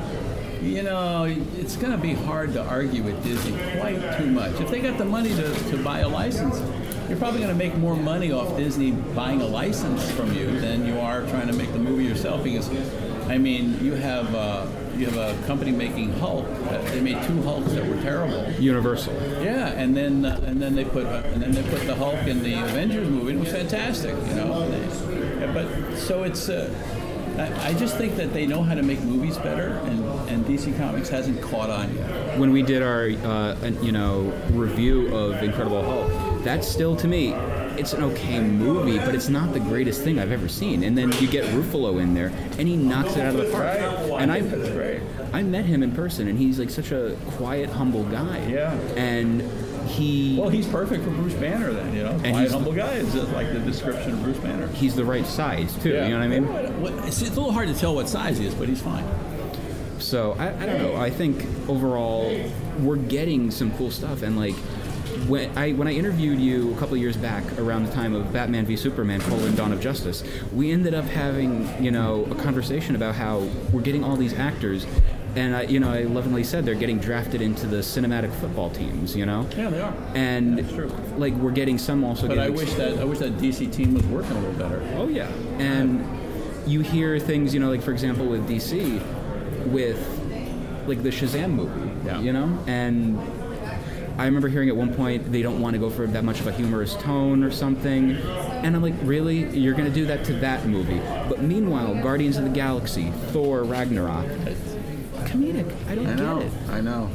You 0.61 0.83
know, 0.83 1.23
it's 1.57 1.75
going 1.75 1.91
to 1.91 1.97
be 1.97 2.13
hard 2.13 2.53
to 2.53 2.63
argue 2.63 3.01
with 3.01 3.23
Disney 3.23 3.57
quite 3.79 4.19
too 4.19 4.27
much. 4.27 4.61
If 4.61 4.69
they 4.69 4.79
got 4.79 4.99
the 4.99 5.05
money 5.05 5.29
to, 5.29 5.53
to 5.71 5.83
buy 5.83 6.01
a 6.01 6.07
license, 6.07 6.61
you're 7.11 7.19
probably 7.19 7.41
going 7.41 7.51
to 7.51 7.57
make 7.57 7.75
more 7.77 7.97
money 7.97 8.31
off 8.31 8.55
Disney 8.55 8.91
buying 8.91 9.41
a 9.41 9.45
license 9.45 10.09
from 10.11 10.33
you 10.33 10.57
than 10.61 10.85
you 10.85 10.97
are 10.97 11.23
trying 11.27 11.47
to 11.47 11.53
make 11.53 11.73
the 11.73 11.77
movie 11.79 12.05
yourself. 12.05 12.41
Because, 12.41 12.69
I 13.27 13.37
mean, 13.37 13.83
you 13.83 13.95
have 13.95 14.33
uh, 14.33 14.65
you 14.95 15.07
have 15.07 15.17
a 15.17 15.45
company 15.45 15.71
making 15.71 16.13
Hulk. 16.13 16.47
They 16.85 17.01
made 17.01 17.21
two 17.23 17.41
Hulks 17.41 17.73
that 17.73 17.85
were 17.85 18.01
terrible. 18.01 18.49
Universal. 18.61 19.13
Yeah, 19.43 19.67
and 19.73 19.95
then 19.95 20.23
uh, 20.23 20.39
and 20.45 20.61
then 20.61 20.73
they 20.73 20.85
put 20.85 21.05
uh, 21.05 21.21
and 21.33 21.41
then 21.43 21.51
they 21.51 21.63
put 21.63 21.85
the 21.85 21.95
Hulk 21.95 22.25
in 22.27 22.43
the 22.43 22.53
Avengers 22.63 23.09
movie. 23.09 23.31
and 23.33 23.41
It 23.41 23.43
was 23.43 23.51
fantastic, 23.51 24.15
you 24.27 24.35
know. 24.35 24.69
They- 24.69 25.41
yeah, 25.41 25.51
but 25.53 25.97
so 25.97 26.23
it's. 26.23 26.47
Uh, 26.47 26.73
I, 27.37 27.69
I 27.69 27.73
just 27.73 27.97
think 27.97 28.15
that 28.17 28.33
they 28.33 28.45
know 28.45 28.61
how 28.61 28.75
to 28.75 28.83
make 28.83 29.01
movies 29.01 29.37
better, 29.37 29.69
and, 29.85 30.03
and 30.29 30.45
DC 30.45 30.77
Comics 30.77 31.09
hasn't 31.09 31.41
caught 31.41 31.69
on 31.69 31.93
yet. 31.95 32.37
when 32.37 32.51
we 32.51 32.61
did 32.61 32.83
our 32.83 33.05
uh, 33.05 33.55
you 33.81 33.91
know 33.91 34.31
review 34.51 35.13
of 35.15 35.41
Incredible 35.41 35.81
Hulk, 35.81 36.11
that's 36.43 36.67
still 36.67 36.95
to 36.97 37.07
me, 37.07 37.33
it's 37.77 37.93
an 37.93 38.03
okay 38.03 38.39
movie, 38.39 38.97
but 38.99 39.15
it's 39.15 39.29
not 39.29 39.53
the 39.53 39.59
greatest 39.59 40.01
thing 40.03 40.19
I've 40.19 40.31
ever 40.31 40.47
seen. 40.47 40.83
And 40.83 40.97
then 40.97 41.11
you 41.13 41.27
get 41.27 41.45
Ruffalo 41.45 42.01
in 42.01 42.13
there, 42.13 42.27
and 42.57 42.67
he 42.67 42.75
knocks 42.75 43.15
it 43.15 43.21
out 43.21 43.35
of 43.35 43.45
the 43.45 43.51
park. 43.51 43.65
and 44.21 44.31
I. 44.31 44.41
I 45.33 45.43
met 45.43 45.63
him 45.63 45.81
in 45.81 45.93
person, 45.93 46.27
and 46.27 46.37
he's 46.37 46.59
like 46.59 46.69
such 46.69 46.91
a 46.91 47.15
quiet, 47.37 47.69
humble 47.69 48.03
guy. 48.03 48.45
Yeah. 48.49 48.73
And 48.97 49.41
he 49.87 50.37
Well, 50.37 50.49
he's 50.49 50.67
perfect 50.67 51.05
for 51.05 51.09
Bruce 51.11 51.33
Banner 51.35 51.71
then, 51.71 51.93
you 51.95 52.03
know. 52.03 52.19
Quiet, 52.19 52.35
he's- 52.35 52.51
humble 52.51 52.73
guy 52.73 52.91
is 52.95 53.15
like 53.31 53.53
the 53.53 53.59
description 53.59 54.11
of 54.11 54.23
Bruce 54.23 54.37
Banner. 54.39 54.67
he's 54.73 54.93
the 54.93 55.05
right 55.05 55.25
size 55.25 55.73
too. 55.81 55.91
Yeah. 55.91 56.05
You 56.07 56.13
know 56.13 56.19
what 56.19 56.25
I 56.25 56.39
mean? 56.39 56.81
What- 56.81 57.07
It's, 57.07 57.21
it's 57.21 57.31
a 57.31 57.39
little 57.39 57.53
hard 57.53 57.69
to 57.69 57.73
tell 57.73 57.95
what 57.95 58.09
size 58.09 58.37
he 58.39 58.45
is, 58.45 58.53
but 58.53 58.67
he's 58.67 58.81
fine. 58.81 59.05
So 59.99 60.35
I, 60.37 60.49
I 60.61 60.65
don't 60.65 60.79
know. 60.79 60.95
I 60.97 61.09
think 61.09 61.45
overall 61.69 62.35
we're 62.79 62.97
getting 62.97 63.51
some 63.51 63.71
cool 63.77 63.91
stuff, 63.91 64.23
and 64.23 64.37
like 64.37 64.55
when 65.27 65.55
I 65.57 65.71
when 65.73 65.87
I 65.87 65.93
interviewed 65.93 66.39
you 66.39 66.73
a 66.73 66.77
couple 66.77 66.95
of 66.95 67.01
years 67.01 67.17
back 67.17 67.43
around 67.59 67.85
the 67.85 67.91
time 67.91 68.13
of 68.13 68.31
Batman 68.33 68.65
v 68.65 68.75
Superman: 68.75 69.21
colon 69.21 69.55
Dawn 69.55 69.71
of 69.71 69.79
Justice, 69.81 70.23
we 70.53 70.71
ended 70.71 70.93
up 70.93 71.05
having 71.05 71.83
you 71.83 71.91
know 71.91 72.25
a 72.31 72.35
conversation 72.35 72.95
about 72.95 73.15
how 73.15 73.39
we're 73.71 73.81
getting 73.81 74.03
all 74.03 74.15
these 74.15 74.33
actors. 74.33 74.85
And 75.33 75.55
I, 75.55 75.61
you 75.63 75.79
know, 75.79 75.89
I 75.89 76.01
lovingly 76.01 76.43
said 76.43 76.65
they're 76.65 76.75
getting 76.75 76.99
drafted 76.99 77.41
into 77.41 77.65
the 77.65 77.77
cinematic 77.77 78.33
football 78.41 78.69
teams. 78.69 79.15
You 79.15 79.25
know, 79.25 79.47
Yeah, 79.55 79.69
they 79.69 79.79
are. 79.79 79.93
and 80.13 80.57
That's 80.59 80.73
true. 80.73 80.91
like 81.17 81.33
we're 81.35 81.51
getting 81.51 81.77
some 81.77 82.03
also. 82.03 82.27
But 82.27 82.37
I 82.37 82.49
wish 82.49 82.73
that 82.73 82.99
I 82.99 83.05
wish 83.05 83.19
that 83.19 83.37
DC 83.37 83.71
team 83.71 83.93
was 83.93 84.05
working 84.07 84.31
a 84.35 84.39
little 84.41 84.53
better. 84.59 84.81
Oh 84.97 85.07
yeah, 85.07 85.27
and 85.57 86.05
you 86.69 86.81
hear 86.81 87.17
things, 87.17 87.53
you 87.53 87.61
know, 87.61 87.69
like 87.69 87.81
for 87.81 87.91
example 87.93 88.25
with 88.25 88.45
DC, 88.47 89.01
with 89.67 89.97
like 90.85 91.01
the 91.01 91.09
Shazam 91.09 91.51
movie, 91.51 91.91
Yeah. 92.05 92.19
you 92.19 92.33
know, 92.33 92.57
and 92.67 93.17
I 94.21 94.25
remember 94.25 94.49
hearing 94.49 94.69
at 94.69 94.75
one 94.75 94.93
point 94.93 95.31
they 95.31 95.41
don't 95.41 95.59
want 95.59 95.73
to 95.73 95.79
go 95.79 95.89
for 95.89 96.05
that 96.05 96.23
much 96.23 96.39
of 96.41 96.45
a 96.45 96.51
humorous 96.51 96.93
tone 96.97 97.43
or 97.43 97.49
something, 97.49 98.11
and 98.11 98.75
I'm 98.75 98.83
like, 98.83 98.93
really, 99.01 99.49
you're 99.57 99.73
gonna 99.73 99.89
do 99.89 100.05
that 100.05 100.23
to 100.25 100.33
that 100.33 100.67
movie? 100.67 100.99
But 101.27 101.41
meanwhile, 101.41 101.95
Guardians 102.03 102.37
of 102.37 102.43
the 102.43 102.51
Galaxy, 102.51 103.09
Thor, 103.31 103.63
Ragnarok, 103.63 104.27
comedic. 105.25 105.73
I 105.87 105.95
don't 105.95 106.05
I 106.05 106.13
know. 106.13 106.37
get 106.37 106.45
it. 106.53 106.53
I 106.69 106.81
know. 106.81 107.09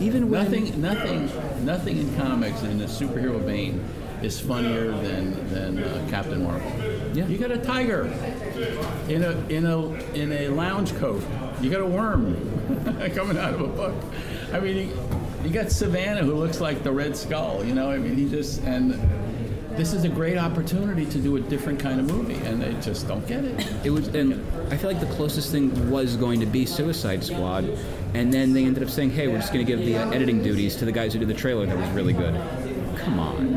Even 0.00 0.30
when 0.30 0.42
Nothing, 0.50 0.80
nothing, 0.82 1.64
nothing 1.64 1.98
in 1.98 2.16
comics 2.16 2.60
in 2.64 2.78
the 2.78 2.86
superhero 2.86 3.40
vein 3.40 3.84
is 4.20 4.40
funnier 4.40 4.90
than 4.90 5.48
than 5.50 5.78
uh, 5.78 6.08
Captain 6.10 6.42
Marvel. 6.42 6.72
Yeah. 7.14 7.28
You 7.28 7.38
got 7.38 7.52
a 7.52 7.58
tiger 7.58 8.06
in 9.08 9.22
a 9.22 9.30
in 9.48 9.64
a 9.64 9.78
in 10.12 10.32
a 10.32 10.48
lounge 10.48 10.92
coat. 10.96 11.22
You 11.60 11.70
got 11.70 11.82
a 11.82 11.86
worm 11.86 12.34
coming 13.14 13.38
out 13.38 13.54
of 13.54 13.60
a 13.60 13.68
book. 13.68 13.94
I 14.52 14.58
mean, 14.58 14.90
you, 15.48 15.54
got 15.54 15.66
Sivana 15.66 16.20
who 16.20 16.34
looks 16.34 16.60
like 16.60 16.82
the 16.82 16.92
Red 16.92 17.16
Skull. 17.16 17.64
You 17.64 17.74
know, 17.74 17.90
I 17.90 17.98
mean, 17.98 18.14
he 18.16 18.28
just 18.28 18.62
and 18.62 18.92
this 19.78 19.92
is 19.92 20.04
a 20.04 20.08
great 20.08 20.36
opportunity 20.36 21.06
to 21.06 21.18
do 21.18 21.36
a 21.36 21.40
different 21.40 21.78
kind 21.78 22.00
of 22.00 22.06
movie, 22.06 22.34
and 22.34 22.60
they 22.60 22.74
just 22.80 23.06
don't 23.06 23.26
get 23.26 23.44
it. 23.44 23.66
It 23.84 23.90
was, 23.90 24.08
and 24.08 24.34
I 24.72 24.76
feel 24.76 24.90
like 24.90 25.00
the 25.00 25.14
closest 25.14 25.52
thing 25.52 25.90
was 25.90 26.16
going 26.16 26.40
to 26.40 26.46
be 26.46 26.66
Suicide 26.66 27.22
Squad, 27.22 27.64
and 28.14 28.32
then 28.32 28.52
they 28.52 28.64
ended 28.64 28.82
up 28.82 28.90
saying, 28.90 29.10
"Hey, 29.10 29.28
we're 29.28 29.38
just 29.38 29.52
going 29.52 29.64
to 29.64 29.76
give 29.76 29.84
the 29.84 29.96
uh, 29.96 30.10
editing 30.10 30.42
duties 30.42 30.76
to 30.76 30.84
the 30.84 30.92
guys 30.92 31.12
who 31.12 31.18
did 31.18 31.28
the 31.28 31.34
trailer 31.34 31.66
that 31.66 31.76
was 31.76 31.88
really 31.90 32.12
good." 32.12 32.34
Come 32.98 33.20
on. 33.20 33.56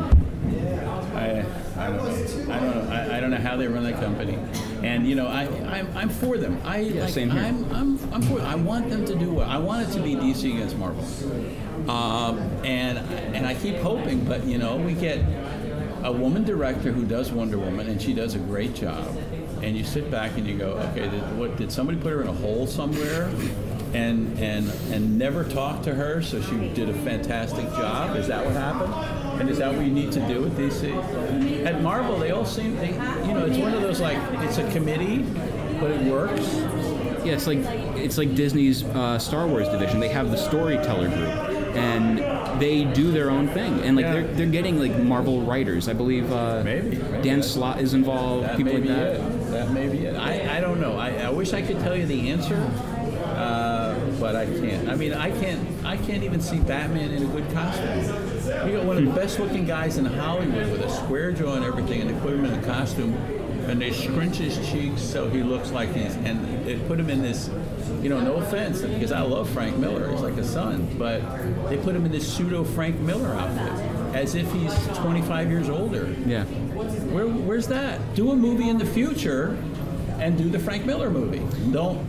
I, 1.14 1.44
I 1.76 1.90
don't 1.90 1.96
know. 1.96 2.54
I 2.54 2.60
don't 2.60 2.76
know. 2.76 2.92
I, 2.92 3.16
I 3.16 3.20
don't 3.20 3.30
know 3.30 3.36
how 3.36 3.56
they 3.56 3.66
run 3.66 3.82
that 3.84 4.00
company. 4.00 4.38
And 4.82 5.06
you 5.06 5.14
know, 5.14 5.26
I, 5.26 5.42
I'm, 5.76 5.96
I'm 5.96 6.08
for 6.08 6.38
them. 6.38 6.60
I 6.64 6.82
like, 6.82 7.10
same 7.10 7.30
here. 7.30 7.42
I'm, 7.42 7.64
I'm, 7.72 8.14
I'm 8.14 8.22
for. 8.22 8.40
I 8.40 8.54
want 8.54 8.90
them 8.90 9.04
to 9.04 9.14
do 9.14 9.34
well. 9.34 9.48
I 9.48 9.58
want 9.58 9.88
it 9.88 9.92
to 9.94 10.00
be 10.00 10.14
DC 10.14 10.54
against 10.54 10.76
Marvel. 10.76 11.04
Um, 11.88 12.38
and 12.64 12.98
and 13.34 13.46
I 13.46 13.54
keep 13.54 13.76
hoping, 13.76 14.24
but 14.24 14.44
you 14.44 14.58
know, 14.58 14.76
we 14.76 14.92
get 14.94 15.18
a 16.04 16.12
woman 16.12 16.44
director 16.44 16.92
who 16.92 17.04
does 17.04 17.30
Wonder 17.32 17.58
Woman, 17.58 17.88
and 17.88 18.00
she 18.00 18.12
does 18.12 18.34
a 18.34 18.38
great 18.38 18.74
job. 18.74 19.16
And 19.62 19.76
you 19.76 19.84
sit 19.84 20.10
back 20.10 20.36
and 20.36 20.46
you 20.46 20.58
go, 20.58 20.72
okay, 20.90 21.08
did, 21.08 21.38
what, 21.38 21.56
did 21.56 21.70
somebody 21.70 21.96
put 21.96 22.12
her 22.12 22.20
in 22.20 22.26
a 22.26 22.32
hole 22.32 22.66
somewhere? 22.66 23.30
And, 23.94 24.36
and 24.38 24.70
and 24.90 25.18
never 25.18 25.44
talk 25.44 25.82
to 25.82 25.94
her, 25.94 26.22
so 26.22 26.40
she 26.40 26.56
did 26.70 26.88
a 26.88 26.94
fantastic 26.94 27.66
job. 27.72 28.16
Is 28.16 28.26
that 28.28 28.44
what 28.44 28.54
happened? 28.54 28.92
And 29.40 29.50
is 29.50 29.58
that 29.58 29.74
what 29.74 29.84
you 29.84 29.92
need 29.92 30.12
to 30.12 30.20
do 30.26 30.46
at 30.46 30.52
DC? 30.52 31.66
At 31.66 31.82
Marvel, 31.82 32.18
they 32.18 32.30
all 32.30 32.46
seem, 32.46 32.74
they, 32.76 32.88
you 32.88 33.34
know, 33.34 33.44
it's 33.44 33.58
one 33.58 33.74
of 33.74 33.82
those 33.82 34.00
like 34.00 34.16
it's 34.44 34.56
a 34.56 34.70
committee, 34.70 35.18
but 35.78 35.90
it 35.90 36.10
works. 36.10 36.54
Yeah, 37.24 37.34
it's 37.34 37.46
like 37.46 37.58
it's 37.96 38.18
like 38.18 38.34
Disney's 38.34 38.82
uh, 38.82 39.18
Star 39.18 39.46
Wars 39.46 39.68
division. 39.68 40.00
They 40.00 40.08
have 40.08 40.30
the 40.30 40.38
storyteller 40.38 41.08
group, 41.08 41.51
and 41.76 42.60
they 42.60 42.84
do 42.84 43.10
their 43.10 43.30
own 43.30 43.48
thing. 43.48 43.80
And 43.80 43.96
like 43.96 44.04
Yeah. 44.04 44.12
they're 44.12 44.26
they're 44.34 44.46
getting 44.46 44.78
like 44.78 44.96
Marvel 44.98 45.42
writers. 45.42 45.88
I 45.88 45.92
believe 45.92 46.30
uh, 46.32 46.62
Maybe, 46.64 46.96
maybe 46.98 47.22
Dan 47.22 47.42
Slott 47.42 47.80
is 47.80 47.94
involved. 47.94 48.44
That 48.48 48.56
people 48.56 48.74
like 48.74 48.86
that. 48.86 49.14
it. 49.16 49.50
That 49.50 49.70
may 49.72 49.88
be 49.88 50.06
it. 50.06 50.14
I, 50.16 50.58
I 50.58 50.60
don't 50.60 50.80
know. 50.80 50.96
I, 50.98 51.10
I 51.16 51.30
wish 51.30 51.52
I 51.52 51.62
could 51.62 51.78
tell 51.80 51.96
you 51.96 52.06
the 52.06 52.30
answer, 52.30 52.56
uh, 53.36 53.94
but 54.20 54.36
I 54.36 54.46
can't. 54.46 54.88
I 54.88 54.94
mean, 54.96 55.14
I 55.14 55.30
can't. 55.40 55.84
I 55.84 55.96
can't 55.96 56.22
even 56.22 56.40
see 56.40 56.58
Batman 56.58 57.10
in 57.12 57.22
a 57.24 57.26
good 57.26 57.50
costume. 57.52 58.68
You 58.68 58.76
got 58.76 58.84
one 58.86 58.98
of 58.98 59.04
the 59.04 59.10
best 59.12 59.38
looking 59.38 59.64
guys 59.66 59.98
in 59.98 60.04
Hollywood 60.04 60.70
with 60.70 60.82
a 60.82 60.90
square 60.90 61.32
jaw 61.32 61.54
and 61.54 61.64
everything, 61.64 62.00
and 62.00 62.10
they 62.10 62.18
put 62.20 62.32
him 62.34 62.44
in 62.44 62.52
a 62.52 62.62
costume, 62.64 63.14
and 63.68 63.80
they 63.80 63.92
scrunch 63.92 64.36
his 64.36 64.56
cheeks 64.70 65.02
so 65.02 65.28
he 65.28 65.42
looks 65.42 65.70
like 65.70 65.92
he's. 65.94 66.14
And 66.16 66.64
they 66.66 66.76
put 66.80 66.98
him 67.00 67.10
in 67.10 67.22
this. 67.22 67.50
You 68.02 68.08
know, 68.08 68.20
no 68.20 68.34
offense, 68.34 68.82
because 68.82 69.12
I 69.12 69.20
love 69.20 69.48
Frank 69.50 69.76
Miller. 69.76 70.10
He's 70.10 70.20
like 70.20 70.36
a 70.36 70.44
son, 70.44 70.88
but 70.98 71.20
they 71.68 71.76
put 71.76 71.94
him 71.94 72.04
in 72.04 72.12
this 72.12 72.30
pseudo 72.30 72.64
Frank 72.64 72.98
Miller 73.00 73.34
outfit, 73.34 73.72
as 74.14 74.34
if 74.34 74.50
he's 74.52 74.74
25 74.98 75.50
years 75.50 75.68
older. 75.68 76.14
Yeah. 76.26 76.44
Where, 76.44 77.26
where's 77.26 77.66
that? 77.68 78.14
Do 78.14 78.30
a 78.32 78.36
movie 78.36 78.68
in 78.68 78.78
the 78.78 78.86
future 78.86 79.56
and 80.18 80.38
do 80.38 80.48
the 80.48 80.58
Frank 80.58 80.84
Miller 80.84 81.10
movie. 81.10 81.42
Don't 81.72 82.06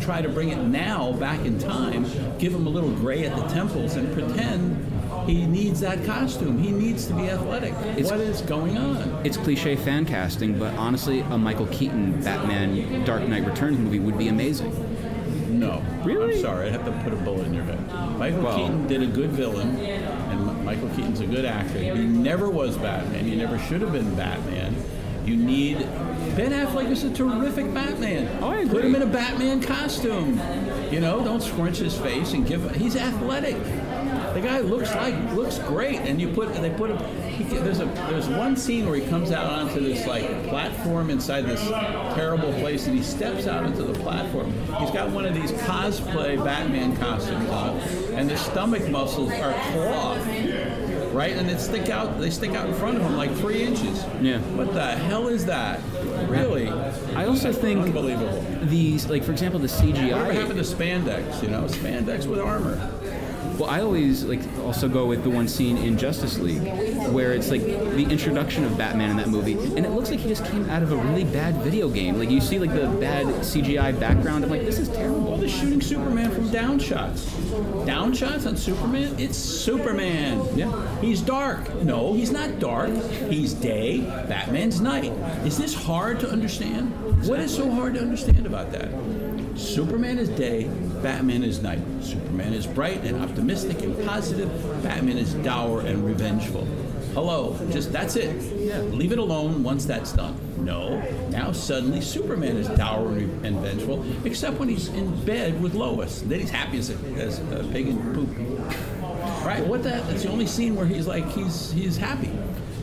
try 0.00 0.20
to 0.22 0.28
bring 0.28 0.48
it 0.50 0.58
now 0.58 1.12
back 1.12 1.44
in 1.44 1.58
time, 1.58 2.04
give 2.38 2.54
him 2.54 2.66
a 2.66 2.70
little 2.70 2.90
gray 2.90 3.24
at 3.26 3.36
the 3.36 3.44
temples 3.54 3.94
and 3.94 4.12
pretend 4.12 4.88
he 5.28 5.46
needs 5.46 5.78
that 5.80 6.04
costume. 6.04 6.58
He 6.58 6.72
needs 6.72 7.06
to 7.06 7.14
be 7.14 7.30
athletic. 7.30 7.72
It's- 7.96 8.10
what 8.10 8.18
is 8.18 8.40
going 8.42 8.76
on? 8.76 9.20
It's 9.22 9.36
cliche 9.36 9.76
fan 9.76 10.04
casting, 10.04 10.58
but 10.58 10.74
honestly, 10.74 11.20
a 11.20 11.38
Michael 11.38 11.66
Keaton 11.66 12.20
Batman 12.22 13.04
Dark 13.04 13.28
Knight 13.28 13.46
Returns 13.46 13.78
movie 13.78 14.00
would 14.00 14.18
be 14.18 14.26
amazing. 14.28 14.72
No. 15.62 15.82
Really? 16.04 16.34
I'm 16.36 16.40
sorry. 16.40 16.66
I'd 16.66 16.72
have 16.72 16.84
to 16.84 16.92
put 17.04 17.12
a 17.12 17.16
bullet 17.16 17.46
in 17.46 17.54
your 17.54 17.64
head. 17.64 17.78
Michael 18.18 18.42
Well- 18.42 18.56
Keaton 18.58 18.86
did 18.88 19.02
a 19.02 19.06
good 19.06 19.30
villain, 19.30 19.76
and 19.76 20.64
Michael 20.64 20.88
Keaton's 20.90 21.20
a 21.20 21.26
good 21.26 21.44
actor. 21.44 21.78
He 21.78 21.90
never 21.90 22.50
was 22.50 22.76
Batman. 22.76 23.24
He 23.24 23.36
never 23.36 23.58
should 23.58 23.80
have 23.80 23.92
been 23.92 24.14
Batman. 24.14 24.74
You 25.24 25.36
need. 25.36 25.78
Ben 26.36 26.50
Affleck 26.50 26.90
is 26.90 27.04
a 27.04 27.10
terrific 27.10 27.72
Batman. 27.72 28.28
Oh, 28.40 28.48
I 28.50 28.58
agree. 28.58 28.70
Put 28.70 28.84
him 28.86 28.94
in 28.96 29.02
a 29.02 29.06
Batman 29.06 29.60
costume. 29.60 30.40
You 30.90 30.98
know, 31.00 31.22
don't 31.22 31.42
scrunch 31.42 31.76
his 31.78 31.96
face 31.96 32.32
and 32.32 32.44
give. 32.46 32.74
He's 32.74 32.96
athletic. 32.96 33.56
The 34.34 34.40
guy 34.40 34.60
looks 34.60 34.92
like 34.94 35.14
looks 35.34 35.58
great, 35.60 36.00
and 36.00 36.20
you 36.20 36.28
put 36.28 36.52
they 36.54 36.70
put 36.70 36.90
him. 36.90 36.98
He, 37.32 37.44
there's 37.44 37.80
a 37.80 37.86
there's 38.10 38.28
one 38.28 38.56
scene 38.56 38.86
where 38.86 38.96
he 38.96 39.06
comes 39.08 39.32
out 39.32 39.50
onto 39.50 39.80
this 39.80 40.06
like 40.06 40.24
platform 40.48 41.10
inside 41.10 41.42
this 41.42 41.60
terrible 42.14 42.52
place, 42.54 42.86
and 42.86 42.96
he 42.96 43.02
steps 43.02 43.46
out 43.46 43.64
into 43.64 43.82
the 43.82 43.94
platform. 44.00 44.52
He's 44.78 44.90
got 44.90 45.10
one 45.10 45.24
of 45.24 45.34
these 45.34 45.52
cosplay 45.52 46.42
Batman 46.42 46.96
costumes 46.96 47.48
on, 47.50 47.78
and 48.14 48.28
the 48.28 48.36
stomach 48.36 48.88
muscles 48.90 49.30
are 49.32 49.52
cloth, 49.72 50.26
right? 51.14 51.32
And 51.36 51.48
they 51.48 51.56
stick 51.56 51.88
out 51.88 52.20
they 52.20 52.30
stick 52.30 52.50
out 52.50 52.68
in 52.68 52.74
front 52.74 52.96
of 52.96 53.02
him 53.02 53.16
like 53.16 53.34
three 53.36 53.62
inches. 53.62 54.04
Yeah. 54.20 54.38
What 54.56 54.74
the 54.74 54.84
hell 54.92 55.28
is 55.28 55.46
that? 55.46 55.80
Really? 56.28 56.68
I 57.16 57.26
also 57.26 57.52
think 57.52 57.80
Unbelievable. 57.80 58.44
these, 58.62 59.06
like 59.08 59.24
for 59.24 59.32
example, 59.32 59.58
the 59.58 59.68
CGI. 59.68 60.26
What 60.26 60.34
happened 60.34 60.58
to 60.58 60.64
spandex? 60.64 61.42
You 61.42 61.48
know, 61.48 61.62
spandex 61.64 62.26
with 62.26 62.40
armor. 62.40 62.90
Well, 63.58 63.68
I 63.70 63.80
always 63.80 64.24
like 64.24 64.40
also 64.64 64.88
go 64.88 65.06
with 65.06 65.22
the 65.22 65.30
one 65.30 65.46
scene 65.46 65.76
in 65.78 65.96
Justice 65.98 66.38
League 66.38 66.62
where 67.12 67.32
it's 67.32 67.50
like 67.50 67.62
the 67.62 68.06
introduction 68.08 68.64
of 68.64 68.76
Batman 68.78 69.10
in 69.10 69.16
that 69.18 69.28
movie, 69.28 69.52
and 69.54 69.84
it 69.84 69.90
looks 69.90 70.10
like 70.10 70.20
he 70.20 70.28
just 70.28 70.44
came 70.46 70.68
out 70.70 70.82
of 70.82 70.92
a 70.92 70.96
really 70.96 71.24
bad 71.24 71.56
video 71.56 71.88
game. 71.88 72.18
Like 72.18 72.30
you 72.30 72.40
see 72.40 72.58
like 72.58 72.72
the 72.72 72.88
bad 73.00 73.26
CGI 73.26 73.98
background. 73.98 74.44
I'm 74.44 74.50
like, 74.50 74.62
this 74.64 74.78
is 74.78 74.88
Well, 74.88 74.96
terrible. 74.98 75.36
they're 75.36 75.48
shooting 75.48 75.80
Superman 75.80 76.30
from 76.30 76.50
down 76.50 76.78
shots. 76.78 77.24
Down 77.86 78.12
shots 78.14 78.46
on 78.46 78.56
Superman? 78.56 79.14
It's 79.18 79.36
Superman. 79.36 80.42
Yeah. 80.56 81.00
He's 81.00 81.20
dark. 81.20 81.82
No, 81.82 82.14
he's 82.14 82.30
not 82.32 82.58
dark. 82.58 82.90
He's 83.28 83.52
day. 83.54 84.00
Batman's 84.28 84.80
night. 84.80 85.12
Is 85.44 85.58
this 85.58 85.74
hard 85.74 86.20
to 86.20 86.30
understand? 86.30 86.90
What 87.28 87.40
is 87.40 87.54
so 87.54 87.70
hard 87.70 87.94
to 87.94 88.00
understand 88.00 88.46
about 88.46 88.72
that? 88.72 88.88
Superman 89.54 90.18
is 90.18 90.28
day, 90.30 90.64
Batman 91.02 91.42
is 91.42 91.60
night. 91.62 91.80
Superman 92.00 92.52
is 92.52 92.66
bright 92.66 93.02
and 93.04 93.20
optimistic 93.22 93.82
and 93.82 94.04
positive. 94.06 94.48
Batman 94.82 95.18
is 95.18 95.34
dour 95.34 95.80
and 95.80 96.04
revengeful. 96.04 96.64
Hello, 97.14 97.58
just 97.70 97.92
that's 97.92 98.16
it. 98.16 98.32
Leave 98.94 99.12
it 99.12 99.18
alone 99.18 99.62
once 99.62 99.84
that's 99.84 100.12
done. 100.12 100.38
No, 100.64 101.00
now 101.28 101.52
suddenly 101.52 102.00
Superman 102.00 102.56
is 102.56 102.68
dour 102.68 103.08
and 103.08 103.58
vengeful, 103.58 104.04
except 104.24 104.58
when 104.58 104.68
he's 104.68 104.88
in 104.88 105.22
bed 105.24 105.60
with 105.60 105.74
Lois. 105.74 106.22
Then 106.22 106.40
he's 106.40 106.50
happy 106.50 106.78
as 106.78 106.90
a, 106.90 106.94
as 107.20 107.40
a 107.40 107.68
pig 107.72 107.88
in 107.88 108.14
poop. 108.14 108.30
Right? 109.44 109.66
What 109.66 109.82
that? 109.82 110.08
It's 110.10 110.22
the 110.22 110.30
only 110.30 110.46
scene 110.46 110.76
where 110.76 110.86
he's 110.86 111.06
like 111.06 111.28
he's 111.32 111.72
he's 111.72 111.96
happy. 111.96 112.30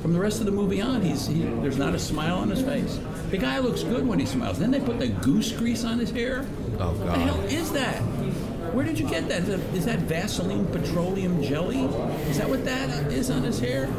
From 0.01 0.13
the 0.13 0.20
rest 0.20 0.39
of 0.39 0.45
the 0.45 0.51
movie 0.51 0.82
on, 0.82 1.01
he's 1.01 1.26
he, 1.26 1.41
there's 1.41 1.78
not 1.78 1.95
a 1.95 1.99
smile 1.99 2.38
on 2.38 2.49
his 2.49 2.61
face. 2.61 2.99
The 3.32 3.38
guy 3.38 3.59
looks 3.59 3.84
good 3.84 4.07
when 4.07 4.20
he 4.20 4.26
smiles. 4.26 4.59
Then 4.59 4.72
they 4.72 4.80
put 4.80 4.99
the 4.99 5.07
goose 5.07 5.51
grease 5.51 5.84
on 5.84 5.99
his 5.99 6.11
hair. 6.11 6.45
Oh, 6.76 6.78
God! 6.78 6.99
What 6.99 7.13
the 7.13 7.20
hell 7.20 7.41
is 7.41 7.72
that? 7.74 8.01
Where 8.80 8.88
did 8.88 8.97
you 8.97 9.09
get 9.09 9.27
that? 9.27 9.41
Is 9.75 9.84
that- 9.84 9.99
Vaseline 10.07 10.65
petroleum 10.67 11.43
jelly? 11.43 11.82
Is 12.30 12.38
that 12.38 12.49
what 12.49 12.63
that 12.63 13.11
is 13.11 13.30
on 13.30 13.43
his 13.43 13.59
hair? 13.59 13.89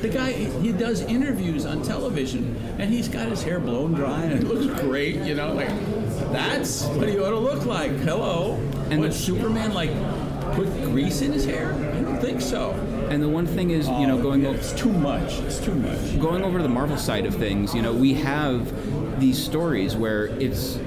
The 0.00 0.08
guy, 0.08 0.32
he 0.32 0.72
does 0.72 1.02
interviews 1.02 1.66
on 1.66 1.82
television, 1.82 2.56
and 2.78 2.88
he's 2.88 3.08
got 3.08 3.28
his 3.28 3.42
hair 3.42 3.60
blown 3.60 3.92
dry, 3.92 4.22
and 4.22 4.32
it 4.42 4.48
looks 4.48 4.80
great. 4.80 5.16
You 5.16 5.34
know, 5.34 5.52
like 5.52 5.68
that's 6.32 6.84
what 6.84 7.10
he 7.10 7.18
ought 7.18 7.28
to 7.32 7.38
look 7.38 7.66
like. 7.66 7.90
Hello. 8.00 8.58
And 8.88 9.00
what 9.00 9.10
the- 9.10 9.16
Superman 9.18 9.74
like 9.74 9.90
put 10.54 10.66
grease 10.84 11.20
in 11.20 11.30
his 11.34 11.44
hair? 11.44 11.74
I 11.94 12.00
don't 12.00 12.18
think 12.18 12.40
so. 12.40 12.74
And 13.10 13.22
the 13.22 13.28
one 13.28 13.44
thing 13.46 13.68
is, 13.68 13.86
you 13.86 14.06
know, 14.06 14.18
Oh, 14.18 14.22
going 14.22 14.44
yeah, 14.44 14.48
o- 14.48 14.52
it's 14.54 14.72
too 14.72 14.92
much. 14.92 15.40
It's 15.40 15.58
too 15.60 15.74
much. 15.74 16.18
going 16.18 16.42
over 16.42 16.56
to 16.56 16.62
the 16.62 16.70
Marvel 16.70 16.96
side 16.96 17.26
of 17.26 17.34
things, 17.34 17.74
you 17.74 17.82
know, 17.82 17.92
we 17.92 18.14
have 18.14 18.72
these 19.20 19.36
stories 19.36 19.94
where 19.94 20.28
it's 20.40 20.78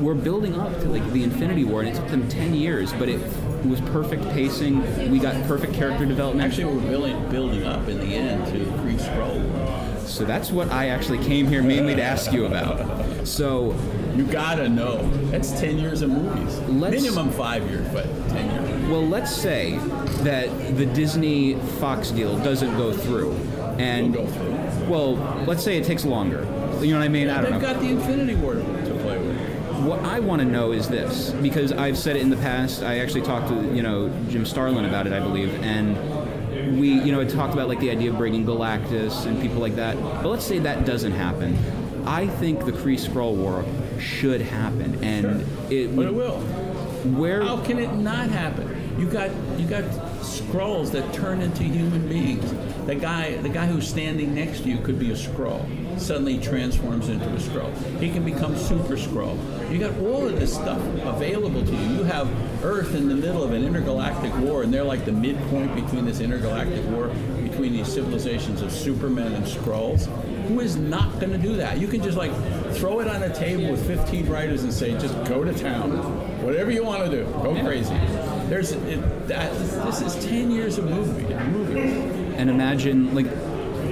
we're 0.00 0.14
building 0.14 0.58
up 0.58 0.72
to 0.80 0.88
like 0.88 1.08
the 1.12 1.22
Infinity 1.24 1.64
War, 1.64 1.80
and 1.82 1.88
it 1.90 1.94
took 1.94 2.08
them 2.08 2.28
ten 2.28 2.54
years, 2.54 2.92
but 2.94 3.08
it 3.08 3.20
was 3.66 3.80
perfect 3.92 4.22
pacing. 4.30 5.10
We 5.10 5.18
got 5.18 5.34
perfect 5.46 5.74
character 5.74 6.06
development. 6.06 6.46
Actually, 6.50 6.74
we're 6.74 6.88
building 6.90 7.28
building 7.30 7.64
up 7.64 7.86
in 7.88 7.98
the 7.98 8.06
end 8.14 8.46
to 8.52 8.64
Kree 8.80 8.98
Skrull. 8.98 10.06
so 10.06 10.24
that's 10.24 10.50
what 10.50 10.70
I 10.70 10.88
actually 10.88 11.18
came 11.24 11.46
here 11.46 11.62
mainly 11.62 11.94
to 11.94 12.02
ask 12.02 12.32
you 12.32 12.46
about. 12.46 13.26
So 13.26 13.74
You 14.16 14.24
gotta 14.24 14.68
know. 14.68 15.08
That's 15.30 15.52
ten 15.60 15.78
years 15.78 16.02
of 16.02 16.10
movies. 16.10 16.58
Let's- 16.68 17.00
Minimum 17.02 17.30
five 17.30 17.68
years, 17.70 17.86
but 17.92 18.04
ten 18.28 18.50
years. 18.50 18.90
Well, 18.90 19.06
let's 19.06 19.34
say 19.34 19.78
that 20.24 20.76
the 20.76 20.84
Disney 20.86 21.54
Fox 21.78 22.10
deal 22.10 22.36
doesn't 22.38 22.76
go 22.76 22.92
through, 22.92 23.32
and 23.78 24.14
Will 24.14 24.24
go 24.24 24.30
through. 24.30 24.88
well, 24.90 25.44
let's 25.46 25.62
say 25.62 25.76
it 25.78 25.84
takes 25.84 26.04
longer. 26.04 26.44
You 26.80 26.92
know 26.92 26.98
what 26.98 27.04
I 27.04 27.08
mean? 27.08 27.28
I 27.30 27.40
don't 27.42 27.52
They've 27.52 27.62
know. 27.62 27.72
got 27.74 27.80
the 27.80 27.88
Infinity 27.88 28.34
War 28.34 28.54
to 28.54 28.60
play 28.60 28.72
with. 28.72 28.79
What 29.80 30.00
I 30.00 30.20
want 30.20 30.40
to 30.42 30.46
know 30.46 30.72
is 30.72 30.88
this, 30.88 31.30
because 31.30 31.72
I've 31.72 31.96
said 31.96 32.16
it 32.16 32.22
in 32.22 32.30
the 32.30 32.36
past. 32.36 32.82
I 32.82 32.98
actually 32.98 33.22
talked 33.22 33.48
to 33.48 33.74
you 33.74 33.82
know 33.82 34.08
Jim 34.28 34.44
Starlin 34.44 34.84
about 34.84 35.06
it, 35.06 35.12
I 35.12 35.20
believe, 35.20 35.54
and 35.62 36.78
we 36.78 36.90
you 36.90 37.12
know 37.12 37.20
had 37.20 37.30
talked 37.30 37.54
about 37.54 37.68
like 37.68 37.80
the 37.80 37.90
idea 37.90 38.10
of 38.10 38.18
bringing 38.18 38.44
Galactus 38.44 39.26
and 39.26 39.40
people 39.40 39.58
like 39.58 39.76
that. 39.76 39.96
But 39.96 40.26
let's 40.26 40.44
say 40.44 40.58
that 40.58 40.84
doesn't 40.84 41.12
happen. 41.12 41.56
I 42.06 42.26
think 42.26 42.64
the 42.64 42.72
Kree 42.72 42.98
Skrull 42.98 43.34
War 43.34 43.64
should 43.98 44.40
happen, 44.40 45.02
and 45.02 45.42
it 45.72 45.94
But 45.94 46.06
it 46.06 46.14
will. 46.14 46.38
Where 47.16 47.42
How 47.42 47.56
can 47.58 47.78
it 47.78 47.94
not 47.94 48.28
happen? 48.28 48.76
You 48.98 49.06
got 49.06 49.30
you 49.58 49.66
got 49.66 49.84
Skrulls 50.20 50.90
that 50.92 51.12
turn 51.14 51.40
into 51.40 51.62
human 51.62 52.06
beings. 52.08 52.52
The 52.86 52.94
guy 52.94 53.36
the 53.36 53.48
guy 53.48 53.66
who's 53.66 53.88
standing 53.88 54.34
next 54.34 54.60
to 54.60 54.68
you 54.68 54.78
could 54.78 54.98
be 54.98 55.10
a 55.10 55.14
Skrull. 55.14 55.64
Suddenly 56.00 56.38
transforms 56.38 57.08
into 57.08 57.28
a 57.28 57.36
Skrull. 57.36 58.00
He 58.00 58.10
can 58.10 58.24
become 58.24 58.56
super 58.56 58.96
Skrull. 58.96 59.36
You 59.70 59.78
got 59.78 59.96
all 59.98 60.26
of 60.26 60.40
this 60.40 60.54
stuff 60.54 60.80
available 61.04 61.64
to 61.64 61.72
you. 61.72 61.98
You 61.98 62.02
have 62.04 62.28
Earth 62.64 62.94
in 62.94 63.08
the 63.08 63.14
middle 63.14 63.44
of 63.44 63.52
an 63.52 63.62
intergalactic 63.64 64.34
war, 64.38 64.62
and 64.62 64.72
they're 64.72 64.82
like 64.82 65.04
the 65.04 65.12
midpoint 65.12 65.74
between 65.74 66.06
this 66.06 66.20
intergalactic 66.20 66.84
war 66.86 67.08
between 67.42 67.72
these 67.72 67.92
civilizations 67.92 68.62
of 68.62 68.72
Supermen 68.72 69.34
and 69.34 69.44
Skrulls. 69.44 70.06
Who 70.48 70.60
is 70.60 70.76
not 70.76 71.20
going 71.20 71.32
to 71.32 71.38
do 71.38 71.56
that? 71.56 71.78
You 71.78 71.86
can 71.86 72.02
just 72.02 72.16
like 72.16 72.32
throw 72.74 73.00
it 73.00 73.08
on 73.08 73.22
a 73.22 73.34
table 73.34 73.70
with 73.70 73.86
15 73.86 74.26
writers 74.26 74.62
and 74.62 74.72
say, 74.72 74.92
just 74.98 75.14
go 75.24 75.44
to 75.44 75.52
town. 75.52 75.90
Whatever 76.42 76.70
you 76.70 76.82
want 76.82 77.04
to 77.04 77.10
do, 77.10 77.24
go 77.42 77.54
crazy. 77.62 77.94
There's 78.48 78.72
it, 78.72 79.28
that. 79.28 79.52
This 79.84 80.00
is 80.00 80.24
10 80.24 80.50
years 80.50 80.78
of 80.78 80.86
movie 80.86 81.34
movies. 81.44 82.34
and 82.36 82.48
imagine 82.48 83.14
like 83.14 83.26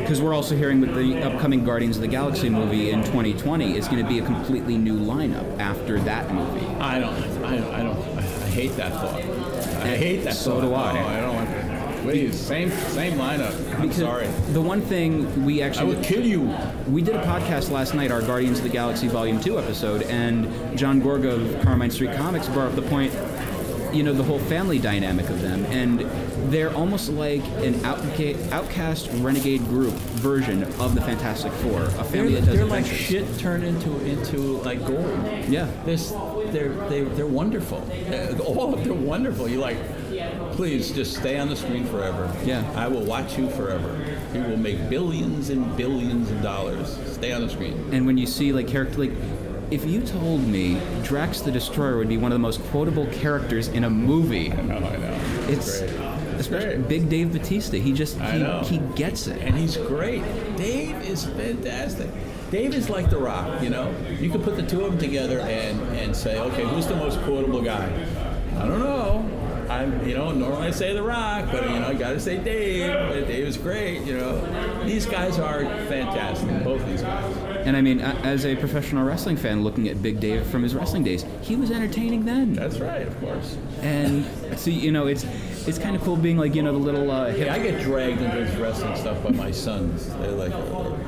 because 0.08 0.22
we're 0.22 0.32
also 0.32 0.56
hearing 0.56 0.80
with 0.80 0.94
the 0.94 1.22
upcoming 1.22 1.62
Guardians 1.62 1.96
of 1.96 2.00
the 2.00 2.08
Galaxy 2.08 2.48
movie 2.48 2.92
in 2.92 3.04
2020 3.04 3.76
is 3.76 3.86
going 3.88 4.02
to 4.02 4.08
be 4.08 4.18
a 4.20 4.24
completely 4.24 4.78
new 4.78 4.98
lineup 4.98 5.58
after 5.58 6.00
that 6.00 6.32
movie. 6.32 6.64
I 6.80 6.98
don't. 6.98 7.12
I 7.44 7.56
don't. 7.58 7.74
I 7.74 7.82
don't. 7.82 8.18
I, 8.18 8.22
hate 8.22 8.74
that 8.76 8.90
thought. 8.92 9.16
I 9.82 9.96
hate 9.96 10.24
that 10.24 10.32
So 10.32 10.52
thought. 10.52 10.60
do 10.62 10.74
I. 10.74 10.92
No, 10.94 11.06
I 11.08 11.20
don't 11.20 11.34
want. 11.34 12.02
Please, 12.04 12.40
same 12.40 12.70
same 12.70 13.18
lineup. 13.18 13.52
I'm 13.74 13.82
Because 13.82 13.98
sorry. 13.98 14.28
The 14.52 14.62
one 14.62 14.80
thing 14.80 15.44
we 15.44 15.60
actually 15.60 15.92
I 15.92 15.96
would 15.96 16.02
kill 16.02 16.24
you. 16.24 16.56
we 16.88 17.02
did 17.02 17.14
a 17.14 17.22
podcast 17.24 17.70
last 17.70 17.92
night, 17.92 18.10
our 18.10 18.22
Guardians 18.22 18.58
of 18.58 18.64
the 18.64 18.70
Galaxy 18.70 19.08
Volume 19.08 19.38
Two 19.38 19.58
episode, 19.58 20.04
and 20.04 20.78
John 20.78 21.02
Gorga 21.02 21.32
of 21.56 21.62
Carmine 21.62 21.90
Street 21.90 22.16
Comics 22.16 22.48
brought 22.48 22.68
up 22.70 22.76
the 22.76 22.88
point, 22.88 23.12
you 23.92 24.02
know, 24.02 24.12
the 24.12 24.22
whole 24.22 24.38
family 24.38 24.78
dynamic 24.78 25.28
of 25.30 25.40
them, 25.40 25.64
and 25.66 26.00
they're 26.52 26.72
almost 26.74 27.10
like 27.10 27.42
an 27.62 27.74
outca- 27.84 28.50
outcast 28.52 29.08
renegade 29.14 29.60
group 29.64 29.94
version 29.94 30.64
of 30.80 30.94
the 30.94 31.00
Fantastic 31.00 31.52
Four, 31.54 31.84
a 31.84 32.04
family 32.04 32.32
They're, 32.32 32.40
that 32.40 32.46
does 32.46 32.56
they're 32.56 32.66
like 32.66 32.86
shit 32.86 33.38
turned 33.38 33.64
into 33.64 33.98
into 34.04 34.36
like 34.62 34.80
gold. 34.86 35.06
Yeah. 35.48 35.70
This, 35.84 36.10
they're 36.46 36.72
they, 36.88 37.02
they're 37.02 37.26
wonderful. 37.26 37.78
Uh, 38.10 38.38
All 38.42 38.74
of 38.74 38.84
them 38.84 39.04
wonderful. 39.04 39.48
You 39.48 39.58
like, 39.58 39.78
please 40.52 40.90
just 40.92 41.16
stay 41.16 41.38
on 41.38 41.48
the 41.48 41.56
screen 41.56 41.86
forever. 41.86 42.34
Yeah. 42.44 42.70
I 42.74 42.88
will 42.88 43.04
watch 43.04 43.38
you 43.38 43.48
forever. 43.50 43.96
You 44.34 44.42
will 44.42 44.56
make 44.56 44.88
billions 44.90 45.50
and 45.50 45.76
billions 45.76 46.30
of 46.30 46.42
dollars. 46.42 46.98
Stay 47.12 47.32
on 47.32 47.42
the 47.42 47.50
screen. 47.50 47.88
And 47.92 48.06
when 48.06 48.18
you 48.18 48.26
see 48.26 48.52
like 48.52 48.68
character 48.68 48.98
like 48.98 49.12
if 49.70 49.84
you 49.84 50.00
told 50.02 50.46
me 50.46 50.80
Drax 51.02 51.40
the 51.40 51.50
Destroyer 51.50 51.96
would 51.98 52.08
be 52.08 52.16
one 52.16 52.32
of 52.32 52.36
the 52.36 52.40
most 52.42 52.62
quotable 52.66 53.06
characters 53.06 53.68
in 53.68 53.84
a 53.84 53.90
movie, 53.90 54.52
I 54.52 54.62
know, 54.62 54.76
I 54.76 54.96
know. 54.96 55.20
it's 55.48 55.80
great. 55.80 55.90
especially 56.38 56.76
great. 56.76 56.88
Big 56.88 57.08
Dave 57.08 57.32
Batista. 57.32 57.76
He 57.78 57.92
just 57.92 58.18
I 58.20 58.32
he, 58.32 58.38
know. 58.38 58.60
he 58.60 58.78
gets 58.96 59.26
it. 59.26 59.40
and 59.42 59.54
he's 59.56 59.76
great. 59.76 60.22
Dave 60.56 60.96
is 61.08 61.24
fantastic. 61.26 62.08
Dave 62.50 62.72
is 62.74 62.88
like 62.88 63.10
The 63.10 63.18
Rock, 63.18 63.62
you 63.62 63.68
know. 63.68 63.94
You 64.18 64.30
could 64.30 64.42
put 64.42 64.56
the 64.56 64.62
two 64.62 64.84
of 64.84 64.92
them 64.92 64.98
together 64.98 65.40
and 65.40 65.80
and 65.98 66.16
say, 66.16 66.38
okay, 66.38 66.64
who's 66.66 66.86
the 66.86 66.96
most 66.96 67.20
quotable 67.22 67.60
guy? 67.60 67.86
I 68.56 68.66
don't 68.66 68.80
know. 68.80 69.24
I'm, 69.68 70.08
you 70.08 70.14
know, 70.16 70.32
normally 70.32 70.68
I 70.68 70.70
say 70.70 70.94
The 70.94 71.02
Rock, 71.02 71.50
but 71.52 71.64
you 71.68 71.78
know, 71.78 71.88
I 71.88 71.92
got 71.94 72.12
to 72.12 72.20
say 72.20 72.38
Dave. 72.38 73.26
Dave 73.28 73.46
is 73.46 73.58
great, 73.58 74.00
you 74.04 74.16
know. 74.16 74.84
These 74.86 75.04
guys 75.04 75.38
are 75.38 75.60
fantastic, 75.88 76.64
both 76.64 76.84
these 76.86 77.02
guys. 77.02 77.34
And 77.68 77.76
I 77.76 77.82
mean, 77.82 78.00
as 78.00 78.46
a 78.46 78.56
professional 78.56 79.04
wrestling 79.04 79.36
fan, 79.36 79.62
looking 79.62 79.88
at 79.88 80.02
Big 80.02 80.20
Dave 80.20 80.46
from 80.46 80.62
his 80.62 80.74
wrestling 80.74 81.04
days, 81.04 81.26
he 81.42 81.54
was 81.54 81.70
entertaining 81.70 82.24
then. 82.24 82.54
That's 82.54 82.78
right, 82.78 83.06
of 83.06 83.20
course. 83.20 83.58
And 83.82 84.24
so 84.58 84.70
you 84.70 84.90
know, 84.90 85.06
it's 85.06 85.26
it's 85.68 85.78
kind 85.78 85.94
of 85.94 86.00
cool 86.00 86.16
being 86.16 86.38
like 86.38 86.54
you 86.54 86.62
know 86.62 86.72
the 86.72 86.78
little 86.78 87.10
uh, 87.10 87.26
hip 87.26 87.44
Yeah, 87.44 87.52
I 87.52 87.58
get 87.58 87.82
dragged 87.82 88.22
into 88.22 88.36
this 88.38 88.56
wrestling 88.56 88.96
stuff 88.96 89.22
by 89.22 89.32
my 89.32 89.50
sons. 89.50 90.06
They're 90.14 90.30
like, 90.30 90.52
"Oh, 90.54 90.98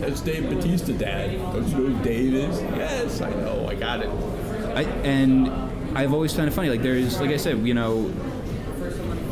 "That's 0.00 0.20
Dave 0.22 0.50
Batista, 0.50 0.92
Dad. 0.94 1.38
Don't 1.38 1.68
you 1.68 1.76
know 1.76 1.94
who 1.94 2.02
Dave 2.02 2.34
is?" 2.34 2.60
Yes, 2.60 3.20
I 3.20 3.30
know. 3.30 3.68
I 3.68 3.76
got 3.76 4.00
it. 4.00 4.08
I, 4.74 4.82
and 5.04 5.52
I've 5.96 6.12
always 6.12 6.34
found 6.34 6.48
it 6.48 6.50
funny. 6.52 6.68
Like 6.68 6.82
there's, 6.82 7.20
like 7.20 7.30
I 7.30 7.36
said, 7.36 7.64
you 7.64 7.74
know, 7.74 8.08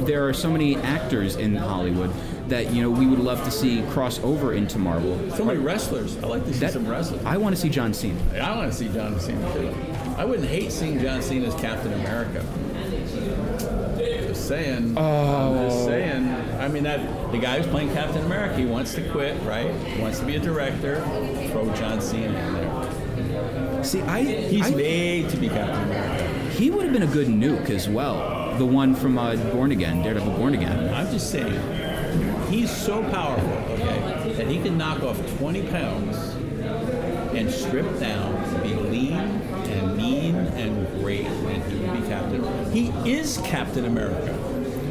there 0.04 0.28
are 0.28 0.32
so 0.32 0.48
many 0.48 0.76
actors 0.76 1.34
in 1.34 1.56
Hollywood 1.56 2.12
that 2.50 2.72
you 2.72 2.82
know 2.82 2.90
we 2.90 3.06
would 3.06 3.18
love 3.20 3.42
to 3.44 3.50
see 3.50 3.82
cross 3.90 4.18
over 4.22 4.52
into 4.52 4.78
Marvel. 4.78 5.18
So 5.36 5.44
many 5.44 5.58
wrestlers. 5.60 6.16
I 6.22 6.26
like 6.26 6.44
to 6.44 6.52
see 6.52 6.60
That- 6.60 6.72
some 6.72 6.86
wrestlers. 6.86 7.24
I 7.24 7.36
want 7.38 7.54
to 7.56 7.60
see 7.60 7.68
John 7.68 7.94
Cena. 7.94 8.18
I 8.40 8.54
want 8.56 8.70
to 8.70 8.76
see 8.76 8.88
John 8.88 9.18
Cena 9.18 9.52
too. 9.54 9.74
I 10.18 10.24
wouldn't 10.24 10.48
hate 10.48 10.70
seeing 10.70 11.00
John 11.00 11.22
Cena 11.22 11.46
as 11.46 11.54
Captain 11.54 11.92
America. 11.94 12.44
Just 13.98 14.46
saying. 14.48 14.96
I'm 14.98 15.68
just 15.68 15.84
saying. 15.84 16.28
I 16.60 16.68
mean, 16.68 16.82
that 16.84 17.32
the 17.32 17.38
guy 17.38 17.58
who's 17.58 17.66
playing 17.66 17.92
Captain 17.92 18.24
America, 18.24 18.56
he 18.56 18.64
wants 18.66 18.94
to 18.94 19.08
quit, 19.10 19.40
right? 19.42 19.72
He 19.86 20.00
wants 20.00 20.18
to 20.20 20.26
be 20.26 20.36
a 20.36 20.40
director. 20.40 21.00
Throw 21.50 21.72
John 21.74 22.00
Cena 22.00 22.26
in 22.38 22.54
there. 22.54 23.84
See, 23.84 24.00
I, 24.02 24.22
He's 24.22 24.66
I- 24.66 24.74
made 24.74 25.28
to 25.30 25.36
be 25.36 25.48
Captain 25.48 25.82
America. 25.84 26.50
he 26.50 26.70
would 26.70 26.84
have 26.84 26.92
been 26.92 27.02
a 27.02 27.06
good 27.12 27.28
nuke 27.28 27.70
as 27.70 27.88
well. 27.88 28.54
The 28.58 28.66
one 28.66 28.94
from 28.94 29.18
uh, 29.18 29.36
Born 29.52 29.72
Again, 29.72 30.02
Daredevil 30.02 30.32
Born 30.36 30.54
Again. 30.54 30.92
I'm 30.92 31.10
just 31.10 31.30
saying, 31.30 31.54
he's 32.50 32.70
so 32.70 33.02
powerful, 33.10 33.48
okay, 33.74 34.32
that 34.34 34.46
he 34.48 34.60
can 34.60 34.76
knock 34.76 35.02
off 35.02 35.18
20 35.38 35.62
pounds 35.68 36.16
and 37.34 37.50
strip 37.50 37.86
down, 37.98 38.34
and 38.34 38.62
be 38.62 38.74
lean 38.74 39.14
and 39.14 39.96
mean 39.96 40.34
and 40.34 40.86
great, 41.00 41.26
and 41.26 41.72
he 41.72 41.78
would 41.78 42.00
be 42.00 42.08
Captain. 42.08 42.72
He 42.72 43.10
is 43.10 43.38
Captain 43.38 43.84
America. 43.84 44.34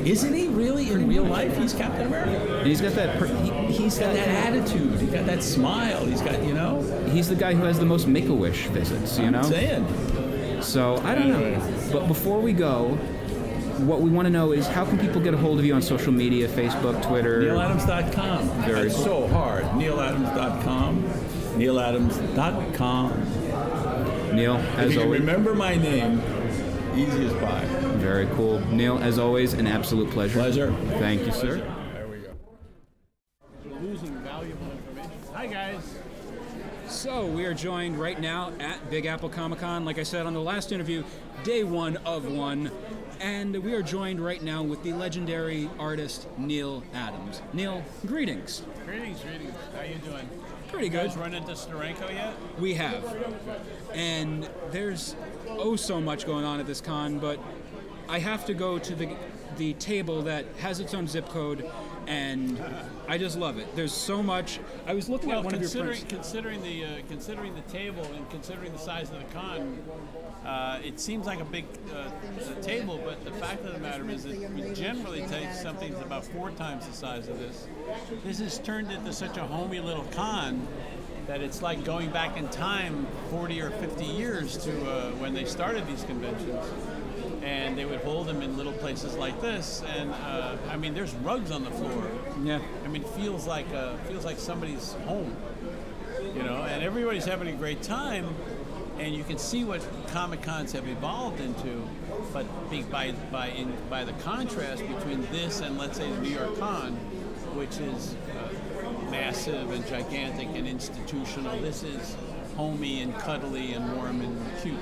Isn't 0.06 0.34
he 0.34 0.48
really 0.48 0.92
in 0.92 1.08
real 1.08 1.26
life? 1.26 1.56
He's 1.58 1.74
Captain 1.74 2.08
America. 2.08 2.64
He's 2.64 2.80
got 2.80 2.94
that. 2.94 3.20
Per- 3.20 3.28
he, 3.28 3.52
he's 3.68 3.78
He's 3.78 4.00
got 4.00 4.16
got 4.16 4.16
that 4.16 4.48
attitude. 4.48 5.00
He's 5.00 5.12
got 5.12 5.26
that 5.26 5.44
smile. 5.44 6.06
He's 6.06 6.22
got, 6.22 6.42
you 6.44 6.54
know. 6.54 6.82
He's 7.12 7.28
the 7.28 7.36
guy 7.36 7.54
who 7.54 7.64
has 7.64 7.78
the 7.78 7.86
most 7.86 8.08
Make 8.08 8.30
a 8.30 8.34
Wish 8.34 8.68
visits. 8.68 9.20
You 9.20 9.32
know. 9.32 9.40
I'm 9.40 9.44
saying. 9.46 10.62
So 10.62 10.98
I 11.04 11.16
don't 11.16 11.30
know. 11.30 11.90
But 11.92 12.08
before 12.08 12.40
we 12.40 12.54
go, 12.54 12.98
what 13.86 14.02
we 14.02 14.10
want 14.10 14.26
to 14.26 14.30
know 14.30 14.52
is 14.52 14.68
how 14.68 14.86
can 14.86 14.98
people 15.00 15.22
get 15.22 15.34
a 15.34 15.38
hold 15.38 15.60
of 15.60 15.66
you 15.66 15.74
on 15.74 15.82
social 15.82 16.12
media, 16.12 16.48
Facebook, 16.48 17.02
Twitter? 17.08 17.42
NealAdams.com. 17.42 18.50
Very 18.64 18.88
It's 18.88 18.96
so 19.04 19.28
hard. 19.28 19.64
NealAdams.com. 19.66 21.04
NealAdams.com. 21.58 24.36
Neal, 24.36 24.56
If 24.58 24.78
as 24.80 24.96
you 24.96 25.02
always, 25.02 25.20
remember 25.22 25.56
my 25.56 25.76
name, 25.76 26.22
easy 26.96 27.26
as 27.26 27.34
pie. 27.34 27.66
very 27.98 28.28
cool. 28.36 28.60
Neal, 28.68 28.98
as 29.00 29.18
always, 29.18 29.54
an 29.54 29.66
absolute 29.68 30.10
pleasure. 30.12 30.40
Pleasure. 30.40 30.74
Thank 31.00 31.26
you, 31.26 31.32
sir. 31.32 31.56
There 31.94 32.08
we 32.08 32.20
go. 32.20 32.30
Losing 33.82 34.14
valuable 34.20 34.68
information. 34.72 35.12
Hi 35.34 35.48
guys. 35.48 35.96
So 37.00 37.26
we 37.26 37.46
are 37.46 37.54
joined 37.54 37.98
right 37.98 38.20
now 38.20 38.52
at 38.60 38.90
Big 38.90 39.06
Apple 39.06 39.30
Comic 39.30 39.60
Con. 39.60 39.86
Like 39.86 39.98
I 39.98 40.04
said 40.04 40.26
on 40.26 40.34
the 40.34 40.42
last 40.42 40.74
interview, 40.74 41.06
day 41.46 41.64
one 41.64 41.96
of 42.06 42.30
one. 42.30 42.70
And 43.22 43.56
we 43.64 43.74
are 43.74 43.82
joined 43.82 44.20
right 44.20 44.44
now 44.44 44.64
with 44.64 44.84
the 44.84 44.92
legendary 44.92 45.70
artist 45.80 46.28
Neal 46.38 46.84
Adams. 46.94 47.42
Neal, 47.54 47.86
greetings. 48.06 48.64
Greetings, 48.86 49.22
greetings. 49.22 49.54
How 49.74 49.84
you 49.84 49.96
doing? 50.00 50.28
Pretty 50.68 50.88
You 50.88 50.92
good. 50.92 51.08
guys 51.08 51.16
run 51.16 51.34
into 51.34 51.54
Steranko 51.54 52.14
yet? 52.14 52.34
We 52.60 52.74
have. 52.74 53.16
And 53.94 54.50
there's 54.72 55.16
oh 55.48 55.78
so 55.78 56.02
much 56.02 56.26
going 56.26 56.44
on 56.44 56.60
at 56.60 56.68
this 56.68 56.82
con, 56.82 57.18
but 57.18 57.40
I 58.10 58.20
have 58.20 58.46
to 58.48 58.54
go 58.54 58.78
to 58.78 58.94
the 58.94 59.16
the 59.56 59.72
table 59.76 60.22
that 60.24 60.44
has 60.60 60.82
its 60.82 60.94
own 60.94 61.08
zip 61.08 61.30
code 61.30 61.66
and 62.08 62.62
I 63.10 63.18
just 63.18 63.40
love 63.40 63.58
it. 63.58 63.76
There's 63.76 63.92
so 63.92 64.22
much. 64.22 64.60
I 64.86 64.94
was 64.94 65.10
looking 65.10 65.30
Well, 65.30 65.40
at 65.40 65.46
one 65.46 65.56
of 65.56 65.62
your 65.62 65.68
considering 65.68 65.98
prints. 65.98 66.14
considering 66.14 66.62
the 66.62 66.86
uh, 66.86 66.88
considering 67.08 67.56
the 67.56 67.62
table 67.62 68.06
and 68.14 68.30
considering 68.30 68.72
the 68.72 68.78
size 68.78 69.10
of 69.10 69.18
the 69.18 69.34
con, 69.34 69.82
uh, 70.46 70.80
it 70.84 71.00
seems 71.00 71.26
like 71.26 71.40
a 71.40 71.46
big 71.46 71.66
uh, 71.92 72.12
table. 72.62 73.02
But 73.04 73.26
the 73.26 73.32
fact 73.32 73.66
of 73.66 73.74
the 73.74 73.80
matter 73.80 74.08
is, 74.12 74.26
that 74.26 74.52
we 74.54 74.72
generally 74.76 75.26
take 75.26 75.52
something 75.54 75.92
that's 75.92 76.06
about 76.06 76.24
four 76.24 76.52
times 76.52 76.86
the 76.86 76.94
size 76.94 77.28
of 77.30 77.40
this. 77.40 77.68
This 78.24 78.38
has 78.40 78.60
turned 78.60 78.92
into 78.92 79.12
such 79.12 79.38
a 79.38 79.44
homey 79.44 79.80
little 79.80 80.06
con 80.12 80.68
that 81.26 81.42
it's 81.42 81.64
like 81.64 81.84
going 81.84 82.12
back 82.12 82.38
in 82.38 82.48
time 82.50 83.08
40 83.32 83.60
or 83.62 83.72
50 83.72 84.06
years 84.06 84.56
to 84.58 84.72
uh, 84.88 85.12
when 85.14 85.34
they 85.34 85.46
started 85.46 85.88
these 85.88 86.04
conventions. 86.04 86.64
And 87.42 87.78
they 87.78 87.86
would 87.86 88.02
hold 88.02 88.28
them 88.28 88.42
in 88.42 88.58
little 88.58 88.74
places 88.74 89.16
like 89.16 89.40
this, 89.42 89.82
and 89.96 90.12
uh, 90.12 90.58
I 90.70 90.76
mean, 90.76 90.94
there's 90.94 91.14
rugs 91.16 91.52
on 91.52 91.64
the 91.64 91.72
floor. 91.72 92.04
Yeah. 92.44 92.60
I 92.84 92.88
mean, 92.90 93.04
it 93.04 93.10
feels 93.10 93.48
like 93.48 93.72
uh, 93.74 93.96
feels 94.10 94.26
like 94.26 94.38
somebody's 94.38 94.94
home, 95.06 95.36
you 96.36 96.44
know, 96.44 96.64
and 96.64 96.84
everybody's 96.84 97.26
having 97.26 97.48
a 97.48 97.54
great 97.54 97.82
time, 97.82 98.36
and 99.00 99.16
you 99.16 99.24
can 99.24 99.38
see 99.38 99.64
what 99.64 99.88
Comic 100.08 100.42
Cons 100.42 100.74
have 100.74 100.88
evolved 100.88 101.40
into, 101.40 101.88
but 102.34 102.46
by 102.92 103.14
by 103.32 103.48
in, 103.48 103.74
by 103.90 104.04
the 104.04 104.14
contrast 104.14 104.86
between 104.86 105.22
this 105.32 105.62
and 105.62 105.78
let's 105.78 105.98
say 105.98 106.12
the 106.12 106.20
New 106.20 106.32
York 106.32 106.60
Con, 106.60 106.94
which 107.56 107.78
is 107.78 108.16
uh, 108.38 109.10
massive 109.10 109.72
and 109.72 109.88
gigantic 109.88 110.50
and 110.56 110.68
institutional. 110.68 111.58
This 111.62 111.84
is 111.84 112.18
homey 112.58 113.02
and 113.02 113.18
cuddly 113.20 113.74
and 113.74 113.96
warm 113.96 114.20
and 114.22 114.62
cute. 114.62 114.76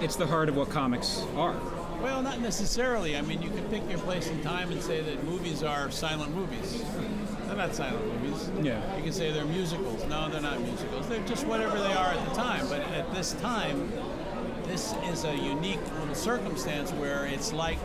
It's 0.00 0.16
the 0.16 0.26
heart 0.26 0.48
of 0.48 0.56
what 0.56 0.70
comics 0.70 1.22
are. 1.36 1.54
Well, 2.02 2.22
not 2.22 2.40
necessarily. 2.40 3.16
I 3.16 3.20
mean, 3.20 3.42
you 3.42 3.50
can 3.50 3.64
pick 3.64 3.88
your 3.90 3.98
place 3.98 4.28
in 4.28 4.42
time 4.42 4.72
and 4.72 4.82
say 4.82 5.02
that 5.02 5.22
movies 5.24 5.62
are 5.62 5.90
silent 5.90 6.34
movies. 6.34 6.82
They're 7.46 7.56
not 7.56 7.74
silent 7.74 8.22
movies. 8.22 8.50
Yeah. 8.62 8.96
You 8.96 9.02
can 9.02 9.12
say 9.12 9.32
they're 9.32 9.44
musicals. 9.44 10.06
No, 10.06 10.30
they're 10.30 10.40
not 10.40 10.60
musicals. 10.60 11.08
They're 11.08 11.26
just 11.26 11.46
whatever 11.46 11.78
they 11.78 11.92
are 11.92 12.12
at 12.12 12.28
the 12.28 12.34
time. 12.34 12.66
But 12.68 12.80
at 12.80 13.12
this 13.14 13.34
time, 13.34 13.92
this 14.64 14.94
is 15.10 15.24
a 15.24 15.34
unique 15.36 15.80
little 15.98 16.14
circumstance 16.14 16.92
where 16.92 17.26
it's 17.26 17.52
like. 17.52 17.78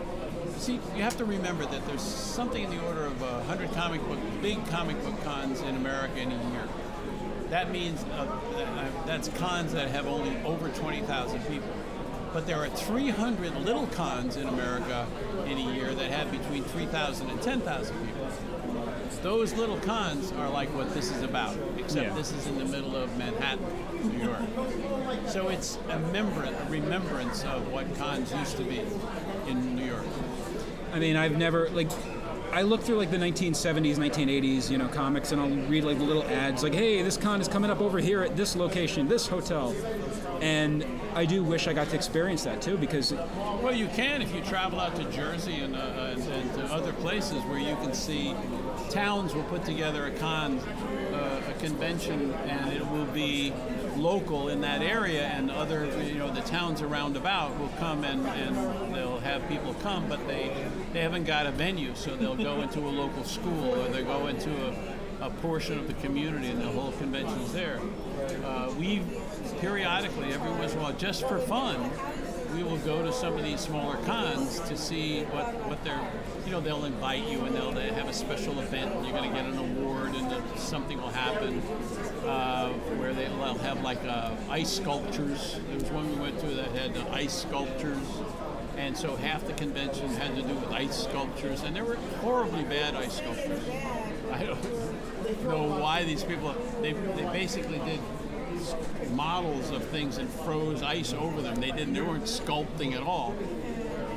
See, 0.57 0.79
you 0.95 1.03
have 1.03 1.17
to 1.17 1.25
remember 1.25 1.65
that 1.65 1.85
there's 1.85 2.01
something 2.01 2.63
in 2.63 2.69
the 2.69 2.81
order 2.87 3.03
of 3.05 3.21
a 3.21 3.43
hundred 3.43 3.73
comic 3.73 4.01
book, 4.07 4.19
big 4.41 4.65
comic 4.67 5.01
book 5.03 5.21
cons 5.25 5.59
in 5.59 5.75
America 5.75 6.17
in 6.17 6.31
a 6.31 6.51
year. 6.51 6.67
That 7.49 7.71
means 7.71 8.03
uh, 8.03 8.25
uh, 8.55 9.05
that's 9.05 9.27
cons 9.29 9.73
that 9.73 9.89
have 9.89 10.07
only 10.07 10.35
over 10.43 10.69
20,000 10.69 11.41
people. 11.47 11.67
But 12.35 12.47
there 12.47 12.57
are 12.57 12.67
300 12.67 13.55
little 13.61 13.87
cons 13.87 14.35
in 14.35 14.45
America 14.45 15.07
in 15.45 15.57
a 15.57 15.73
year 15.73 15.95
that 15.95 16.11
have 16.11 16.29
between 16.29 16.65
3,000 16.65 17.29
and 17.29 17.41
10,000 17.41 17.95
people. 18.05 18.27
Those 19.23 19.53
little 19.53 19.77
cons 19.77 20.33
are 20.33 20.49
like 20.49 20.67
what 20.75 20.93
this 20.93 21.11
is 21.15 21.23
about, 21.23 21.55
except 21.77 22.07
Yeah. 22.07 22.13
this 22.13 22.33
is 22.33 22.45
in 22.47 22.57
the 22.57 22.65
middle 22.65 22.97
of 22.97 23.17
Manhattan, 23.17 23.65
New 24.11 24.21
York. 24.25 24.41
So 25.29 25.47
it's 25.47 25.77
a, 25.87 25.97
membran- 26.11 26.67
a 26.67 26.69
remembrance 26.69 27.45
of 27.45 27.71
what 27.71 27.95
cons 27.95 28.33
used 28.33 28.57
to 28.57 28.63
be 28.65 28.81
in 29.47 29.77
New 29.77 29.85
York. 29.85 30.03
I 30.93 30.99
mean, 30.99 31.15
I've 31.15 31.37
never 31.37 31.69
like. 31.69 31.89
I 32.51 32.61
look 32.61 32.81
through 32.81 32.97
like 32.97 33.11
the 33.11 33.17
1970s, 33.17 33.97
1980s, 33.97 34.69
you 34.69 34.77
know, 34.77 34.87
comics, 34.87 35.31
and 35.33 35.41
I'll 35.41 35.49
read 35.69 35.83
like 35.83 35.97
the 35.97 36.05
little 36.05 36.23
ads, 36.23 36.63
like, 36.63 36.73
"Hey, 36.73 37.01
this 37.01 37.17
con 37.17 37.41
is 37.41 37.47
coming 37.49 37.69
up 37.69 37.81
over 37.81 37.99
here 37.99 38.21
at 38.21 38.37
this 38.37 38.55
location, 38.55 39.07
this 39.07 39.27
hotel," 39.27 39.73
and 40.45 40.85
I 41.15 41.25
do 41.25 41.43
wish 41.43 41.67
I 41.67 41.73
got 41.73 41.89
to 41.89 41.95
experience 41.95 42.43
that 42.43 42.61
too, 42.61 42.77
because 42.77 43.13
Well, 43.63 43.73
you 43.73 43.87
can 43.87 44.21
if 44.21 44.33
you 44.33 44.41
travel 44.41 44.79
out 44.79 44.95
to 44.97 45.03
Jersey 45.05 45.55
and, 45.55 45.75
uh, 45.75 45.79
and, 46.11 46.21
and 46.21 46.53
to 46.53 46.63
other 46.65 46.93
places 46.93 47.41
where 47.45 47.57
you 47.57 47.75
can 47.77 47.93
see 47.93 48.35
towns 48.91 49.33
will 49.33 49.43
put 49.45 49.65
together 49.65 50.05
a 50.05 50.11
con, 50.11 50.59
uh, 50.59 51.41
a 51.49 51.59
convention, 51.59 52.31
and 52.33 52.71
it 52.73 52.87
will 52.91 53.05
be 53.07 53.53
local 53.97 54.49
in 54.49 54.61
that 54.61 54.81
area, 54.81 55.23
and 55.23 55.49
other, 55.49 55.85
you 56.03 56.15
know, 56.15 56.31
the 56.31 56.41
towns 56.41 56.81
around 56.83 57.17
about 57.17 57.57
will 57.59 57.73
come 57.79 58.03
and, 58.03 58.27
and 58.27 58.93
they'll 58.93 59.19
have 59.19 59.47
people 59.47 59.73
come, 59.81 60.07
but 60.07 60.27
they 60.27 60.51
they 60.93 61.01
haven't 61.01 61.25
got 61.25 61.47
a 61.47 61.51
venue, 61.51 61.95
so 61.95 62.15
they'll 62.15 62.35
go 62.35 62.61
into 62.61 62.79
a 62.79 62.91
local 63.03 63.23
school 63.23 63.79
or 63.79 63.87
they 63.87 64.03
go 64.03 64.27
into 64.27 64.51
a, 64.67 65.25
a 65.25 65.29
portion 65.41 65.79
of 65.79 65.87
the 65.87 65.93
community, 65.95 66.49
and 66.49 66.61
the 66.61 66.67
whole 66.67 66.91
convention's 66.93 67.51
there. 67.51 67.79
Uh, 68.43 68.71
we 68.77 69.01
periodically, 69.59 70.33
every 70.33 70.51
once 70.51 70.73
in 70.73 70.79
a 70.79 70.81
while, 70.83 70.93
just 70.93 71.27
for 71.27 71.39
fun, 71.39 71.89
we 72.55 72.63
will 72.63 72.77
go 72.77 73.03
to 73.03 73.11
some 73.11 73.35
of 73.37 73.43
these 73.43 73.59
smaller 73.59 73.97
cons 74.05 74.59
to 74.61 74.77
see 74.77 75.23
what, 75.25 75.53
what 75.65 75.83
they're, 75.83 75.99
you 76.45 76.51
know, 76.51 76.61
they'll 76.61 76.85
invite 76.85 77.27
you 77.27 77.43
and 77.43 77.53
they'll 77.55 77.71
they 77.71 77.89
have 77.89 78.07
a 78.07 78.13
special 78.13 78.59
event 78.61 78.93
and 78.95 79.05
you're 79.05 79.17
going 79.17 79.29
to 79.29 79.35
get 79.35 79.45
an 79.45 79.57
award 79.57 80.15
and 80.15 80.57
something 80.57 80.97
will 81.01 81.09
happen 81.09 81.59
uh, 82.25 82.69
where 82.97 83.13
they- 83.13 83.25
they'll 83.25 83.57
have 83.57 83.81
like 83.83 84.03
uh, 84.05 84.31
ice 84.49 84.71
sculptures. 84.71 85.59
There 85.67 85.79
was 85.79 85.91
one 85.91 86.09
we 86.09 86.21
went 86.21 86.39
to 86.39 86.47
that 86.47 86.71
had 86.71 86.95
uh, 86.95 87.05
ice 87.11 87.33
sculptures. 87.41 87.97
And 88.77 88.95
so 88.97 89.15
half 89.15 89.47
the 89.47 89.53
convention 89.53 90.09
had 90.15 90.35
to 90.35 90.41
do 90.41 90.53
with 90.53 90.69
ice 90.69 91.03
sculptures, 91.03 91.63
and 91.63 91.73
there 91.73 91.85
were 91.85 91.95
horribly 92.19 92.63
bad 92.63 92.93
ice 92.93 93.13
sculptures. 93.17 93.61
I 94.33 94.43
don't 94.43 94.63
know 95.45 95.79
why 95.79 96.03
these 96.03 96.25
people, 96.25 96.53
they, 96.81 96.91
they 96.91 97.23
basically 97.31 97.79
did 97.79 98.01
models 99.11 99.69
of 99.71 99.83
things 99.85 100.17
and 100.17 100.29
froze 100.29 100.81
ice 100.81 101.13
over 101.13 101.41
them. 101.41 101.55
They 101.55 101.71
didn't. 101.71 101.93
They 101.93 102.01
weren't 102.01 102.23
sculpting 102.23 102.93
at 102.93 103.03
all. 103.03 103.35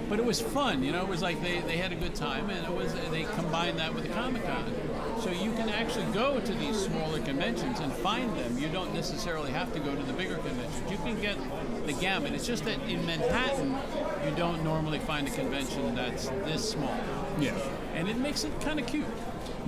But 0.09 0.19
it 0.19 0.25
was 0.25 0.41
fun, 0.41 0.83
you 0.83 0.91
know. 0.91 1.03
It 1.03 1.09
was 1.09 1.21
like 1.21 1.43
they, 1.43 1.61
they 1.61 1.77
had 1.77 1.93
a 1.93 1.95
good 1.95 2.15
time, 2.15 2.49
and 2.49 2.65
it 2.65 2.73
was 2.73 2.95
they 3.11 3.25
combined 3.25 3.79
that 3.79 3.95
with 3.95 4.05
the 4.05 4.13
Comic 4.15 4.43
Con. 4.47 4.73
So 5.21 5.31
you 5.31 5.53
can 5.53 5.69
actually 5.69 6.07
go 6.15 6.41
to 6.41 6.53
these 6.55 6.79
smaller 6.87 7.21
conventions 7.21 7.81
and 7.81 7.93
find 7.93 8.35
them. 8.39 8.57
You 8.57 8.69
don't 8.69 8.95
necessarily 8.95 9.51
have 9.53 9.73
to 9.75 9.81
go 9.81 9.95
to 9.95 10.03
the 10.03 10.15
bigger 10.15 10.37
conventions. 10.37 10.91
You 10.91 10.97
can 10.99 11.21
get 11.21 11.37
the 11.87 11.93
gamut. 11.93 12.33
It's 12.33 12.47
just 12.47 12.65
that 12.65 12.81
in 12.89 13.05
Manhattan, 13.05 13.77
you 14.25 14.35
don't 14.35 14.65
normally 14.65 14.99
find 15.01 15.29
a 15.29 15.31
convention 15.31 15.95
that's 15.95 16.29
this 16.29 16.71
small, 16.71 16.97
yeah, 17.39 17.59
and 17.95 18.09
it 18.09 18.17
makes 18.17 18.45
it 18.45 18.61
kind 18.63 18.81
of 18.81 18.87
cute. 18.87 19.05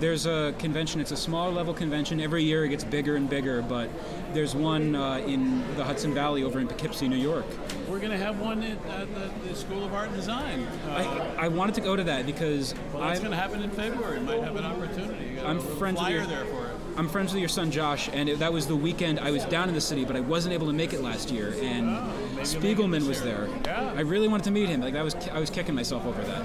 There's 0.00 0.26
a 0.26 0.54
convention. 0.58 1.00
It's 1.00 1.12
a 1.12 1.16
smaller 1.16 1.52
level 1.52 1.74
convention. 1.74 2.20
Every 2.20 2.42
year 2.42 2.64
it 2.64 2.70
gets 2.70 2.84
bigger 2.84 3.16
and 3.16 3.28
bigger, 3.28 3.62
but 3.62 3.88
there's 4.32 4.54
one 4.54 4.96
uh, 4.96 5.18
in 5.26 5.60
the 5.76 5.84
Hudson 5.84 6.14
Valley 6.14 6.42
over 6.42 6.58
in 6.58 6.66
Poughkeepsie, 6.66 7.06
New 7.08 7.16
York. 7.16 7.44
We're 7.88 7.98
going 7.98 8.10
to 8.10 8.18
have 8.18 8.40
one 8.40 8.62
at, 8.62 8.78
at 8.86 9.14
the, 9.14 9.48
the 9.48 9.54
School 9.54 9.84
of 9.84 9.92
Art 9.92 10.08
and 10.08 10.16
Design. 10.16 10.66
Uh, 10.88 11.34
I, 11.38 11.44
I 11.44 11.48
wanted 11.48 11.74
to 11.76 11.80
go 11.82 11.96
to 11.96 12.04
that 12.04 12.26
because 12.26 12.74
well, 12.92 13.02
that's 13.02 13.20
going 13.20 13.32
to 13.32 13.36
happen 13.36 13.62
in 13.62 13.70
February. 13.70 14.20
Might 14.20 14.42
have 14.42 14.56
an 14.56 14.64
opportunity. 14.64 15.34
You 15.34 15.42
I'm 15.42 15.58
a 15.58 15.60
friends 15.60 15.98
with 15.98 16.06
flyer 16.08 16.16
your- 16.18 16.26
there 16.26 16.44
for 16.46 16.66
it. 16.66 16.70
I'm 16.96 17.08
friends 17.08 17.32
with 17.32 17.40
your 17.40 17.48
son 17.48 17.70
Josh, 17.70 18.10
and 18.12 18.28
it, 18.28 18.40
that 18.40 18.52
was 18.52 18.66
the 18.66 18.76
weekend 18.76 19.20
I 19.20 19.30
was 19.30 19.44
down 19.44 19.68
in 19.68 19.74
the 19.74 19.80
city, 19.80 20.04
but 20.04 20.16
I 20.16 20.20
wasn't 20.20 20.54
able 20.54 20.66
to 20.66 20.72
make 20.72 20.92
it 20.92 21.00
last 21.00 21.30
year. 21.30 21.54
And 21.62 21.86
maybe 21.86 21.86
you'll 21.86 22.34
make 22.34 22.38
it 22.40 22.46
Spiegelman 22.46 23.08
was 23.08 23.22
there. 23.22 23.48
Yeah. 23.64 23.92
I 23.96 24.00
really 24.00 24.28
wanted 24.28 24.44
to 24.44 24.50
meet 24.50 24.68
him. 24.68 24.80
Like 24.80 24.94
that 24.94 25.04
was 25.04 25.14
I 25.28 25.38
was 25.38 25.50
kicking 25.50 25.74
myself 25.74 26.04
over 26.04 26.20
that. 26.22 26.44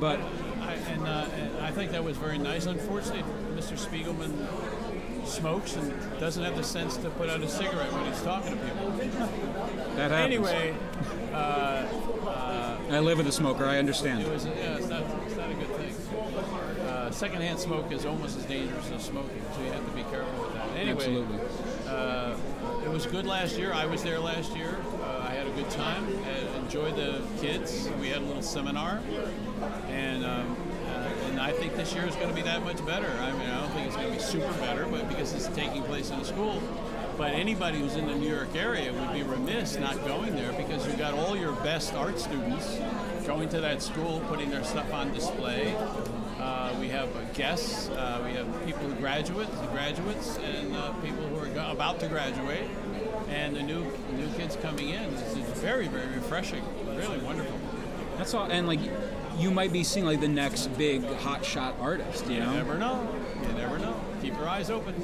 But 0.00 0.18
I, 0.60 0.74
and, 0.74 1.06
uh, 1.06 1.26
and 1.34 1.56
I 1.70 1.72
think 1.72 1.92
that 1.92 2.02
was 2.02 2.16
very 2.16 2.36
nice. 2.36 2.66
Unfortunately, 2.66 3.22
Mr. 3.54 3.78
Spiegelman 3.78 4.34
smokes 5.24 5.76
and 5.76 5.94
doesn't 6.18 6.42
have 6.42 6.56
the 6.56 6.64
sense 6.64 6.96
to 6.96 7.10
put 7.10 7.30
out 7.30 7.42
a 7.42 7.48
cigarette 7.48 7.92
when 7.92 8.06
he's 8.06 8.20
talking 8.22 8.58
to 8.58 8.64
people. 8.64 8.90
that 9.94 10.10
happens. 10.10 10.48
Anyway, 10.48 10.74
I 11.32 12.98
live 12.98 13.18
with 13.18 13.28
a 13.28 13.32
smoker. 13.32 13.66
I 13.66 13.78
understand. 13.78 14.20
it 14.22 14.28
was 14.28 14.46
yeah, 14.46 14.78
it's 14.78 14.88
not, 14.88 15.04
it's 15.24 15.36
not 15.36 15.48
a 15.48 15.54
good 15.54 15.68
thing. 15.76 15.94
Uh, 16.88 17.12
secondhand 17.12 17.60
smoke 17.60 17.92
is 17.92 18.04
almost 18.04 18.36
as 18.36 18.46
dangerous 18.46 18.90
as 18.90 19.04
smoking, 19.04 19.40
so 19.54 19.62
you 19.62 19.70
have 19.70 19.84
to 19.84 19.92
be 19.92 20.02
careful 20.10 20.42
with 20.42 20.54
that. 20.54 20.70
Anyway, 20.76 20.96
Absolutely. 20.96 21.38
Uh, 21.86 22.36
it 22.84 22.88
was 22.88 23.06
good 23.06 23.26
last 23.26 23.56
year. 23.56 23.72
I 23.72 23.86
was 23.86 24.02
there 24.02 24.18
last 24.18 24.56
year. 24.56 24.76
Uh, 25.04 25.24
I 25.28 25.34
had 25.34 25.46
a 25.46 25.52
good 25.52 25.70
time. 25.70 26.04
I 26.26 26.58
enjoyed 26.58 26.96
the 26.96 27.22
kids. 27.40 27.88
We 28.00 28.08
had 28.08 28.22
a 28.22 28.24
little 28.24 28.42
seminar, 28.42 28.98
and 29.88 30.24
um, 30.24 30.56
uh, 30.56 30.69
I 31.40 31.52
think 31.52 31.74
this 31.74 31.94
year 31.94 32.06
is 32.06 32.14
going 32.16 32.28
to 32.28 32.34
be 32.34 32.42
that 32.42 32.62
much 32.62 32.84
better. 32.84 33.08
I 33.08 33.32
mean, 33.32 33.48
I 33.48 33.60
don't 33.60 33.70
think 33.70 33.86
it's 33.86 33.96
going 33.96 34.08
to 34.08 34.14
be 34.14 34.22
super 34.22 34.52
better, 34.60 34.86
but 34.86 35.08
because 35.08 35.32
it's 35.32 35.48
taking 35.56 35.82
place 35.84 36.10
in 36.10 36.20
a 36.20 36.24
school. 36.24 36.62
But 37.16 37.32
anybody 37.32 37.78
who's 37.78 37.96
in 37.96 38.06
the 38.06 38.14
New 38.14 38.28
York 38.28 38.54
area 38.54 38.92
would 38.92 39.12
be 39.12 39.22
remiss 39.22 39.76
not 39.76 39.96
going 40.06 40.36
there 40.36 40.52
because 40.52 40.86
you've 40.86 40.98
got 40.98 41.14
all 41.14 41.36
your 41.36 41.52
best 41.56 41.94
art 41.94 42.18
students 42.18 42.78
going 43.26 43.48
to 43.50 43.60
that 43.60 43.82
school, 43.82 44.20
putting 44.28 44.50
their 44.50 44.64
stuff 44.64 44.92
on 44.92 45.12
display. 45.12 45.74
Uh, 46.38 46.74
we 46.80 46.88
have 46.88 47.08
guests. 47.34 47.88
Uh, 47.90 48.22
we 48.24 48.32
have 48.32 48.46
people 48.66 48.88
who 48.88 48.94
graduate, 48.94 49.50
the 49.60 49.66
graduates, 49.68 50.38
and 50.38 50.74
uh, 50.74 50.92
people 50.94 51.26
who 51.26 51.38
are 51.38 51.48
go- 51.54 51.70
about 51.70 52.00
to 52.00 52.08
graduate, 52.08 52.68
and 53.28 53.54
the 53.54 53.62
new 53.62 53.84
new 54.16 54.28
kids 54.36 54.56
coming 54.56 54.90
in. 54.90 55.02
It's, 55.14 55.36
it's 55.36 55.60
very 55.60 55.88
very 55.88 56.06
refreshing. 56.14 56.64
Really 56.86 57.18
wonderful. 57.18 57.58
That's 58.16 58.32
all. 58.34 58.50
And 58.50 58.66
like, 58.66 58.80
you 59.38 59.50
might 59.50 59.72
be 59.72 59.82
seeing 59.84 60.04
like 60.06 60.20
the 60.20 60.28
next 60.28 60.66
big 60.78 61.02
hotshot 61.02 61.80
artist. 61.80 62.26
You 62.26 62.34
You 62.34 62.40
know. 62.40 62.52
never 62.52 62.78
know. 62.78 63.14
You 63.46 63.52
never 63.54 63.78
know. 63.78 63.98
Keep 64.22 64.34
your 64.34 64.48
eyes 64.48 64.70
open. 64.70 64.94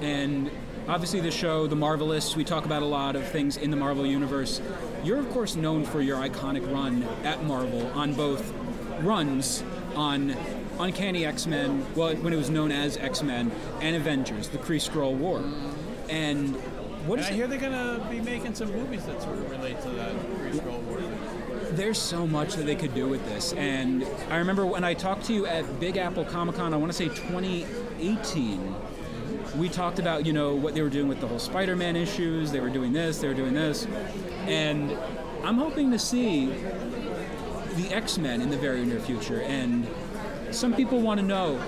and 0.00 0.50
obviously 0.88 1.20
the 1.20 1.30
show 1.30 1.66
the 1.66 1.76
Marvelists, 1.76 2.36
we 2.36 2.44
talk 2.44 2.64
about 2.64 2.82
a 2.82 2.86
lot 2.86 3.14
of 3.16 3.26
things 3.28 3.56
in 3.56 3.70
the 3.70 3.76
marvel 3.76 4.06
universe 4.06 4.60
you're 5.04 5.18
of 5.18 5.28
course 5.30 5.54
known 5.54 5.84
for 5.84 6.00
your 6.00 6.16
iconic 6.18 6.64
run 6.72 7.02
at 7.22 7.44
marvel 7.44 7.86
on 7.88 8.14
both 8.14 8.52
runs 9.02 9.62
on 9.94 10.34
uncanny 10.78 11.24
x-men 11.26 11.84
well 11.94 12.14
when 12.16 12.32
it 12.32 12.36
was 12.36 12.48
known 12.50 12.72
as 12.72 12.96
x-men 12.96 13.52
and 13.80 13.94
avengers 13.94 14.48
the 14.48 14.58
kree 14.58 14.80
skrull 14.80 15.14
war 15.14 15.40
mm-hmm. 15.40 16.10
and 16.10 16.56
what 17.06 17.18
And 17.18 17.20
is 17.20 17.26
I 17.26 17.30
it- 17.30 17.36
hear 17.36 17.46
they're 17.46 17.58
gonna 17.58 18.06
be 18.10 18.20
making 18.20 18.54
some 18.54 18.72
movies 18.72 19.04
that 19.04 19.22
sort 19.22 19.38
of 19.38 19.50
relate 19.50 19.80
to 19.82 19.88
that 19.90 20.12
Kree 20.12 20.52
Skrull 20.52 20.82
War 20.84 21.00
there's 21.72 21.98
so 21.98 22.26
much 22.26 22.54
that 22.56 22.66
they 22.66 22.74
could 22.74 22.92
do 22.94 23.06
with 23.06 23.24
this. 23.26 23.52
And 23.52 24.04
I 24.28 24.38
remember 24.38 24.66
when 24.66 24.82
I 24.82 24.92
talked 24.92 25.26
to 25.26 25.32
you 25.32 25.46
at 25.46 25.78
Big 25.78 25.96
Apple 25.96 26.24
Comic 26.24 26.56
Con, 26.56 26.74
I 26.74 26.76
want 26.76 26.90
to 26.90 26.96
say 26.98 27.06
2018, 27.08 28.74
we 29.56 29.68
talked 29.68 30.00
about, 30.00 30.26
you 30.26 30.32
know, 30.32 30.52
what 30.54 30.74
they 30.74 30.82
were 30.82 30.88
doing 30.88 31.06
with 31.06 31.20
the 31.20 31.28
whole 31.28 31.38
Spider 31.38 31.76
Man 31.76 31.94
issues. 31.94 32.50
They 32.50 32.58
were 32.60 32.70
doing 32.70 32.92
this, 32.92 33.18
they 33.18 33.28
were 33.28 33.34
doing 33.34 33.54
this. 33.54 33.86
And 34.46 34.96
I'm 35.44 35.58
hoping 35.58 35.92
to 35.92 35.98
see 35.98 36.46
the 37.76 37.88
X 37.92 38.18
Men 38.18 38.40
in 38.40 38.50
the 38.50 38.56
very 38.58 38.84
near 38.84 38.98
future. 38.98 39.40
And 39.42 39.86
some 40.50 40.74
people 40.74 41.00
want 41.00 41.20
to 41.20 41.26
know 41.26 41.60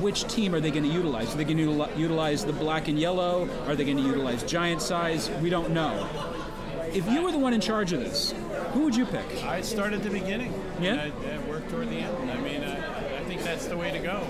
which 0.00 0.24
team 0.24 0.54
are 0.54 0.60
they 0.60 0.70
going 0.70 0.84
to 0.84 0.88
utilize? 0.88 1.34
Are 1.34 1.36
they 1.36 1.44
going 1.44 1.58
to 1.58 1.88
utilize 1.98 2.44
the 2.44 2.52
black 2.52 2.88
and 2.88 2.98
yellow? 2.98 3.48
Are 3.66 3.74
they 3.74 3.84
going 3.84 3.96
to 3.96 4.02
utilize 4.02 4.42
giant 4.44 4.80
size? 4.80 5.30
We 5.42 5.50
don't 5.50 5.70
know. 5.72 6.08
If 6.92 7.08
you 7.08 7.22
were 7.22 7.32
the 7.32 7.38
one 7.38 7.54
in 7.54 7.60
charge 7.60 7.92
of 7.92 8.00
this, 8.00 8.34
who 8.72 8.80
would 8.84 8.94
you 8.94 9.06
pick? 9.06 9.44
I 9.44 9.62
start 9.62 9.92
at 9.92 10.02
the 10.02 10.10
beginning. 10.10 10.52
Yeah? 10.80 10.94
And 10.94 11.12
I, 11.26 11.34
I 11.34 11.38
worked 11.48 11.70
toward 11.70 11.88
the 11.88 11.96
end. 11.96 12.30
I 12.30 12.40
mean, 12.40 12.62
I, 12.62 13.18
I 13.18 13.24
think 13.24 13.42
that's 13.42 13.66
the 13.66 13.76
way 13.76 13.90
to 13.90 13.98
go. 13.98 14.26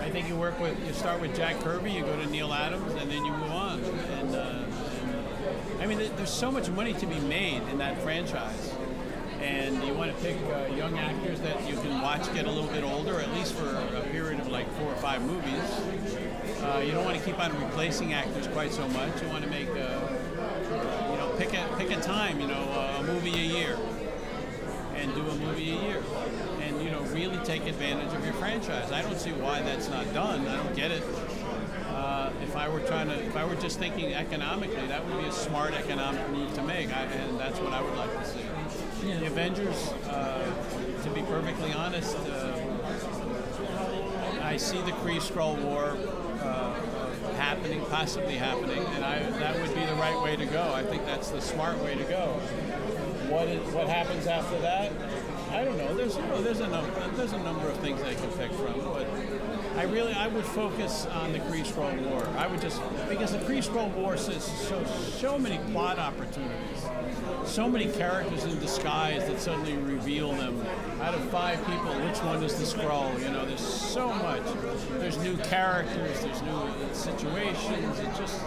I 0.00 0.10
think 0.10 0.28
you 0.28 0.36
work 0.36 0.58
with, 0.60 0.78
you 0.86 0.92
start 0.92 1.20
with 1.20 1.34
Jack 1.36 1.60
Kirby, 1.60 1.92
you 1.92 2.02
go 2.02 2.16
to 2.16 2.26
Neal 2.26 2.52
Adams, 2.52 2.92
and 2.94 3.10
then 3.10 3.24
you 3.24 3.32
move 3.32 3.50
on. 3.50 3.80
And, 3.80 4.34
uh, 4.34 4.64
and 5.72 5.82
I 5.82 5.86
mean, 5.86 5.98
there's 6.16 6.30
so 6.30 6.50
much 6.50 6.68
money 6.68 6.92
to 6.94 7.06
be 7.06 7.18
made 7.20 7.62
in 7.70 7.78
that 7.78 8.00
franchise. 8.02 8.69
And 9.40 9.82
you 9.84 9.94
want 9.94 10.14
to 10.14 10.22
pick 10.22 10.36
uh, 10.52 10.74
young 10.74 10.98
actors 10.98 11.40
that 11.40 11.68
you 11.68 11.74
can 11.76 12.02
watch 12.02 12.32
get 12.34 12.46
a 12.46 12.50
little 12.50 12.70
bit 12.70 12.84
older, 12.84 13.18
at 13.20 13.32
least 13.32 13.54
for 13.54 13.66
a 13.68 14.02
period 14.12 14.38
of 14.38 14.48
like 14.48 14.70
four 14.74 14.92
or 14.92 14.96
five 14.96 15.22
movies. 15.22 15.80
Uh, 16.62 16.82
you 16.84 16.92
don't 16.92 17.04
want 17.04 17.16
to 17.18 17.24
keep 17.24 17.38
on 17.38 17.58
replacing 17.58 18.12
actors 18.12 18.46
quite 18.48 18.70
so 18.72 18.86
much. 18.88 19.22
You 19.22 19.28
want 19.28 19.44
to 19.44 19.50
make, 19.50 19.68
uh, 19.70 20.00
you 21.10 21.16
know, 21.16 21.34
pick 21.38 21.54
a 21.54 21.74
pick 21.78 21.90
a 21.90 22.00
time. 22.00 22.38
You 22.38 22.48
know, 22.48 22.62
a 22.98 23.02
movie 23.02 23.32
a 23.32 23.58
year, 23.58 23.78
and 24.94 25.14
do 25.14 25.22
a 25.26 25.34
movie 25.36 25.70
a 25.72 25.82
year, 25.82 26.02
and 26.60 26.82
you 26.82 26.90
know, 26.90 27.00
really 27.04 27.38
take 27.38 27.66
advantage 27.66 28.12
of 28.12 28.22
your 28.24 28.34
franchise. 28.34 28.92
I 28.92 29.00
don't 29.00 29.18
see 29.18 29.32
why 29.32 29.62
that's 29.62 29.88
not 29.88 30.12
done. 30.12 30.46
I 30.46 30.56
don't 30.56 30.76
get 30.76 30.90
it. 30.90 31.02
Uh, 31.88 32.30
if 32.42 32.56
I 32.56 32.68
were 32.68 32.80
trying 32.80 33.08
to, 33.08 33.14
if 33.24 33.36
I 33.36 33.44
were 33.44 33.56
just 33.56 33.78
thinking 33.78 34.14
economically, 34.14 34.86
that 34.86 35.04
would 35.06 35.18
be 35.22 35.28
a 35.28 35.32
smart 35.32 35.74
economic 35.74 36.28
move 36.30 36.52
to 36.54 36.62
make, 36.62 36.94
I, 36.94 37.04
and 37.04 37.38
that's 37.38 37.58
what 37.58 37.72
I 37.72 37.82
would 37.82 37.96
like 37.96 38.12
to 38.18 38.24
see. 38.26 38.49
The 39.00 39.26
Avengers, 39.26 39.92
uh, 40.08 41.02
to 41.02 41.10
be 41.10 41.22
perfectly 41.22 41.72
honest, 41.72 42.16
uh, 42.16 42.58
I 44.42 44.58
see 44.58 44.76
the 44.82 44.92
Kree 44.92 45.16
Skrull 45.16 45.58
War 45.62 45.96
uh, 46.42 46.74
happening, 47.36 47.80
possibly 47.86 48.34
happening, 48.34 48.78
and 48.78 49.02
I, 49.04 49.18
that 49.38 49.58
would 49.58 49.74
be 49.74 49.86
the 49.86 49.94
right 49.94 50.20
way 50.22 50.36
to 50.36 50.44
go. 50.44 50.74
I 50.74 50.82
think 50.82 51.06
that's 51.06 51.30
the 51.30 51.40
smart 51.40 51.78
way 51.78 51.94
to 51.94 52.04
go. 52.04 52.26
What 53.30 53.48
is, 53.48 53.72
what 53.72 53.88
happens 53.88 54.26
after 54.26 54.58
that? 54.60 54.92
I 55.50 55.64
don't 55.64 55.78
know. 55.78 55.94
There's 55.94 56.16
you 56.16 56.22
know, 56.22 56.42
there's 56.42 56.60
a 56.60 56.68
number 56.68 57.08
there's 57.16 57.32
a 57.32 57.42
number 57.42 57.68
of 57.68 57.76
things 57.78 58.02
I 58.02 58.14
can 58.14 58.30
pick 58.32 58.52
from, 58.52 58.80
but 58.80 59.06
I 59.80 59.84
really 59.84 60.12
I 60.12 60.26
would 60.26 60.44
focus 60.44 61.06
on 61.06 61.32
the 61.32 61.38
Skrull 61.38 61.98
War. 62.10 62.22
I 62.36 62.46
would 62.46 62.60
just 62.60 62.82
because 63.08 63.32
the 63.32 63.38
Skrull 63.38 63.90
War 63.94 64.18
says 64.18 64.44
so 64.44 64.84
so 64.84 65.38
many 65.38 65.56
plot 65.72 65.98
opportunities, 65.98 66.84
so 67.46 67.66
many 67.66 67.86
characters 67.86 68.44
in 68.44 68.60
disguise 68.60 69.26
that 69.26 69.40
suddenly 69.40 69.78
reveal 69.78 70.34
them. 70.34 70.62
Out 71.00 71.14
of 71.14 71.22
five 71.30 71.64
people, 71.64 71.94
which 72.06 72.18
one 72.18 72.44
is 72.44 72.58
the 72.58 72.66
Skrull? 72.66 73.18
You 73.22 73.30
know, 73.30 73.46
there's 73.46 73.66
so 73.66 74.12
much. 74.12 74.42
There's 74.98 75.16
new 75.16 75.38
characters. 75.38 76.20
There's 76.20 76.42
new 76.42 76.68
situations. 76.92 78.00
It 78.00 78.14
just 78.16 78.38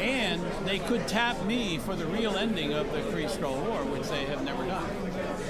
and 0.00 0.40
they 0.66 0.78
could 0.78 1.06
tap 1.08 1.44
me 1.44 1.76
for 1.76 1.94
the 1.94 2.06
real 2.06 2.38
ending 2.38 2.72
of 2.72 2.90
the 2.90 3.00
Kree 3.00 3.28
Skrull 3.28 3.62
War, 3.66 3.84
which 3.84 4.08
they 4.08 4.24
have 4.24 4.42
never 4.42 4.64
done. 4.64 4.90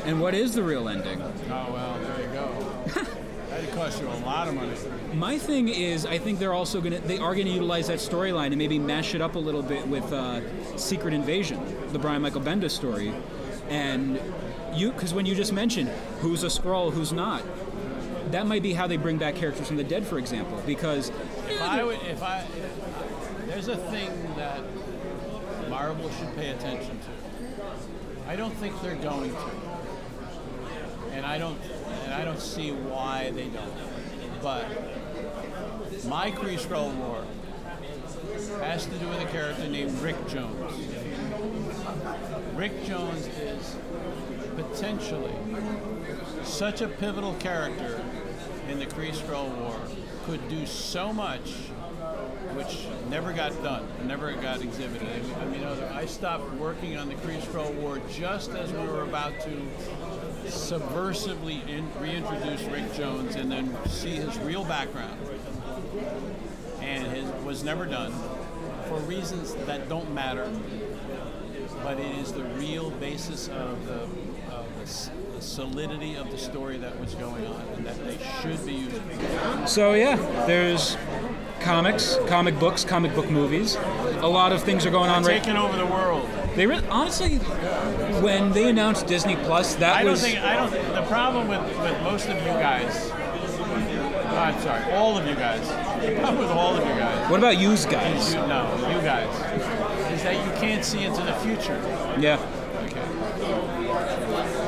And 0.06 0.20
what 0.20 0.34
is 0.34 0.54
the 0.54 0.64
real 0.64 0.88
ending? 0.88 1.22
Oh 1.22 1.72
well, 1.72 2.00
there 2.00 2.20
you 2.20 2.32
go. 2.32 3.06
That'd 3.62 3.76
cost 3.76 4.00
you 4.02 4.08
a 4.08 4.18
lot 4.24 4.48
of 4.48 4.54
money. 4.54 4.72
My 5.14 5.38
thing 5.38 5.68
is, 5.68 6.04
I 6.04 6.18
think 6.18 6.40
they're 6.40 6.52
also 6.52 6.80
gonna 6.80 6.98
they 6.98 7.18
are 7.18 7.34
gonna 7.34 7.50
utilize 7.50 7.86
that 7.86 7.98
storyline 7.98 8.48
and 8.48 8.56
maybe 8.56 8.78
mash 8.78 9.14
it 9.14 9.20
up 9.20 9.36
a 9.36 9.38
little 9.38 9.62
bit 9.62 9.86
with 9.86 10.12
uh, 10.12 10.40
Secret 10.76 11.14
Invasion, 11.14 11.60
the 11.92 11.98
Brian 11.98 12.22
Michael 12.22 12.40
Bendis 12.40 12.72
story, 12.72 13.12
and 13.68 14.20
you 14.74 14.90
because 14.90 15.14
when 15.14 15.26
you 15.26 15.36
just 15.36 15.52
mentioned 15.52 15.88
who's 16.20 16.42
a 16.42 16.48
Skrull, 16.48 16.92
who's 16.92 17.12
not, 17.12 17.44
that 18.32 18.46
might 18.46 18.64
be 18.64 18.72
how 18.72 18.88
they 18.88 18.96
bring 18.96 19.16
back 19.16 19.36
characters 19.36 19.68
from 19.68 19.76
the 19.76 19.84
dead, 19.84 20.04
for 20.04 20.18
example, 20.18 20.60
because 20.66 21.10
If 21.48 21.62
I 21.62 21.84
would, 21.84 22.00
if 22.02 22.20
I, 22.20 22.44
there's 23.46 23.68
a 23.68 23.76
thing 23.76 24.10
that 24.36 24.60
Marvel 25.68 26.10
should 26.10 26.34
pay 26.34 26.50
attention 26.50 26.98
to. 26.98 28.28
I 28.28 28.34
don't 28.34 28.54
think 28.54 28.80
they're 28.82 28.96
going 28.96 29.30
to, 29.30 29.36
and 31.12 31.24
I 31.24 31.38
don't, 31.38 31.58
and 32.04 32.14
I 32.14 32.24
don't 32.24 32.40
see 32.40 32.72
why 32.72 33.30
they 33.30 33.48
don't. 33.48 33.72
But 34.42 34.66
my 36.06 36.30
Skrull 36.30 36.94
War 36.96 37.24
has 38.60 38.86
to 38.86 38.98
do 38.98 39.08
with 39.08 39.20
a 39.20 39.26
character 39.26 39.68
named 39.68 39.92
Rick 40.00 40.16
Jones. 40.28 40.72
Rick 42.54 42.84
Jones 42.84 43.26
is 43.38 43.76
potentially 44.56 45.34
such 46.44 46.80
a 46.80 46.88
pivotal 46.88 47.34
character 47.34 48.02
in 48.68 48.78
the 48.78 48.86
Kree 48.86 49.12
Skrull 49.12 49.54
War, 49.58 49.76
could 50.24 50.48
do 50.48 50.66
so 50.66 51.12
much, 51.12 51.52
which 52.54 52.86
never 53.08 53.32
got 53.32 53.50
done, 53.62 53.86
never 54.04 54.32
got 54.32 54.62
exhibited. 54.62 55.22
I 55.40 55.44
mean, 55.46 55.64
I 55.64 56.06
stopped 56.06 56.50
working 56.54 56.96
on 56.96 57.08
the 57.08 57.14
Kree 57.16 57.40
Skrull 57.40 57.74
War 57.74 58.00
just 58.10 58.50
as 58.50 58.72
we 58.72 58.86
were 58.86 59.02
about 59.02 59.38
to 59.40 59.50
subversively 60.47 61.66
in, 61.68 61.88
reintroduce 62.01 62.62
Rick 62.64 62.95
Jones 62.95 63.36
and 63.36 63.51
then 63.51 63.76
see 63.86 64.16
his 64.16 64.38
real 64.40 64.64
background. 64.64 65.18
And 66.80 67.16
it 67.16 67.45
was 67.45 67.62
never 67.62 67.86
done 67.86 68.12
for 68.88 68.97
reasons 69.01 69.55
that 69.66 69.88
don't 69.88 70.12
matter, 70.12 70.51
but 71.82 71.99
it 71.99 72.18
is 72.18 72.32
the 72.32 72.45
real 72.45 72.90
basis 72.90 73.49
of 73.49 73.86
the, 73.86 74.03
of 74.53 74.66
the, 74.78 75.11
the 75.36 75.43
solidity 75.43 76.16
of 76.16 76.30
the 76.30 76.38
story 76.38 76.78
that 76.78 76.99
was 76.99 77.14
going 77.14 77.47
on 77.47 77.61
and 77.76 77.86
that 77.86 78.05
they 78.05 78.18
should 78.40 78.64
be 78.66 78.72
using. 78.72 79.66
So 79.66 79.95
yeah, 79.95 80.16
there's 80.47 80.97
comics, 81.61 82.18
comic 82.26 82.59
books, 82.59 82.84
comic 82.84 83.14
book 83.14 83.30
movies. 83.30 83.76
A 84.20 84.28
lot 84.28 84.53
of 84.53 84.62
things 84.62 84.84
are 84.84 84.90
going 84.90 85.11
on 85.11 85.22
right. 85.22 85.43
Taking 85.43 85.57
over 85.57 85.76
the 85.76 85.86
world. 85.86 86.28
They 86.55 86.66
really, 86.66 86.86
honestly, 86.88 87.38
when 88.20 88.53
they 88.53 88.68
announced 88.68 89.07
Disney 89.07 89.36
Plus, 89.36 89.74
that 89.76 90.05
was. 90.05 90.22
I 90.22 90.34
don't 90.34 90.53
was 90.53 90.70
think 90.70 90.74
I 90.74 90.84
don't. 90.84 90.94
The 90.94 91.09
problem 91.09 91.48
with, 91.48 91.62
with 91.78 92.03
most 92.03 92.28
of 92.28 92.36
you 92.36 92.53
guys, 92.53 93.11
oh, 93.11 94.36
I'm 94.36 94.61
sorry, 94.61 94.92
all 94.92 95.16
of 95.16 95.26
you 95.26 95.34
guys. 95.34 95.66
The 96.05 96.14
problem 96.20 96.38
with 96.38 96.50
all 96.50 96.74
of 96.76 96.86
you 96.86 96.92
guys, 96.92 97.30
what 97.30 97.38
about 97.38 97.59
yous 97.59 97.86
guys? 97.86 98.34
you 98.34 98.40
no, 98.40 98.70
you 98.88 99.00
guys, 99.00 99.34
is 100.12 100.22
that 100.24 100.34
you 100.44 100.61
can't 100.61 100.84
see 100.84 101.05
into 101.05 101.22
the 101.22 101.32
future. 101.36 101.80
Yeah. 102.18 102.38
Okay. 102.84 103.72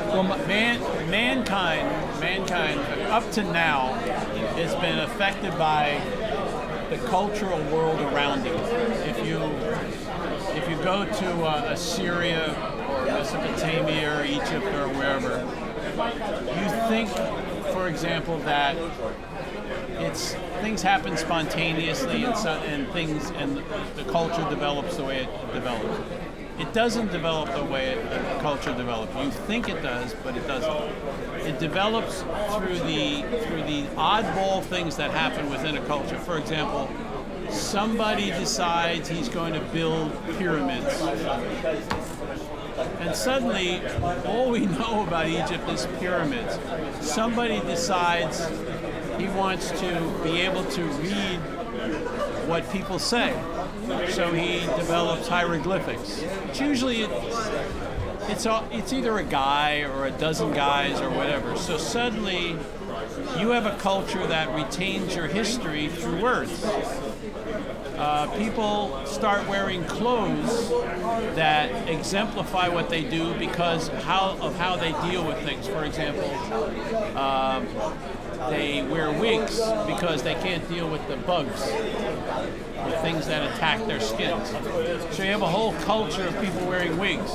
Well, 0.09 0.23
man, 0.47 0.79
mankind, 1.11 1.87
mankind, 2.19 2.79
up 3.11 3.29
to 3.33 3.43
now, 3.43 3.93
has 4.55 4.73
been 4.75 4.99
affected 4.99 5.51
by 5.59 6.01
the 6.89 6.97
cultural 7.09 7.61
world 7.65 7.99
around 7.99 8.45
you 8.45 8.53
if 8.53 9.25
you 9.25 9.39
go 10.85 11.03
to 11.03 11.43
uh, 11.43 11.71
Assyria 11.71 12.51
or 12.89 13.05
Mesopotamia 13.05 14.19
or 14.19 14.23
Egypt 14.23 14.67
or 14.67 14.87
wherever, 14.89 15.39
you 16.61 16.69
think, 16.87 17.09
for 17.73 17.87
example, 17.87 18.37
that 18.41 18.77
it's 19.99 20.35
things 20.61 20.83
happen 20.83 21.17
spontaneously 21.17 22.23
and, 22.23 22.37
so, 22.37 22.51
and 22.51 22.87
things 22.89 23.31
and 23.31 23.57
the 23.95 24.03
culture 24.11 24.47
develops 24.47 24.97
the 24.97 25.03
way 25.03 25.23
it 25.23 25.53
develops. 25.53 26.03
it 26.59 26.71
doesn't 26.71 27.11
develop 27.11 27.51
the 27.55 27.65
way 27.65 27.97
a 27.97 28.39
culture 28.41 28.75
develops. 28.75 29.15
You 29.15 29.31
think 29.31 29.67
it 29.67 29.81
does, 29.81 30.13
but 30.23 30.37
it 30.37 30.45
doesn't. 30.45 30.71
It 31.47 31.57
develops 31.57 32.21
through 32.21 32.77
the 32.77 33.23
through 33.47 33.63
the 33.63 33.87
oddball 33.95 34.61
things 34.61 34.97
that 34.97 35.09
happen 35.09 35.49
within 35.49 35.77
a 35.77 35.85
culture. 35.87 36.19
For 36.19 36.37
example, 36.37 36.91
somebody 37.55 38.29
decides 38.31 39.09
he's 39.09 39.29
going 39.29 39.53
to 39.53 39.61
build 39.71 40.11
pyramids. 40.37 41.01
And 42.99 43.15
suddenly, 43.15 43.81
all 44.25 44.51
we 44.51 44.65
know 44.65 45.03
about 45.07 45.27
Egypt 45.27 45.69
is 45.69 45.87
pyramids. 45.99 46.59
Somebody 46.99 47.59
decides 47.61 48.47
he 49.17 49.27
wants 49.29 49.71
to 49.79 50.19
be 50.23 50.41
able 50.41 50.65
to 50.65 50.83
read 50.83 51.37
what 52.47 52.69
people 52.71 52.99
say. 52.99 53.33
So 54.09 54.31
he 54.33 54.59
develops 54.77 55.27
hieroglyphics. 55.27 56.21
It's 56.49 56.59
usually 56.59 57.07
it's 58.27 58.45
a, 58.45 58.67
it's 58.71 58.91
either 58.91 59.17
a 59.17 59.23
guy 59.23 59.81
or 59.81 60.07
a 60.07 60.11
dozen 60.11 60.53
guys 60.53 60.99
or 60.99 61.09
whatever. 61.09 61.55
So 61.55 61.77
suddenly 61.77 62.57
you 63.39 63.51
have 63.51 63.65
a 63.65 63.77
culture 63.77 64.25
that 64.27 64.53
retains 64.55 65.15
your 65.15 65.27
history 65.27 65.89
through 65.89 66.21
words. 66.21 66.65
Uh, 67.97 68.27
people 68.37 69.05
start 69.05 69.47
wearing 69.47 69.83
clothes 69.85 70.69
that 71.35 71.87
exemplify 71.87 72.67
what 72.67 72.89
they 72.89 73.03
do 73.03 73.33
because 73.35 73.87
how 73.87 74.37
of 74.41 74.55
how 74.57 74.75
they 74.75 74.91
deal 75.09 75.25
with 75.25 75.37
things. 75.43 75.67
For 75.67 75.83
example, 75.85 76.29
um, 77.17 77.67
they 78.49 78.83
wear 78.83 79.11
wigs 79.11 79.59
because 79.87 80.23
they 80.23 80.35
can't 80.35 80.67
deal 80.67 80.89
with 80.89 81.07
the 81.07 81.17
bugs, 81.17 81.61
the 81.61 82.97
things 83.01 83.27
that 83.27 83.49
attack 83.53 83.85
their 83.87 83.99
skins. 83.99 84.49
So 85.15 85.23
you 85.23 85.31
have 85.31 85.41
a 85.41 85.47
whole 85.47 85.73
culture 85.83 86.27
of 86.27 86.39
people 86.41 86.67
wearing 86.67 86.97
wigs. 86.97 87.31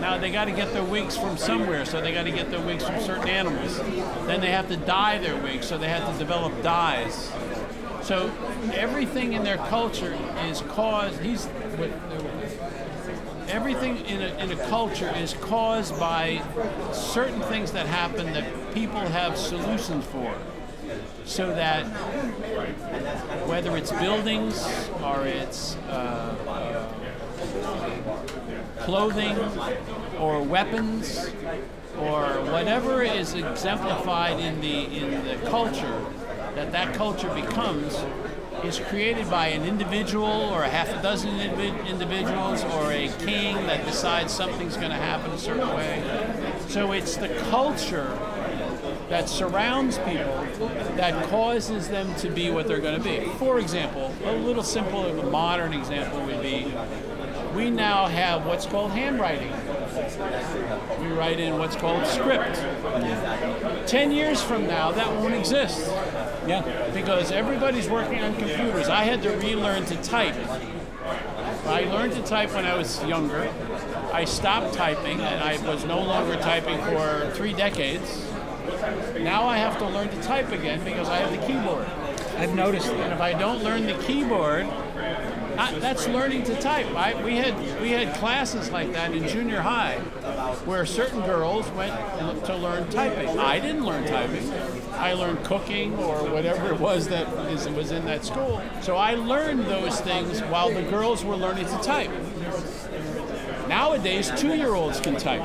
Now 0.00 0.18
they 0.18 0.30
got 0.30 0.44
to 0.44 0.52
get 0.52 0.72
their 0.74 0.84
wigs 0.84 1.16
from 1.16 1.38
somewhere, 1.38 1.86
so 1.86 2.00
they 2.02 2.12
got 2.12 2.24
to 2.24 2.30
get 2.30 2.50
their 2.50 2.60
wigs 2.60 2.84
from 2.84 3.00
certain 3.00 3.28
animals. 3.28 3.78
Then 4.26 4.40
they 4.40 4.50
have 4.50 4.68
to 4.68 4.76
dye 4.76 5.18
their 5.18 5.40
wigs, 5.40 5.66
so 5.66 5.78
they 5.78 5.88
have 5.88 6.12
to 6.12 6.18
develop 6.18 6.62
dyes. 6.62 7.32
So 8.04 8.30
everything 8.74 9.32
in 9.32 9.44
their 9.44 9.56
culture 9.56 10.14
is 10.44 10.60
caused. 10.68 11.20
He's 11.20 11.48
everything 13.48 14.04
in 14.04 14.20
a, 14.20 14.44
in 14.44 14.52
a 14.52 14.68
culture 14.68 15.10
is 15.16 15.32
caused 15.32 15.98
by 15.98 16.42
certain 16.92 17.40
things 17.40 17.72
that 17.72 17.86
happen 17.86 18.34
that 18.34 18.74
people 18.74 19.00
have 19.00 19.38
solutions 19.38 20.04
for. 20.04 20.34
So 21.24 21.54
that 21.54 21.84
whether 23.48 23.74
it's 23.74 23.92
buildings 23.92 24.90
or 25.02 25.26
it's 25.26 25.76
uh, 25.88 26.34
clothing 28.80 29.38
or 30.18 30.42
weapons 30.42 31.30
or 31.98 32.26
whatever 32.52 33.02
is 33.02 33.32
exemplified 33.32 34.40
in 34.40 34.60
the 34.60 34.84
in 34.94 35.24
the 35.24 35.36
culture 35.48 36.04
that 36.54 36.72
that 36.72 36.94
culture 36.94 37.32
becomes 37.34 37.96
is 38.64 38.78
created 38.78 39.28
by 39.30 39.48
an 39.48 39.64
individual 39.64 40.26
or 40.26 40.62
a 40.62 40.68
half 40.68 40.88
a 40.88 41.02
dozen 41.02 41.30
individ- 41.30 41.86
individuals 41.86 42.64
or 42.64 42.92
a 42.92 43.08
king 43.24 43.54
that 43.66 43.84
decides 43.84 44.32
something's 44.32 44.76
going 44.76 44.90
to 44.90 44.96
happen 44.96 45.30
a 45.32 45.38
certain 45.38 45.68
way. 45.74 46.02
So 46.68 46.92
it's 46.92 47.16
the 47.16 47.28
culture 47.50 48.18
that 49.10 49.28
surrounds 49.28 49.98
people 49.98 50.46
that 50.96 51.28
causes 51.28 51.88
them 51.88 52.14
to 52.16 52.30
be 52.30 52.50
what 52.50 52.66
they're 52.66 52.80
going 52.80 53.00
to 53.00 53.04
be. 53.04 53.26
For 53.38 53.58
example, 53.58 54.14
a 54.24 54.32
little 54.32 54.62
simple, 54.62 55.04
a 55.04 55.30
modern 55.30 55.74
example 55.74 56.24
would 56.24 56.40
be 56.40 56.72
we 57.54 57.70
now 57.70 58.06
have 58.06 58.46
what's 58.46 58.66
called 58.66 58.90
handwriting. 58.90 59.52
We 61.00 61.08
write 61.16 61.38
in 61.38 61.58
what's 61.58 61.76
called 61.76 62.06
script. 62.06 62.56
Ten 63.86 64.10
years 64.10 64.42
from 64.42 64.66
now, 64.66 64.90
that 64.92 65.08
won't 65.20 65.34
exist. 65.34 65.88
Yeah. 66.46 66.90
Because 66.92 67.30
everybody's 67.30 67.88
working 67.88 68.22
on 68.22 68.34
computers. 68.36 68.88
I 68.88 69.04
had 69.04 69.22
to 69.22 69.30
relearn 69.38 69.84
to 69.86 69.96
type. 70.02 70.34
I 71.66 71.84
learned 71.84 72.12
to 72.14 72.22
type 72.22 72.52
when 72.54 72.66
I 72.66 72.76
was 72.76 73.02
younger. 73.04 73.50
I 74.12 74.24
stopped 74.24 74.74
typing 74.74 75.20
and 75.20 75.42
I 75.42 75.56
was 75.66 75.84
no 75.84 76.00
longer 76.00 76.36
typing 76.36 76.78
for 76.82 77.30
three 77.34 77.52
decades. 77.52 78.24
Now 79.18 79.44
I 79.44 79.58
have 79.58 79.78
to 79.78 79.86
learn 79.86 80.08
to 80.08 80.22
type 80.22 80.50
again 80.50 80.82
because 80.84 81.08
I 81.08 81.18
have 81.18 81.30
the 81.30 81.46
keyboard. 81.46 81.86
I've 82.36 82.54
noticed 82.54 82.88
And 82.88 83.00
that. 83.00 83.12
if 83.12 83.20
I 83.20 83.32
don't 83.32 83.62
learn 83.62 83.86
the 83.86 83.94
keyboard, 83.94 84.66
I, 85.58 85.78
that's 85.78 86.06
learning 86.08 86.44
to 86.44 86.60
type. 86.60 86.86
I, 86.94 87.22
we 87.24 87.36
had 87.36 87.80
we 87.80 87.90
had 87.90 88.14
classes 88.16 88.70
like 88.70 88.92
that 88.92 89.12
in 89.12 89.26
junior 89.28 89.60
high, 89.60 89.98
where 90.64 90.84
certain 90.86 91.20
girls 91.22 91.68
went 91.70 91.94
to 92.46 92.56
learn 92.56 92.88
typing. 92.90 93.38
I 93.38 93.60
didn't 93.60 93.84
learn 93.84 94.06
typing. 94.06 94.50
I 94.94 95.12
learned 95.12 95.44
cooking 95.44 95.94
or 95.98 96.30
whatever 96.30 96.72
it 96.72 96.80
was 96.80 97.08
that 97.08 97.26
is, 97.50 97.68
was 97.68 97.90
in 97.90 98.04
that 98.06 98.24
school. 98.24 98.62
So 98.82 98.96
I 98.96 99.14
learned 99.14 99.66
those 99.66 100.00
things 100.00 100.40
while 100.42 100.72
the 100.72 100.82
girls 100.82 101.24
were 101.24 101.36
learning 101.36 101.66
to 101.66 101.78
type. 101.78 102.10
Nowadays, 103.68 104.30
two-year-olds 104.36 105.00
can 105.00 105.16
type. 105.16 105.42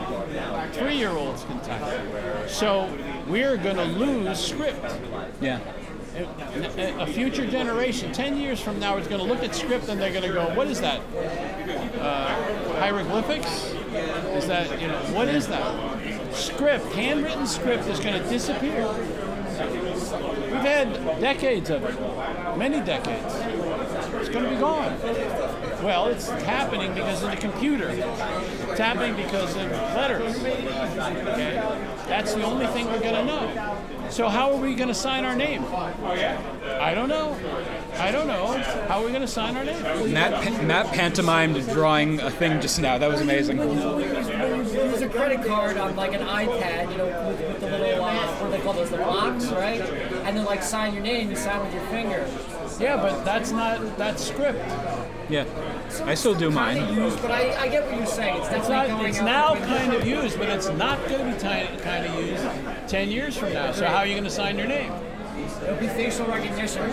Three-year-olds 0.73 1.43
can 1.45 1.61
type. 1.61 2.49
So 2.49 2.89
we're 3.27 3.57
going 3.57 3.77
to 3.77 3.85
lose 3.85 4.39
script 4.39 4.85
Yeah. 5.41 5.59
A- 6.23 7.07
future 7.07 7.45
generation, 7.45 8.11
10 8.11 8.37
years 8.37 8.59
from 8.59 8.79
now, 8.79 8.97
is 8.97 9.07
going 9.07 9.21
to 9.21 9.27
look 9.27 9.43
at 9.43 9.55
script 9.55 9.89
and 9.89 9.99
they're 10.01 10.11
going 10.11 10.23
to 10.23 10.33
go, 10.33 10.53
what 10.55 10.67
is 10.67 10.81
that? 10.81 11.01
Uh, 11.99 12.79
hieroglyphics? 12.79 13.73
Is 14.35 14.47
that, 14.47 14.81
you 14.81 14.87
know, 14.87 14.99
what 15.13 15.27
is 15.27 15.47
that? 15.47 16.33
Script, 16.33 16.85
handwritten 16.93 17.47
script 17.47 17.87
is 17.87 17.99
going 17.99 18.21
to 18.21 18.29
disappear. 18.29 18.87
We've 18.89 20.61
had 20.61 20.93
decades 21.19 21.69
of 21.69 21.83
it, 21.83 22.57
many 22.57 22.79
decades. 22.79 23.35
It's 24.15 24.29
going 24.29 24.45
to 24.45 24.49
be 24.49 24.57
gone. 24.57 24.97
Well, 25.83 26.07
it's 26.07 26.27
happening 26.27 26.93
because 26.93 27.23
of 27.23 27.31
the 27.31 27.37
computer. 27.37 27.87
It's 27.89 28.79
happening 28.79 29.15
because 29.15 29.55
of 29.55 29.71
letters. 29.71 30.35
Okay? 30.37 31.55
That's 32.07 32.33
the 32.33 32.43
only 32.43 32.67
thing 32.67 32.87
we're 32.87 32.99
going 32.99 33.15
to 33.15 33.25
know. 33.25 33.77
So 34.09 34.27
how 34.27 34.51
are 34.51 34.57
we 34.57 34.75
going 34.75 34.89
to 34.89 34.93
sign 34.93 35.23
our 35.23 35.35
name? 35.35 35.63
I 35.65 36.93
don't 36.93 37.07
know. 37.07 37.37
I 37.93 38.11
don't 38.11 38.27
know. 38.27 38.47
How 38.87 38.99
are 38.99 39.05
we 39.05 39.11
going 39.11 39.21
to 39.21 39.27
sign 39.27 39.55
our 39.55 39.63
name? 39.63 40.13
Matt, 40.13 40.43
pa- 40.43 40.61
Matt 40.63 40.87
pantomimed 40.87 41.65
drawing 41.69 42.19
a 42.19 42.31
thing 42.31 42.59
just 42.59 42.81
now. 42.81 42.97
That 42.97 43.09
was 43.09 43.21
amazing. 43.21 43.59
use 43.59 45.01
a 45.01 45.09
credit 45.09 45.45
card 45.45 45.77
on 45.77 45.95
like 45.95 46.13
an 46.13 46.21
iPad, 46.21 46.91
you 46.91 46.97
know, 46.97 47.05
with, 47.05 47.39
with 47.39 47.59
the 47.59 47.69
little 47.69 48.03
uh, 48.03 48.27
what 48.37 48.51
do 48.51 48.57
they 48.57 48.63
call 48.63 48.73
those, 48.73 48.89
the 48.89 48.97
blocks, 48.97 49.45
right? 49.47 49.81
And 49.81 50.35
then 50.35 50.45
like 50.45 50.63
sign 50.63 50.93
your 50.93 51.03
name, 51.03 51.29
you 51.29 51.35
sign 51.35 51.63
with 51.63 51.73
your 51.73 51.85
finger. 51.87 52.27
Yeah, 52.79 52.95
but 52.97 53.23
that's 53.25 53.51
not 53.51 53.97
that's 53.97 54.23
script. 54.23 54.59
Yeah. 55.29 55.45
I 56.05 56.13
still 56.15 56.33
do 56.33 56.49
Kind 56.51 56.79
of 56.79 56.87
mine. 56.89 56.97
used, 57.03 57.21
but 57.21 57.31
I, 57.31 57.63
I 57.63 57.67
get 57.67 57.85
what 57.85 57.95
you're 57.97 58.05
saying. 58.05 58.37
It's 58.41 58.49
It's 58.51 58.69
not. 58.69 58.87
going 58.87 59.05
It's 59.07 59.19
now 59.21 59.55
kind 59.55 59.93
of 59.93 60.07
used, 60.07 60.37
but 60.39 60.49
it's 60.49 60.69
not 60.69 60.97
going 61.09 61.25
to 61.25 61.31
be 61.33 61.37
ti- 61.39 61.81
kind 61.83 62.05
of 62.05 62.15
used 62.25 62.43
ten 62.89 63.09
years 63.09 63.37
from 63.37 63.53
now. 63.53 63.71
So 63.71 63.85
how 63.85 63.97
are 63.97 64.05
you 64.05 64.13
going 64.13 64.23
to 64.23 64.29
sign 64.29 64.57
your 64.57 64.67
name? 64.67 64.91
It'll 65.63 65.75
be 65.77 65.87
facial 65.87 66.25
recognition. 66.27 66.89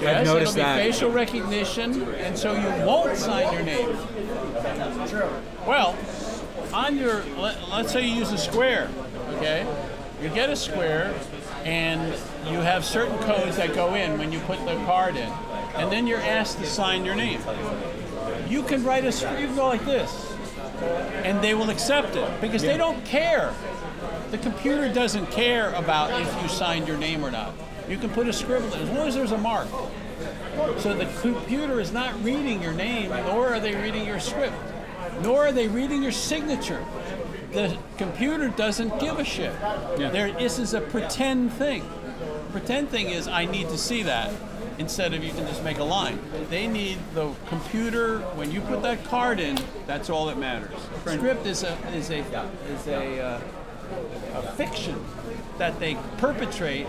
Yes, 0.00 0.26
noticed 0.26 0.52
it'll 0.52 0.54
be 0.54 0.60
that. 0.60 0.76
facial 0.78 1.10
recognition, 1.10 2.02
and 2.14 2.36
so 2.36 2.52
you 2.52 2.84
won't 2.86 3.16
sign 3.16 3.52
your 3.52 3.62
name. 3.62 3.96
True. 5.08 5.28
Well, 5.66 5.96
on 6.72 6.96
your 6.96 7.22
let, 7.38 7.56
let's 7.70 7.92
say 7.92 8.06
you 8.06 8.14
use 8.16 8.32
a 8.32 8.38
square, 8.38 8.90
okay? 9.34 9.66
You 10.24 10.30
get 10.30 10.48
a 10.48 10.56
square, 10.56 11.14
and 11.64 12.00
you 12.50 12.56
have 12.60 12.82
certain 12.82 13.18
codes 13.24 13.58
that 13.58 13.74
go 13.74 13.94
in 13.94 14.18
when 14.18 14.32
you 14.32 14.40
put 14.40 14.58
the 14.64 14.74
card 14.86 15.16
in, 15.16 15.30
and 15.76 15.92
then 15.92 16.06
you're 16.06 16.18
asked 16.18 16.56
to 16.60 16.66
sign 16.66 17.04
your 17.04 17.14
name. 17.14 17.42
You 18.48 18.62
can 18.62 18.82
write 18.84 19.04
a 19.04 19.12
script. 19.12 19.38
You 19.38 19.48
can 19.48 19.56
go 19.56 19.66
like 19.66 19.84
this, 19.84 20.32
and 21.24 21.44
they 21.44 21.52
will 21.52 21.68
accept 21.68 22.16
it 22.16 22.40
because 22.40 22.62
they 22.62 22.78
don't 22.78 23.04
care. 23.04 23.52
The 24.30 24.38
computer 24.38 24.90
doesn't 24.90 25.26
care 25.26 25.74
about 25.74 26.18
if 26.18 26.42
you 26.42 26.48
signed 26.48 26.88
your 26.88 26.96
name 26.96 27.22
or 27.22 27.30
not. 27.30 27.52
You 27.86 27.98
can 27.98 28.08
put 28.08 28.26
a 28.26 28.32
scribble 28.32 28.72
in 28.72 28.80
as 28.80 28.90
long 28.92 29.06
as 29.06 29.14
there's 29.14 29.32
a 29.32 29.36
mark. 29.36 29.68
So 30.78 30.94
the 30.94 31.04
computer 31.20 31.80
is 31.80 31.92
not 31.92 32.14
reading 32.24 32.62
your 32.62 32.72
name, 32.72 33.10
nor 33.10 33.48
are 33.48 33.60
they 33.60 33.74
reading 33.74 34.06
your 34.06 34.20
script, 34.20 34.56
nor 35.20 35.48
are 35.48 35.52
they 35.52 35.68
reading 35.68 36.02
your 36.02 36.12
signature. 36.12 36.82
The 37.54 37.78
computer 37.96 38.48
doesn't 38.48 38.98
give 39.00 39.18
a 39.18 39.24
shit. 39.24 39.52
There, 39.96 40.32
this 40.32 40.58
is 40.58 40.74
a 40.74 40.80
pretend 40.80 41.52
thing. 41.52 41.88
Pretend 42.52 42.88
thing 42.90 43.10
is 43.10 43.28
I 43.28 43.44
need 43.46 43.68
to 43.68 43.78
see 43.78 44.02
that 44.02 44.32
instead 44.78 45.14
of 45.14 45.22
you 45.22 45.30
can 45.30 45.46
just 45.46 45.62
make 45.62 45.78
a 45.78 45.84
line. 45.84 46.18
They 46.50 46.66
need 46.66 46.98
the 47.14 47.32
computer 47.48 48.20
when 48.34 48.50
you 48.50 48.60
put 48.60 48.82
that 48.82 49.04
card 49.04 49.40
in. 49.40 49.58
That's 49.86 50.10
all 50.10 50.26
that 50.26 50.38
matters. 50.38 50.70
Script 51.06 51.46
is 51.46 51.62
a 51.62 51.76
is 51.94 52.10
a 52.10 52.18
is 52.68 52.86
a, 52.88 53.20
uh, 53.20 53.40
a 54.34 54.42
fiction 54.52 55.04
that 55.58 55.78
they 55.78 55.96
perpetrate 56.18 56.86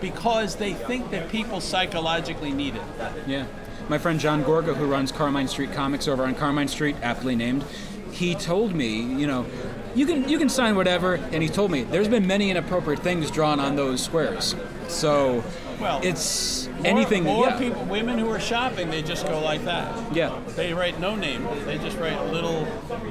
because 0.00 0.56
they 0.56 0.74
think 0.74 1.10
that 1.10 1.30
people 1.30 1.60
psychologically 1.60 2.52
need 2.52 2.74
it. 2.74 2.82
Yeah. 3.26 3.46
my 3.88 3.98
friend 3.98 4.18
John 4.18 4.42
Gorga, 4.44 4.74
who 4.74 4.86
runs 4.86 5.12
Carmine 5.12 5.48
Street 5.48 5.72
Comics 5.72 6.08
over 6.08 6.24
on 6.24 6.34
Carmine 6.34 6.68
Street, 6.68 6.96
aptly 7.02 7.36
named, 7.36 7.64
he 8.10 8.34
told 8.34 8.74
me, 8.74 9.00
you 9.00 9.26
know, 9.26 9.46
you 9.94 10.06
can 10.06 10.28
you 10.28 10.38
can 10.38 10.48
sign 10.48 10.74
whatever, 10.76 11.14
and 11.14 11.42
he 11.42 11.48
told 11.48 11.70
me 11.70 11.82
there's 11.84 12.08
been 12.08 12.26
many 12.26 12.50
inappropriate 12.50 13.00
things 13.00 13.30
drawn 13.30 13.60
on 13.60 13.76
those 13.76 14.02
squares. 14.02 14.54
So 14.88 15.42
Well, 15.80 16.00
it's 16.02 16.68
More- 16.68 16.86
anything. 16.86 17.24
More 17.24 17.46
yeah, 17.48 17.58
people, 17.58 17.84
women 17.84 18.18
who 18.18 18.30
are 18.30 18.38
shopping, 18.40 18.90
they 18.90 19.02
just 19.02 19.26
go 19.26 19.40
like 19.40 19.64
that. 19.64 19.88
yeah, 20.14 20.38
They 20.54 20.72
write 20.74 21.00
no 21.00 21.16
name. 21.16 21.46
They 21.66 21.78
just 21.78 21.98
write 21.98 22.16
a 22.18 22.24
little 22.24 22.66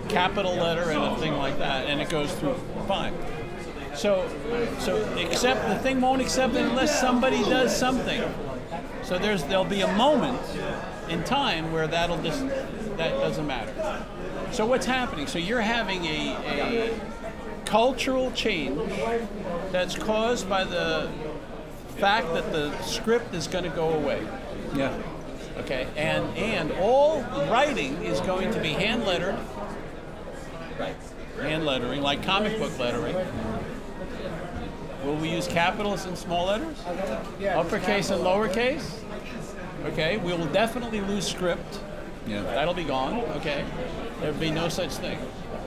capital 0.09 0.55
letter 0.55 0.89
and 0.91 1.03
a 1.03 1.15
thing 1.17 1.33
like 1.37 1.57
that, 1.59 1.87
and 1.87 1.99
it 2.01 2.09
goes 2.09 2.31
through 2.33 2.55
fine. 2.87 3.13
So, 3.93 4.25
so 4.79 5.03
accept 5.19 5.67
the 5.67 5.75
thing 5.79 5.99
won't 5.99 6.21
accept 6.21 6.55
it 6.55 6.61
unless 6.65 6.97
somebody 6.99 7.43
does 7.43 7.75
something. 7.75 8.21
So 9.03 9.17
there's 9.17 9.43
there'll 9.43 9.65
be 9.65 9.81
a 9.81 9.93
moment 9.95 10.39
in 11.09 11.23
time 11.25 11.73
where 11.73 11.87
that'll 11.87 12.21
just 12.21 12.39
that 12.97 13.11
doesn't 13.19 13.45
matter. 13.45 13.73
So 14.51 14.65
what's 14.65 14.85
happening? 14.85 15.27
So 15.27 15.39
you're 15.39 15.61
having 15.61 16.05
a, 16.05 16.35
a 16.45 16.99
cultural 17.65 18.31
change 18.31 18.77
that's 19.71 19.95
caused 19.97 20.49
by 20.49 20.63
the 20.65 21.09
fact 21.97 22.33
that 22.33 22.51
the 22.51 22.77
script 22.81 23.33
is 23.33 23.47
going 23.47 23.63
to 23.63 23.69
go 23.69 23.91
away. 23.91 24.27
yeah. 24.75 24.97
Okay, 25.57 25.85
and 25.97 26.25
and 26.37 26.71
all 26.73 27.21
writing 27.49 28.01
is 28.03 28.21
going 28.21 28.51
to 28.53 28.59
be 28.61 28.69
hand 28.69 29.03
lettered. 29.05 29.37
Right. 30.79 30.95
Hand 31.41 31.65
lettering, 31.65 32.01
like 32.01 32.23
comic 32.23 32.57
book 32.57 32.77
lettering. 32.79 33.15
Will 35.03 35.17
we 35.17 35.29
use 35.29 35.47
capitals 35.47 36.05
and 36.05 36.17
small 36.17 36.47
letters? 36.47 36.77
Uppercase 37.43 38.11
and 38.11 38.21
lowercase? 38.21 38.99
Okay, 39.85 40.17
we 40.17 40.33
will 40.33 40.45
definitely 40.47 41.01
lose 41.01 41.27
script. 41.27 41.79
Yeah. 42.27 42.43
That'll 42.43 42.73
be 42.73 42.83
gone. 42.83 43.19
Okay, 43.37 43.65
there'll 44.19 44.37
be 44.37 44.51
no 44.51 44.69
such 44.69 44.91
thing. 44.91 45.19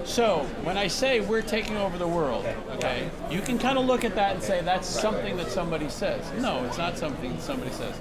So 0.05 0.47
when 0.63 0.77
I 0.77 0.87
say 0.87 1.21
we're 1.21 1.43
taking 1.43 1.77
over 1.77 1.99
the 1.99 2.07
world, 2.07 2.47
okay, 2.73 3.11
you 3.31 3.41
can 3.41 3.59
kind 3.59 3.79
of 3.79 3.87
look 3.87 4.05
at 4.05 4.15
that 4.15 4.35
and 4.35 4.43
say 4.43 4.61
that's 4.61 4.87
something 4.87 5.37
that 5.39 5.51
somebody 5.51 5.89
says. 5.89 6.23
No, 6.41 6.63
it's 6.65 6.79
not 6.79 6.99
something 6.99 7.33
that 7.35 7.43
somebody 7.43 7.71
says. 7.73 7.95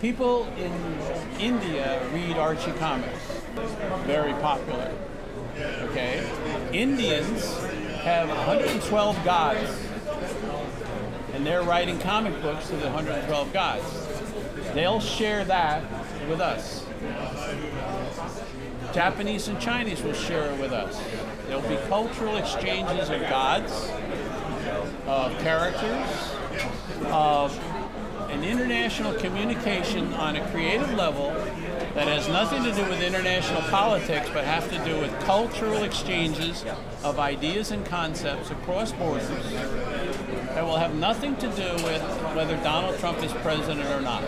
People 0.00 0.46
in 0.56 0.72
India 1.38 2.02
read 2.12 2.36
Archie 2.36 2.72
comics. 2.72 3.18
Very 4.06 4.32
popular. 4.34 4.92
Okay, 5.90 6.26
Indians 6.72 7.58
have 7.98 8.28
112 8.28 9.24
gods, 9.24 9.86
and 11.34 11.44
they're 11.44 11.62
writing 11.62 11.98
comic 11.98 12.40
books 12.40 12.68
to 12.68 12.76
the 12.76 12.86
112 12.86 13.52
gods. 13.52 13.84
They'll 14.72 15.00
share 15.00 15.44
that 15.44 15.82
with 16.28 16.40
us. 16.40 16.86
Japanese 18.92 19.48
and 19.48 19.60
Chinese 19.60 20.02
will 20.02 20.12
share 20.12 20.50
it 20.50 20.60
with 20.60 20.72
us. 20.72 21.00
There'll 21.46 21.68
be 21.68 21.76
cultural 21.88 22.36
exchanges 22.36 23.08
of 23.08 23.20
gods, 23.22 23.90
of 25.06 25.36
characters, 25.38 26.34
of 27.06 27.56
an 28.30 28.44
international 28.44 29.14
communication 29.14 30.12
on 30.14 30.36
a 30.36 30.50
creative 30.50 30.92
level 30.94 31.30
that 31.94 32.06
has 32.06 32.28
nothing 32.28 32.62
to 32.62 32.72
do 32.72 32.88
with 32.88 33.02
international 33.02 33.60
politics 33.62 34.28
but 34.32 34.44
have 34.44 34.70
to 34.70 34.84
do 34.84 35.00
with 35.00 35.12
cultural 35.20 35.82
exchanges 35.82 36.64
of 37.02 37.18
ideas 37.18 37.72
and 37.72 37.84
concepts 37.86 38.50
across 38.50 38.92
borders 38.92 39.28
that 39.28 40.64
will 40.64 40.76
have 40.76 40.94
nothing 40.94 41.36
to 41.36 41.48
do 41.48 41.72
with 41.84 42.02
whether 42.34 42.56
Donald 42.58 42.98
Trump 42.98 43.22
is 43.22 43.32
president 43.34 43.88
or 43.88 44.00
not. 44.00 44.22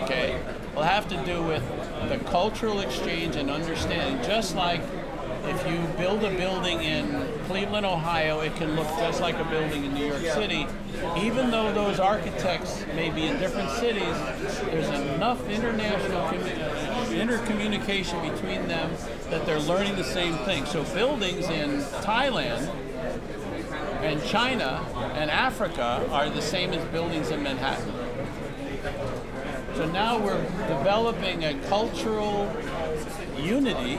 Okay? 0.00 0.38
Will 0.74 0.82
have 0.82 1.08
to 1.08 1.24
do 1.24 1.42
with 1.42 1.62
the 2.08 2.18
cultural 2.30 2.80
exchange 2.80 3.36
and 3.36 3.50
understanding, 3.50 4.22
just 4.24 4.54
like 4.54 4.80
if 5.44 5.66
you 5.66 5.78
build 5.96 6.22
a 6.22 6.30
building 6.36 6.82
in 6.82 7.28
Cleveland, 7.46 7.86
Ohio, 7.86 8.40
it 8.40 8.54
can 8.56 8.76
look 8.76 8.86
just 8.98 9.20
like 9.20 9.36
a 9.36 9.44
building 9.44 9.84
in 9.84 9.94
New 9.94 10.06
York 10.06 10.22
City. 10.22 10.66
Even 11.16 11.50
though 11.50 11.72
those 11.72 11.98
architects 11.98 12.84
may 12.94 13.10
be 13.10 13.26
in 13.26 13.38
different 13.38 13.70
cities, 13.70 14.14
there's 14.66 14.88
enough 14.88 15.48
international 15.48 16.22
commu- 16.28 17.20
intercommunication 17.20 18.20
between 18.22 18.68
them 18.68 18.90
that 19.30 19.46
they're 19.46 19.60
learning 19.60 19.96
the 19.96 20.04
same 20.04 20.34
thing. 20.44 20.66
So 20.66 20.84
buildings 20.94 21.48
in 21.48 21.80
Thailand 22.02 22.68
and 24.02 24.22
China 24.24 24.84
and 25.14 25.30
Africa 25.30 26.06
are 26.10 26.28
the 26.28 26.42
same 26.42 26.72
as 26.72 26.84
buildings 26.88 27.30
in 27.30 27.42
Manhattan. 27.42 27.92
So 29.76 29.90
now 29.90 30.18
we're 30.18 30.42
developing 30.68 31.44
a 31.44 31.54
cultural 31.68 32.50
unity 33.38 33.98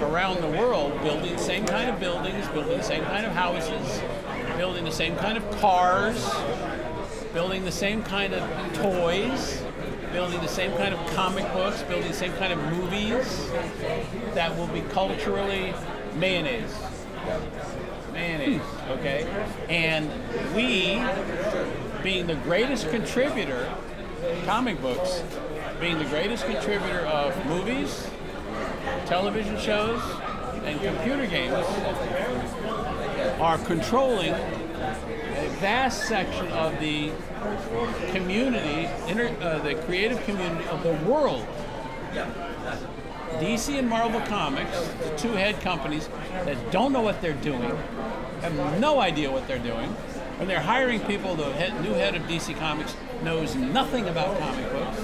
around 0.00 0.42
the 0.42 0.58
world, 0.58 1.00
building 1.02 1.32
the 1.32 1.42
same 1.42 1.66
kind 1.66 1.90
of 1.90 2.00
buildings, 2.00 2.46
building 2.48 2.78
the 2.78 2.84
same 2.84 3.04
kind 3.04 3.24
of 3.24 3.32
houses, 3.32 4.00
building 4.56 4.84
the 4.84 4.90
same 4.90 5.16
kind 5.16 5.38
of 5.38 5.60
cars, 5.60 6.28
building 7.32 7.64
the 7.64 7.72
same 7.72 8.02
kind 8.02 8.34
of 8.34 8.42
toys, 8.74 9.62
building 10.12 10.40
the 10.40 10.48
same 10.48 10.72
kind 10.76 10.94
of 10.94 11.14
comic 11.14 11.44
books, 11.52 11.82
building 11.82 12.08
the 12.08 12.14
same 12.14 12.32
kind 12.34 12.52
of 12.52 12.58
movies 12.72 13.50
that 14.34 14.56
will 14.56 14.66
be 14.68 14.80
culturally 14.92 15.74
mayonnaise. 16.14 16.74
Mayonnaise, 18.12 18.62
okay? 18.90 19.26
And 19.68 20.10
we, 20.54 21.04
being 22.02 22.26
the 22.26 22.36
greatest 22.36 22.88
contributor, 22.90 23.70
comic 24.44 24.80
books, 24.80 25.22
being 25.80 25.98
the 25.98 26.04
greatest 26.04 26.46
contributor 26.46 27.00
of 27.00 27.46
movies, 27.46 28.08
television 29.06 29.58
shows, 29.58 30.00
and 30.64 30.80
computer 30.80 31.26
games, 31.26 31.64
are 33.40 33.58
controlling 33.58 34.32
a 34.32 35.48
vast 35.60 36.08
section 36.08 36.46
of 36.48 36.78
the 36.80 37.12
community, 38.12 38.88
inter, 39.08 39.34
uh, 39.40 39.58
the 39.60 39.74
creative 39.82 40.22
community 40.24 40.66
of 40.68 40.82
the 40.82 40.92
world. 41.08 41.46
DC 43.38 43.78
and 43.78 43.88
Marvel 43.88 44.20
Comics, 44.22 44.88
the 45.02 45.16
two 45.16 45.32
head 45.32 45.60
companies 45.60 46.08
that 46.44 46.70
don't 46.70 46.92
know 46.92 47.02
what 47.02 47.20
they're 47.20 47.34
doing, 47.34 47.76
have 48.40 48.80
no 48.80 49.00
idea 49.00 49.30
what 49.30 49.46
they're 49.46 49.58
doing. 49.58 49.94
When 50.36 50.48
they're 50.48 50.60
hiring 50.60 51.00
people, 51.00 51.34
the 51.34 51.50
head, 51.52 51.82
new 51.82 51.92
head 51.92 52.14
of 52.14 52.22
DC 52.22 52.58
Comics 52.58 52.94
knows 53.22 53.54
nothing 53.54 54.06
about 54.06 54.38
comic 54.38 54.70
books, 54.70 54.98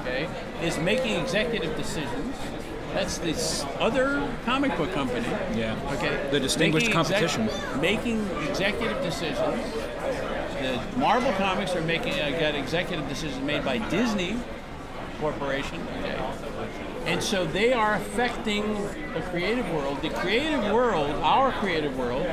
okay, 0.00 0.28
is 0.62 0.78
making 0.78 1.18
executive 1.20 1.74
decisions. 1.76 2.36
That's 2.92 3.18
this 3.18 3.64
other 3.80 4.30
comic 4.44 4.76
book 4.76 4.92
company. 4.92 5.26
Yeah. 5.54 5.76
Okay. 5.94 6.28
The 6.30 6.38
distinguished 6.38 6.86
making 6.86 7.00
exec- 7.00 7.30
competition. 7.30 7.80
making 7.80 8.30
executive 8.48 9.02
decisions. 9.02 9.72
The 10.60 10.80
Marvel 10.98 11.32
Comics 11.32 11.74
are 11.74 11.80
making 11.80 12.20
uh, 12.20 12.30
got 12.38 12.54
executive 12.54 13.08
decisions 13.08 13.42
made 13.42 13.64
by 13.64 13.78
Disney 13.88 14.38
Corporation. 15.18 15.84
Okay. 16.00 16.16
And 17.06 17.22
so 17.22 17.44
they 17.44 17.72
are 17.72 17.94
affecting 17.94 18.74
the 19.12 19.22
creative 19.30 19.68
world. 19.72 20.00
The 20.00 20.10
creative 20.10 20.62
world, 20.72 21.10
our 21.22 21.52
creative 21.52 21.98
world, 21.98 22.26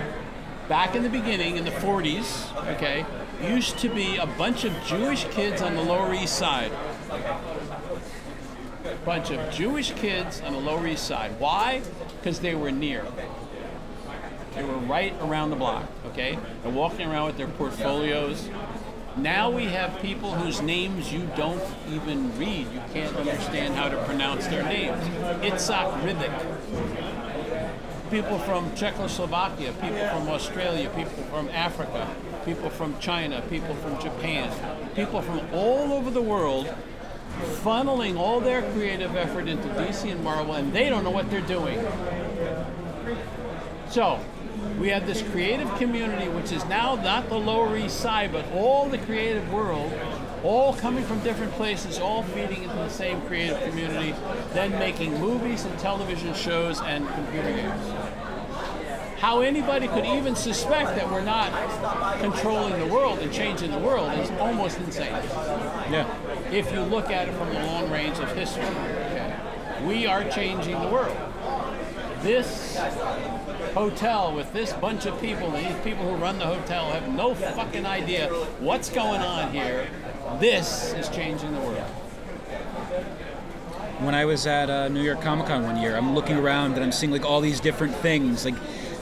back 0.71 0.95
in 0.95 1.03
the 1.03 1.09
beginning 1.09 1.57
in 1.57 1.65
the 1.65 1.71
40s, 1.71 2.47
okay, 2.75 3.05
used 3.43 3.77
to 3.77 3.89
be 3.89 4.15
a 4.15 4.25
bunch 4.25 4.63
of 4.63 4.71
Jewish 4.85 5.25
kids 5.25 5.61
on 5.61 5.75
the 5.75 5.81
Lower 5.81 6.13
East 6.13 6.37
Side. 6.37 6.71
A 8.85 8.95
bunch 9.03 9.31
of 9.31 9.53
Jewish 9.53 9.91
kids 9.91 10.39
on 10.39 10.53
the 10.53 10.59
Lower 10.59 10.87
East 10.87 11.05
Side. 11.05 11.37
Why? 11.41 11.81
Because 12.15 12.39
they 12.39 12.55
were 12.55 12.71
near. 12.71 13.05
They 14.55 14.63
were 14.63 14.77
right 14.77 15.13
around 15.19 15.49
the 15.49 15.57
block, 15.57 15.89
okay? 16.05 16.39
They're 16.63 16.71
walking 16.71 17.05
around 17.11 17.25
with 17.25 17.37
their 17.37 17.49
portfolios. 17.49 18.49
Now 19.17 19.49
we 19.49 19.65
have 19.65 19.99
people 19.99 20.35
whose 20.35 20.61
names 20.61 21.11
you 21.11 21.29
don't 21.35 21.61
even 21.91 22.37
read. 22.39 22.71
You 22.71 22.81
can't 22.93 23.13
understand 23.17 23.75
how 23.75 23.89
to 23.89 24.01
pronounce 24.05 24.47
their 24.47 24.63
names. 24.63 25.03
Itzhak 25.43 26.01
Rivik. 26.01 27.10
People 28.11 28.39
from 28.39 28.75
Czechoslovakia, 28.75 29.71
people 29.81 30.07
from 30.09 30.27
Australia, 30.27 30.89
people 30.89 31.23
from 31.31 31.47
Africa, 31.49 32.13
people 32.43 32.69
from 32.69 32.99
China, 32.99 33.41
people 33.49 33.73
from 33.75 33.97
Japan, 34.01 34.51
people 34.95 35.21
from 35.21 35.39
all 35.53 35.93
over 35.93 36.11
the 36.11 36.21
world 36.21 36.67
funneling 37.63 38.17
all 38.17 38.41
their 38.41 38.69
creative 38.73 39.15
effort 39.15 39.47
into 39.47 39.67
DC 39.69 40.11
and 40.11 40.21
Marvel, 40.25 40.55
and 40.55 40.73
they 40.73 40.89
don't 40.89 41.05
know 41.05 41.09
what 41.09 41.29
they're 41.31 41.39
doing. 41.39 41.79
So, 43.89 44.19
we 44.77 44.89
have 44.89 45.07
this 45.07 45.21
creative 45.21 45.73
community, 45.75 46.27
which 46.27 46.51
is 46.51 46.65
now 46.65 46.95
not 46.95 47.29
the 47.29 47.37
Lower 47.37 47.77
East 47.77 48.01
Side, 48.01 48.33
but 48.33 48.45
all 48.51 48.89
the 48.89 48.97
creative 48.97 49.51
world, 49.53 49.91
all 50.43 50.73
coming 50.73 51.03
from 51.03 51.19
different 51.21 51.51
places, 51.53 51.99
all 51.99 52.23
feeding 52.23 52.63
into 52.63 52.75
the 52.75 52.89
same 52.89 53.21
creative 53.21 53.61
community, 53.63 54.15
then 54.53 54.71
making 54.79 55.19
movies 55.19 55.65
and 55.65 55.79
television 55.79 56.33
shows 56.33 56.81
and 56.81 57.07
computer 57.09 57.53
games. 57.53 57.93
how 59.21 59.41
anybody 59.41 59.87
could 59.87 60.03
even 60.03 60.35
suspect 60.35 60.95
that 60.95 61.07
we're 61.11 61.21
not 61.21 61.51
controlling 62.19 62.79
the 62.79 62.91
world 62.91 63.19
and 63.19 63.31
changing 63.31 63.69
the 63.69 63.77
world 63.77 64.11
is 64.17 64.31
almost 64.31 64.79
insane. 64.79 65.13
Yeah. 65.91 66.11
If 66.51 66.71
you 66.73 66.81
look 66.81 67.11
at 67.11 67.27
it 67.27 67.35
from 67.35 67.49
the 67.49 67.59
long 67.67 67.91
range 67.91 68.17
of 68.17 68.35
history, 68.35 68.63
okay, 68.63 69.39
we 69.85 70.07
are 70.07 70.23
changing 70.23 70.73
the 70.81 70.87
world. 70.87 71.15
This 72.23 72.79
hotel 73.73 74.33
with 74.35 74.51
this 74.53 74.73
bunch 74.73 75.05
of 75.05 75.19
people, 75.21 75.53
and 75.55 75.65
these 75.65 75.83
people 75.83 76.03
who 76.05 76.15
run 76.15 76.37
the 76.37 76.45
hotel 76.45 76.91
have 76.91 77.07
no 77.13 77.33
fucking 77.33 77.85
idea 77.85 78.29
what's 78.59 78.89
going 78.89 79.21
on 79.21 79.51
here. 79.51 79.87
This 80.39 80.93
is 80.93 81.09
changing 81.09 81.53
the 81.53 81.59
world. 81.59 81.89
when 83.99 84.15
I 84.15 84.25
was 84.25 84.47
at 84.47 84.69
uh, 84.69 84.87
New 84.87 85.01
York 85.03 85.21
Comic 85.21 85.47
Con 85.47 85.63
one 85.63 85.77
year, 85.77 85.95
I'm 85.95 86.15
looking 86.15 86.37
around 86.37 86.73
and 86.73 86.83
I'm 86.83 86.91
seeing 86.91 87.11
like 87.11 87.25
all 87.25 87.41
these 87.41 87.59
different 87.59 87.95
things, 87.95 88.45
like 88.45 88.55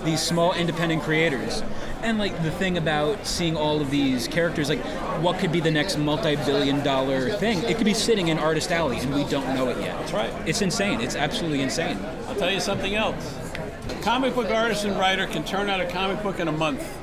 these 0.03 0.21
small 0.21 0.53
independent 0.53 1.03
creators. 1.03 1.63
And 2.01 2.17
like 2.17 2.41
the 2.43 2.51
thing 2.51 2.77
about 2.77 3.25
seeing 3.27 3.57
all 3.57 3.81
of 3.81 3.91
these 3.91 4.27
characters, 4.27 4.69
like 4.69 4.83
what 5.21 5.39
could 5.39 5.51
be 5.51 5.59
the 5.59 5.71
next 5.71 5.97
multi-billion 5.97 6.83
dollar 6.83 7.29
thing? 7.31 7.63
It 7.63 7.77
could 7.77 7.85
be 7.85 7.93
sitting 7.93 8.29
in 8.29 8.39
Artist 8.39 8.71
Alley 8.71 8.99
and 8.99 9.13
we 9.13 9.25
don't 9.25 9.53
know 9.53 9.69
it 9.69 9.77
yet. 9.79 9.97
That's 9.99 10.13
right. 10.13 10.31
It's 10.45 10.61
insane. 10.61 11.01
It's 11.01 11.15
absolutely 11.15 11.61
insane. 11.61 11.97
I'll 12.27 12.35
tell 12.35 12.51
you 12.51 12.59
something 12.61 12.95
else. 12.95 13.48
A 13.89 14.01
comic 14.01 14.35
book 14.35 14.49
artist 14.49 14.85
and 14.85 14.97
writer 14.97 15.27
can 15.27 15.43
turn 15.43 15.69
out 15.69 15.81
a 15.81 15.85
comic 15.87 16.21
book 16.23 16.39
in 16.39 16.47
a 16.47 16.51
month 16.51 16.97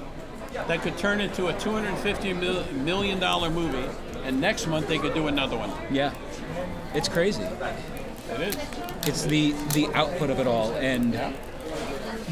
that 0.53 0.82
could 0.82 0.97
turn 0.97 1.20
into 1.20 1.49
a 1.49 1.59
250 1.59 2.32
mil- 2.32 2.64
million 2.72 3.18
dollar 3.18 3.51
movie, 3.51 3.89
and 4.24 4.41
next 4.41 4.66
month 4.66 4.89
they 4.89 4.99
could 4.99 5.14
do 5.14 5.26
another 5.26 5.57
one. 5.57 5.70
Yeah. 5.91 6.14
It's 6.95 7.09
crazy. 7.09 7.43
It 7.43 8.41
is. 8.41 8.57
It's 9.07 9.24
the 9.24 9.53
the 9.74 9.87
output 9.95 10.30
of 10.30 10.41
it 10.41 10.47
all 10.47 10.72
and 10.72 11.14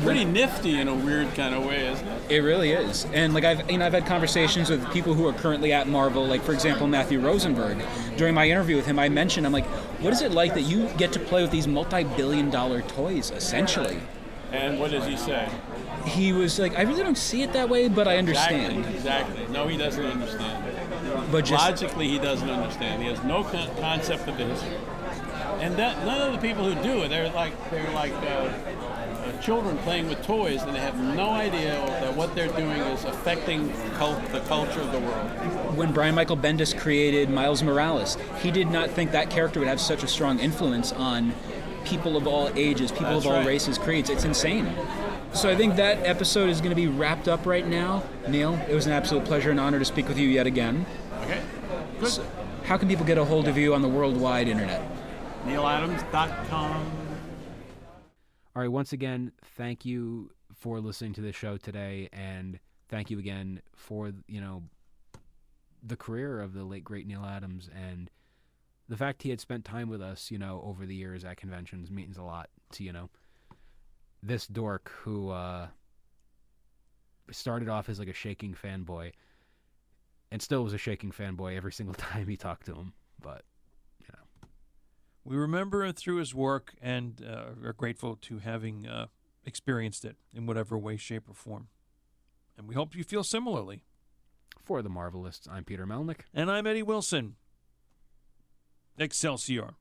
Pretty 0.02 0.24
nifty 0.24 0.80
in 0.80 0.88
a 0.88 0.94
weird 0.94 1.32
kind 1.34 1.54
of 1.54 1.64
way, 1.64 1.86
isn't 1.86 2.06
it? 2.06 2.22
It 2.28 2.40
really 2.40 2.72
is, 2.72 3.06
and 3.12 3.32
like 3.32 3.44
I've 3.44 3.70
you 3.70 3.78
know 3.78 3.86
I've 3.86 3.92
had 3.92 4.06
conversations 4.06 4.68
with 4.68 4.90
people 4.92 5.14
who 5.14 5.26
are 5.28 5.32
currently 5.32 5.72
at 5.72 5.86
Marvel, 5.86 6.26
like 6.26 6.42
for 6.42 6.52
example 6.52 6.88
Matthew 6.88 7.20
Rosenberg. 7.20 7.78
During 8.16 8.34
my 8.34 8.48
interview 8.48 8.74
with 8.74 8.86
him, 8.86 8.98
I 8.98 9.08
mentioned 9.08 9.46
I'm 9.46 9.52
like, 9.52 9.66
what 10.02 10.12
is 10.12 10.20
it 10.20 10.32
like 10.32 10.54
that 10.54 10.62
you 10.62 10.88
get 10.96 11.12
to 11.12 11.20
play 11.20 11.42
with 11.42 11.52
these 11.52 11.68
multi-billion-dollar 11.68 12.82
toys, 12.82 13.30
essentially? 13.30 14.00
And 14.54 14.78
what 14.78 14.92
does 14.92 15.06
he 15.06 15.16
say? 15.16 15.48
He 16.06 16.32
was 16.32 16.58
like, 16.58 16.78
I 16.78 16.82
really 16.82 17.02
don't 17.02 17.18
see 17.18 17.42
it 17.42 17.52
that 17.54 17.68
way, 17.68 17.88
but 17.88 18.06
I 18.06 18.18
understand. 18.18 18.78
Exactly. 18.78 18.94
Exactly. 18.94 19.52
No, 19.52 19.66
he 19.66 19.76
doesn't 19.76 20.04
understand. 20.04 20.64
But 21.32 21.44
just 21.44 21.64
Logically, 21.64 22.08
he 22.08 22.18
doesn't 22.18 22.48
understand. 22.48 23.02
He 23.02 23.08
has 23.08 23.22
no 23.24 23.42
con- 23.42 23.74
concept 23.80 24.28
of 24.28 24.36
the 24.38 24.44
history. 24.44 24.76
And 25.60 25.76
that, 25.76 26.04
none 26.04 26.20
of 26.20 26.32
the 26.32 26.46
people 26.46 26.70
who 26.70 26.80
do 26.82 27.02
it, 27.02 27.08
they're 27.08 27.30
like 27.30 27.52
they're 27.70 27.90
like 27.92 28.12
uh, 28.12 28.50
uh, 29.24 29.40
children 29.40 29.78
playing 29.78 30.08
with 30.08 30.22
toys, 30.24 30.62
and 30.62 30.74
they 30.74 30.80
have 30.80 30.98
no 31.00 31.30
idea 31.30 31.74
that 32.00 32.14
what 32.14 32.34
they're 32.34 32.48
doing 32.48 32.80
is 32.80 33.04
affecting 33.04 33.72
cult- 33.94 34.24
the 34.32 34.40
culture 34.40 34.80
of 34.80 34.92
the 34.92 35.00
world. 35.00 35.76
when 35.76 35.92
Brian 35.92 36.14
Michael 36.14 36.36
Bendis 36.36 36.76
created 36.76 37.30
Miles 37.30 37.62
Morales, 37.62 38.18
he 38.42 38.50
did 38.50 38.68
not 38.68 38.90
think 38.90 39.12
that 39.12 39.30
character 39.30 39.60
would 39.60 39.68
have 39.68 39.80
such 39.80 40.02
a 40.02 40.08
strong 40.08 40.38
influence 40.38 40.92
on 40.92 41.32
people 41.84 42.16
of 42.16 42.26
all 42.26 42.48
ages, 42.56 42.90
people 42.90 43.08
That's 43.10 43.24
of 43.24 43.30
all 43.30 43.38
right. 43.38 43.46
races, 43.46 43.78
creeds. 43.78 44.10
It's 44.10 44.24
insane. 44.24 44.74
So 45.32 45.50
I 45.50 45.56
think 45.56 45.76
that 45.76 46.06
episode 46.06 46.48
is 46.48 46.60
going 46.60 46.70
to 46.70 46.76
be 46.76 46.86
wrapped 46.86 47.28
up 47.28 47.44
right 47.44 47.66
now. 47.66 48.02
Neal, 48.28 48.54
it 48.68 48.74
was 48.74 48.86
an 48.86 48.92
absolute 48.92 49.24
pleasure 49.24 49.50
and 49.50 49.58
honor 49.58 49.78
to 49.78 49.84
speak 49.84 50.08
with 50.08 50.18
you 50.18 50.28
yet 50.28 50.46
again. 50.46 50.86
Okay. 51.22 51.42
Good. 51.98 52.08
So 52.08 52.26
how 52.64 52.76
can 52.76 52.88
people 52.88 53.04
get 53.04 53.18
a 53.18 53.24
hold 53.24 53.48
of 53.48 53.58
you 53.58 53.74
on 53.74 53.82
the 53.82 53.88
worldwide 53.88 54.48
internet? 54.48 54.82
NealAdams.com. 55.44 56.92
All 58.56 58.62
right, 58.62 58.68
once 58.68 58.92
again, 58.92 59.32
thank 59.56 59.84
you 59.84 60.30
for 60.54 60.80
listening 60.80 61.12
to 61.14 61.20
the 61.20 61.32
show 61.32 61.56
today, 61.56 62.08
and 62.12 62.60
thank 62.88 63.10
you 63.10 63.18
again 63.18 63.60
for 63.74 64.12
you 64.28 64.40
know 64.40 64.62
the 65.82 65.96
career 65.96 66.40
of 66.40 66.54
the 66.54 66.64
late 66.64 66.84
great 66.84 67.06
Neal 67.06 67.24
Adams 67.24 67.68
and 67.74 68.08
the 68.88 68.96
fact 68.96 69.22
he 69.22 69.30
had 69.30 69.40
spent 69.40 69.64
time 69.64 69.88
with 69.88 70.02
us, 70.02 70.30
you 70.30 70.38
know, 70.38 70.62
over 70.64 70.86
the 70.86 70.94
years 70.94 71.24
at 71.24 71.36
conventions 71.36 71.90
means 71.90 72.16
a 72.16 72.22
lot 72.22 72.50
to 72.72 72.84
you 72.84 72.92
know 72.92 73.10
this 74.22 74.46
dork 74.46 74.90
who 75.02 75.30
uh, 75.30 75.66
started 77.30 77.68
off 77.68 77.88
as 77.88 77.98
like 77.98 78.08
a 78.08 78.14
shaking 78.14 78.54
fanboy 78.54 79.12
and 80.30 80.40
still 80.42 80.64
was 80.64 80.72
a 80.72 80.78
shaking 80.78 81.12
fanboy 81.12 81.56
every 81.56 81.72
single 81.72 81.94
time 81.98 82.26
he 82.26 82.36
talked 82.36 82.66
to 82.66 82.74
him, 82.74 82.92
but 83.20 83.42
you 84.00 84.06
know. 84.12 84.48
We 85.24 85.36
remember 85.36 85.84
him 85.84 85.92
through 85.92 86.16
his 86.16 86.34
work 86.34 86.74
and 86.82 87.24
uh, 87.26 87.66
are 87.66 87.72
grateful 87.72 88.16
to 88.22 88.38
having 88.38 88.86
uh, 88.86 89.06
experienced 89.44 90.04
it 90.04 90.16
in 90.34 90.46
whatever 90.46 90.76
way, 90.76 90.96
shape, 90.96 91.28
or 91.28 91.34
form. 91.34 91.68
And 92.56 92.66
we 92.66 92.74
hope 92.74 92.94
you 92.94 93.04
feel 93.04 93.24
similarly. 93.24 93.84
For 94.62 94.80
the 94.80 94.88
Marvelists, 94.88 95.46
I'm 95.50 95.62
Peter 95.64 95.86
Melnick. 95.86 96.20
And 96.32 96.50
I'm 96.50 96.66
Eddie 96.66 96.82
Wilson. 96.82 97.36
Excelsior. 98.98 99.74